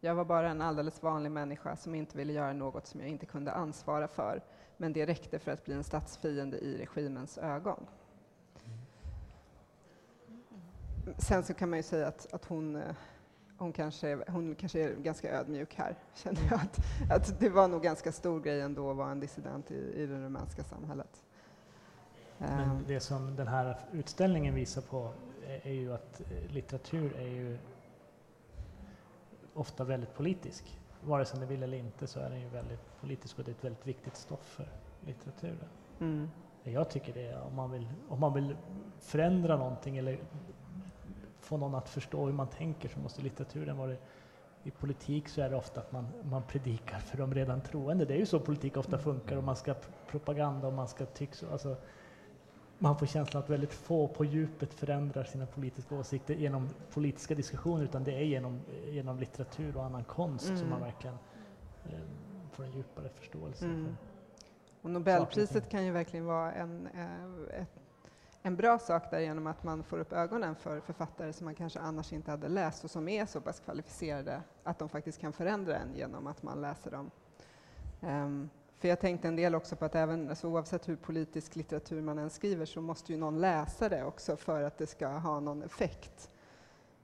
Jag 0.00 0.14
var 0.14 0.24
bara 0.24 0.50
en 0.50 0.62
alldeles 0.62 1.02
vanlig 1.02 1.30
människa 1.30 1.76
som 1.76 1.94
inte 1.94 2.16
ville 2.16 2.32
göra 2.32 2.52
något 2.52 2.86
som 2.86 3.00
jag 3.00 3.08
inte 3.08 3.26
kunde 3.26 3.52
ansvara 3.52 4.08
för, 4.08 4.42
men 4.76 4.92
det 4.92 5.06
räckte 5.06 5.38
för 5.38 5.52
att 5.52 5.64
bli 5.64 5.74
en 5.74 5.84
statsfiende 5.84 6.58
i 6.58 6.78
regimens 6.78 7.38
ögon. 7.38 7.86
Mm. 8.64 8.78
Sen 11.18 11.44
så 11.44 11.54
kan 11.54 11.70
man 11.70 11.78
ju 11.78 11.82
säga 11.82 12.06
att, 12.06 12.34
att 12.34 12.44
hon 12.44 12.76
eh, 12.76 12.94
hon 13.62 13.72
kanske, 13.72 14.18
hon 14.28 14.54
kanske 14.54 14.80
är 14.80 14.94
ganska 14.94 15.30
ödmjuk 15.30 15.74
här, 15.74 15.96
känner 16.14 16.40
jag. 16.50 16.60
Att, 16.60 16.80
att 17.10 17.40
det 17.40 17.48
var 17.48 17.68
nog 17.68 17.82
ganska 17.82 18.12
stor 18.12 18.40
grej 18.40 18.60
ändå 18.60 18.90
att 18.90 18.96
vara 18.96 19.10
en 19.10 19.20
dissident 19.20 19.70
i, 19.70 19.74
i 19.74 20.06
det 20.06 20.18
rumänska 20.18 20.64
samhället. 20.64 21.24
Men 22.38 22.70
ehm. 22.70 22.84
det 22.86 23.00
som 23.00 23.36
den 23.36 23.48
här 23.48 23.78
utställningen 23.92 24.54
visar 24.54 24.82
på 24.82 25.12
är, 25.46 25.66
är 25.66 25.72
ju 25.72 25.92
att 25.92 26.20
eh, 26.20 26.52
litteratur 26.52 27.16
är 27.16 27.28
ju 27.28 27.58
ofta 29.54 29.84
väldigt 29.84 30.14
politisk. 30.14 30.78
Vare 31.04 31.24
sig 31.24 31.38
den 31.38 31.48
vill 31.48 31.62
eller 31.62 31.78
inte 31.78 32.06
så 32.06 32.20
är 32.20 32.30
den 32.30 32.40
ju 32.40 32.48
väldigt 32.48 33.00
politisk 33.00 33.38
och 33.38 33.44
det 33.44 33.50
är 33.50 33.54
ett 33.54 33.64
väldigt 33.64 33.86
viktigt 33.86 34.16
stoff 34.16 34.44
för 34.44 34.68
litteraturen. 35.06 35.68
Mm. 36.00 36.30
Jag 36.62 36.90
tycker 36.90 37.12
det, 37.12 37.36
om 37.36 37.54
man, 37.54 37.70
vill, 37.70 37.88
om 38.08 38.20
man 38.20 38.34
vill 38.34 38.56
förändra 39.00 39.56
någonting 39.56 39.98
eller 39.98 40.18
få 41.44 41.56
någon 41.56 41.74
att 41.74 41.88
förstå 41.88 42.26
hur 42.26 42.32
man 42.32 42.48
tänker 42.48 42.88
så 42.88 42.98
måste 42.98 43.22
litteraturen 43.22 43.76
vara 43.76 43.96
i 44.64 44.70
politik 44.70 45.28
så 45.28 45.40
är 45.40 45.50
det 45.50 45.56
ofta 45.56 45.80
att 45.80 45.92
man, 45.92 46.06
man 46.22 46.42
predikar 46.42 46.98
för 46.98 47.18
de 47.18 47.34
redan 47.34 47.60
troende. 47.60 48.04
Det 48.04 48.14
är 48.14 48.18
ju 48.18 48.26
så 48.26 48.40
politik 48.40 48.76
ofta 48.76 48.98
funkar 48.98 49.36
och 49.36 49.44
man 49.44 49.56
ska 49.56 49.74
propaganda 50.06 50.66
och 50.66 50.72
man 50.72 50.88
ska 50.88 51.06
tycka 51.06 51.46
alltså, 51.52 51.76
man 52.78 52.98
får 52.98 53.06
känslan 53.06 53.42
att 53.42 53.50
väldigt 53.50 53.72
få 53.72 54.08
på 54.08 54.24
djupet 54.24 54.74
förändrar 54.74 55.24
sina 55.24 55.46
politiska 55.46 55.94
åsikter 55.94 56.34
genom 56.34 56.68
politiska 56.90 57.34
diskussioner 57.34 57.84
utan 57.84 58.04
det 58.04 58.12
är 58.12 58.24
genom, 58.24 58.60
genom 58.90 59.18
litteratur 59.18 59.76
och 59.76 59.84
annan 59.84 60.04
konst 60.04 60.46
mm. 60.46 60.58
som 60.58 60.70
man 60.70 60.80
verkligen 60.80 61.16
eh, 61.84 62.00
får 62.52 62.64
en 62.64 62.72
djupare 62.72 63.08
förståelse. 63.08 63.64
Mm. 63.64 63.96
och 64.82 64.90
Nobelpriset 64.90 65.68
kan 65.68 65.84
ju 65.84 65.92
verkligen 65.92 66.26
vara 66.26 66.52
en, 66.52 66.86
eh, 66.86 67.60
ett 67.60 67.81
en 68.42 68.56
bra 68.56 68.78
sak 68.78 69.10
där 69.10 69.20
genom 69.20 69.46
att 69.46 69.64
man 69.64 69.82
får 69.82 69.98
upp 69.98 70.12
ögonen 70.12 70.54
för 70.54 70.80
författare 70.80 71.32
som 71.32 71.44
man 71.44 71.54
kanske 71.54 71.80
annars 71.80 72.12
inte 72.12 72.30
hade 72.30 72.48
läst 72.48 72.84
och 72.84 72.90
som 72.90 73.08
är 73.08 73.26
så 73.26 73.40
pass 73.40 73.60
kvalificerade 73.60 74.42
att 74.64 74.78
de 74.78 74.88
faktiskt 74.88 75.20
kan 75.20 75.32
förändra 75.32 75.76
en 75.76 75.94
genom 75.94 76.26
att 76.26 76.42
man 76.42 76.60
läser 76.60 76.90
dem. 76.90 77.10
Um, 78.00 78.50
För 78.78 78.88
jag 78.88 79.00
tänkte 79.00 79.28
en 79.28 79.36
del 79.36 79.54
också 79.54 79.76
på 79.76 79.84
att 79.84 79.94
även, 79.94 80.28
alltså 80.28 80.48
oavsett 80.48 80.88
hur 80.88 80.96
politisk 80.96 81.56
litteratur 81.56 82.02
man 82.02 82.18
än 82.18 82.30
skriver 82.30 82.66
så 82.66 82.80
måste 82.80 83.12
ju 83.12 83.18
någon 83.18 83.40
läsa 83.40 83.88
det 83.88 84.04
också 84.04 84.36
för 84.36 84.62
att 84.62 84.78
det 84.78 84.86
ska 84.86 85.08
ha 85.08 85.40
någon 85.40 85.62
effekt. 85.62 86.30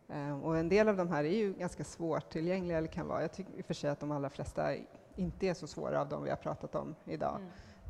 Eh, 0.08 0.44
och 0.44 0.58
en 0.58 0.68
del 0.68 0.88
av 0.88 0.96
de 0.96 1.08
här 1.08 1.24
är 1.24 1.36
ju 1.36 1.52
ganska 1.52 1.84
svårtillgängliga, 1.84 2.78
eller 2.78 2.88
kan 2.88 3.06
vara. 3.06 3.22
Jag 3.22 3.32
tycker 3.32 3.52
i 3.52 3.60
och 3.60 3.64
för 3.64 3.74
sig 3.74 3.90
att 3.90 4.00
de 4.00 4.10
allra 4.10 4.30
flesta 4.30 4.74
inte 5.16 5.46
är 5.46 5.54
så 5.54 5.66
svåra 5.66 6.00
av 6.00 6.08
de 6.08 6.24
vi 6.24 6.30
har 6.30 6.36
pratat 6.36 6.74
om 6.74 6.94
idag. 7.04 7.40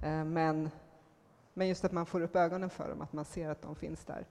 Mm. 0.02 0.20
Eh, 0.20 0.32
men, 0.32 0.70
men 1.58 1.68
just 1.68 1.84
att 1.84 1.92
man 1.92 2.06
får 2.06 2.20
upp 2.20 2.36
ögonen 2.36 2.70
för 2.70 2.88
dem, 2.88 3.02
att 3.02 3.12
man 3.12 3.24
ser 3.24 3.48
att 3.48 3.62
de 3.62 3.76
finns 3.76 4.04
där. 4.04 4.26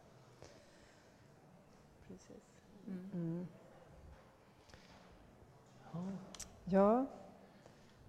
Precis. 2.07 2.43
Mm. 2.87 3.09
Mm. 3.13 3.47
Ja. 6.63 7.05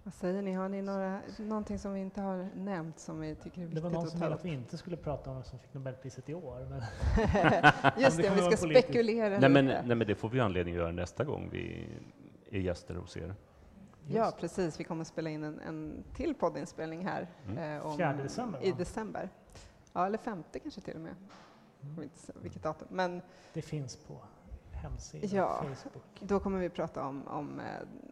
Vad 0.03 0.13
säger 0.13 0.41
ni? 0.41 0.53
Har 0.53 0.69
ni 0.69 0.81
några, 0.81 1.21
någonting 1.37 1.79
som 1.79 1.93
vi 1.93 1.99
inte 1.99 2.21
har 2.21 2.49
nämnt 2.55 2.99
som 2.99 3.19
vi 3.19 3.35
tycker 3.35 3.61
är 3.61 3.61
Det 3.61 3.67
viktigt 3.67 3.83
var 3.83 3.89
någon 3.89 4.03
att 4.03 4.09
som 4.09 4.19
ta 4.19 4.25
ville 4.25 4.35
upp? 4.35 4.39
att 4.39 4.45
vi 4.45 4.49
inte 4.49 4.77
skulle 4.77 4.97
prata 4.97 5.29
om 5.29 5.35
vem 5.35 5.43
som 5.45 5.59
fick 5.59 5.73
Nobelpriset 5.73 6.29
i 6.29 6.33
år. 6.33 6.67
Men 6.69 6.81
Just 8.03 8.17
det 8.17 8.23
det, 8.23 8.29
om 8.29 8.35
vi 8.35 8.41
ska 8.41 8.57
spekulera 8.57 9.39
Nej 9.39 9.49
men, 9.49 9.65
nej 9.65 9.95
men 9.95 10.07
det 10.07 10.15
får 10.15 10.29
vi 10.29 10.39
anledning 10.39 10.75
att 10.75 10.81
göra 10.81 10.91
nästa 10.91 11.23
gång 11.23 11.49
vi 11.51 11.87
är 12.51 12.59
gäster 12.59 12.95
hos 12.95 13.17
er. 13.17 13.35
Ja, 14.15 14.33
precis. 14.39 14.79
Vi 14.79 14.83
kommer 14.83 15.01
att 15.01 15.07
spela 15.07 15.29
in 15.29 15.43
en, 15.43 15.59
en 15.59 16.03
till 16.15 16.35
poddinspelning 16.35 17.05
här. 17.05 17.27
Mm. 17.47 17.57
eh, 17.77 17.85
om, 17.85 17.97
december, 18.23 18.63
I 18.63 18.71
december. 18.71 19.29
Ja, 19.93 20.05
eller 20.05 20.17
femte 20.17 20.59
kanske 20.59 20.81
till 20.81 20.95
och 20.95 21.01
med. 21.01 21.15
Mm. 21.81 22.09
vilket 22.41 22.63
datum. 22.63 22.87
Men 22.91 23.21
Det 23.53 23.61
finns 23.61 23.95
på 23.95 24.17
hemsidan, 24.71 25.29
Ja. 25.33 25.63
Facebook. 25.75 26.03
då 26.19 26.39
kommer 26.39 26.59
vi 26.59 26.69
prata 26.69 27.05
om, 27.05 27.27
om 27.27 27.59
eh, 27.59 27.65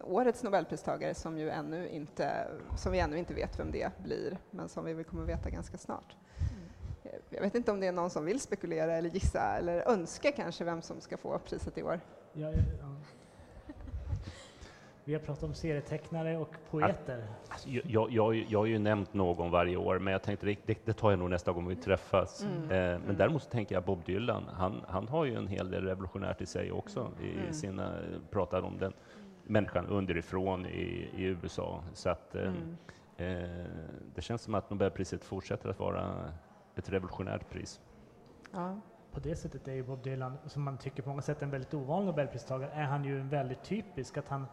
årets 0.03 0.43
Nobelpristagare 0.43 1.13
som, 1.15 1.37
ju 1.37 1.49
ännu 1.49 1.89
inte, 1.89 2.47
som 2.77 2.91
vi 2.91 2.99
ännu 2.99 3.17
inte 3.17 3.33
vet 3.33 3.59
vem 3.59 3.71
det 3.71 3.91
blir, 4.03 4.37
men 4.51 4.69
som 4.69 4.85
vi 4.85 4.93
väl 4.93 5.03
kommer 5.05 5.23
veta 5.25 5.49
ganska 5.49 5.77
snart. 5.77 6.15
Eh, 7.03 7.11
Jag 7.29 7.41
vet 7.41 7.55
inte 7.55 7.71
om 7.71 7.79
det 7.79 7.87
är 7.87 7.91
någon 7.91 8.09
som 8.09 8.25
vill 8.25 8.39
spekulera 8.39 8.97
eller 8.97 9.09
gissa 9.09 9.57
eller 9.57 9.89
önska 9.91 10.31
kanske 10.31 10.63
vem 10.63 10.81
som 10.81 11.01
ska 11.01 11.17
få 11.17 11.39
priset 11.39 11.77
i 11.77 11.83
år. 11.83 11.99
Ja, 12.33 12.47
ja, 12.51 12.57
ja. 12.81 12.95
Vi 15.07 15.13
har 15.13 15.19
pratat 15.21 15.43
om 15.43 15.53
serietecknare 15.53 16.37
och 16.37 16.55
poeter. 16.69 17.27
Alltså, 17.49 17.69
jag, 17.69 18.11
jag, 18.11 18.35
jag, 18.35 18.59
har 18.59 18.65
ju 18.65 18.79
nämnt 18.79 19.13
någon 19.13 19.51
varje 19.51 19.77
år, 19.77 19.99
men 19.99 20.11
jag 20.11 20.23
tänkte 20.23 20.45
det, 20.45 20.75
det, 20.85 20.93
tar 20.93 21.09
jag 21.09 21.19
nog 21.19 21.29
nästa 21.29 21.51
gång 21.51 21.67
vi 21.67 21.75
träffas. 21.75 22.43
Mm. 22.45 22.63
Eh, 22.63 22.69
men 22.69 23.03
Mm. 23.03 23.17
däremot 23.17 23.43
så 23.43 23.49
tänker 23.49 23.75
jag 23.75 23.83
Bob 23.83 24.05
Dylan, 24.05 24.43
han, 24.53 24.85
han 24.87 25.07
har 25.07 25.25
ju 25.25 25.35
en 25.35 25.47
hel 25.47 25.71
del 25.71 25.83
revolutionärt 25.83 26.41
i 26.41 26.45
sig 26.45 26.71
också, 26.71 27.11
i 27.23 27.37
Mm. 27.37 27.53
sina, 27.53 27.93
pratar 28.29 28.61
om 28.61 28.77
den 28.77 28.93
människan 29.43 29.85
underifrån 29.87 30.65
i, 30.65 31.09
i 31.15 31.23
USA. 31.23 31.83
Så 31.93 32.09
att 32.09 32.35
eh, 32.35 32.41
Mm. 32.41 32.77
eh, 33.17 33.65
det 34.15 34.21
känns 34.21 34.41
som 34.41 34.55
att 34.55 34.69
Nobelpriset 34.69 35.23
fortsätter 35.23 35.69
att 35.69 35.79
vara 35.79 36.31
ett 36.75 36.89
revolutionärt 36.89 37.49
pris. 37.49 37.81
Ja. 38.51 38.79
På 39.11 39.19
det 39.19 39.35
sättet 39.35 39.67
är 39.67 39.73
ju 39.73 39.83
Bob 39.83 40.03
Dylan, 40.03 40.37
som 40.45 40.63
man 40.63 40.77
tycker 40.77 41.03
på 41.03 41.09
många 41.09 41.21
sätt 41.21 41.41
är 41.41 41.45
en 41.45 41.51
väldigt 41.51 41.73
ovanlig 41.73 42.05
Nobelpristagare, 42.07 42.71
är 42.71 42.83
han 42.83 43.03
ju 43.05 43.19
väldigt 43.21 43.63
typisk. 43.63 44.17
Att 44.17 44.27
han, 44.29 44.45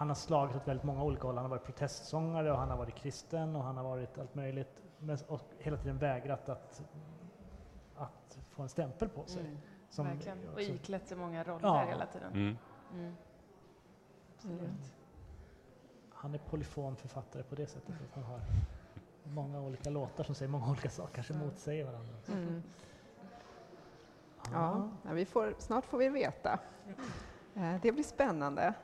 han 0.00 0.08
har 0.08 0.14
slagit 0.14 0.56
åt 0.56 0.68
väldigt 0.68 0.84
många 0.84 1.02
olika 1.04 1.22
håll. 1.26 1.34
Han 1.36 1.44
har 1.44 1.50
varit 1.50 1.64
protestsångare 1.64 2.52
och 2.52 2.58
han 2.58 2.70
har 2.70 2.76
varit 2.76 2.94
kristen 2.94 3.56
och 3.56 3.64
han 3.64 3.76
har 3.76 3.84
varit 3.84 4.18
allt 4.18 4.34
möjligt. 4.34 4.82
Men, 4.98 5.18
och 5.28 5.40
hela 5.58 5.76
tiden 5.76 5.98
vägrat 5.98 6.48
att, 6.48 6.82
att 7.96 8.38
få 8.50 8.62
en 8.62 8.68
stämpel 8.68 9.08
på 9.08 9.26
sig. 9.26 9.40
Mm. 9.40 9.58
Som- 9.90 10.06
Verkligen. 10.06 10.48
Och 10.48 10.60
iklätt 10.60 11.08
sig 11.08 11.16
många 11.16 11.44
roller 11.44 11.60
Ja. 11.68 11.84
hela 11.88 12.06
tiden. 12.06 12.32
Mm. 12.32 12.56
Mm. 12.94 13.14
Absolut. 14.36 14.60
Mm. 14.60 14.74
Han 16.10 16.34
är 16.34 16.38
polyfon 16.38 16.96
författare 16.96 17.42
på 17.42 17.54
det 17.54 17.66
sättet 17.66 17.94
att 18.08 18.14
han 18.14 18.24
har 18.24 18.40
många 19.24 19.60
olika 19.60 19.90
låtar 19.90 20.24
som 20.24 20.34
säger 20.34 20.50
många 20.50 20.66
olika 20.70 20.90
saker, 20.90 21.14
kanske 21.14 21.32
motsäger 21.34 21.84
varandra. 21.84 22.14
Mm. 22.32 22.62
Ja, 24.52 24.88
ja, 25.04 25.12
vi 25.12 25.24
får, 25.26 25.54
snart 25.58 25.84
får 25.84 25.98
vi 25.98 26.08
veta. 26.08 26.58
Eh, 27.54 27.74
Det 27.82 27.92
blir 27.92 28.04
spännande. 28.04 28.74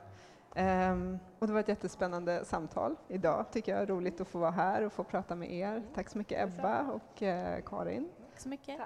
Ehm, 0.55 1.19
och 1.39 1.47
det 1.47 1.53
var 1.53 1.59
ett 1.59 1.67
jättespännande 1.67 2.45
samtal 2.45 2.95
idag, 3.07 3.45
tycker 3.51 3.77
jag. 3.77 3.89
Roligt 3.89 4.21
att 4.21 4.27
få 4.27 4.39
vara 4.39 4.51
här 4.51 4.85
och 4.85 4.93
få 4.93 5.03
prata 5.03 5.35
med 5.35 5.51
er. 5.53 5.83
Tack 5.95 6.09
så 6.09 6.17
mycket 6.17 6.43
Ebba 6.43 6.81
och 6.81 7.23
eh, 7.23 7.61
Karin. 7.65 8.09
Tack 8.31 8.39
så 8.41 8.49
mycket. 8.49 8.77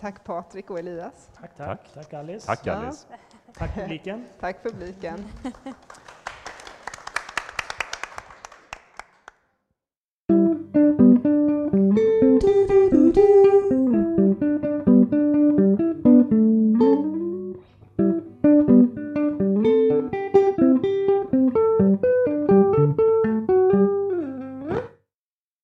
Tack 0.00 0.24
Patrik 0.24 0.70
och 0.70 0.78
Elias. 0.78 1.30
Tack, 1.40 1.56
tack. 1.56 1.90
Tack 1.94 2.12
Alice. 2.14 2.46
Tack 2.46 2.66
Ja. 2.66 2.72
Alice! 2.72 3.06
Tack 3.54 3.74
publiken. 3.74 4.24
Tack 4.40 4.62
publiken. 4.62 5.28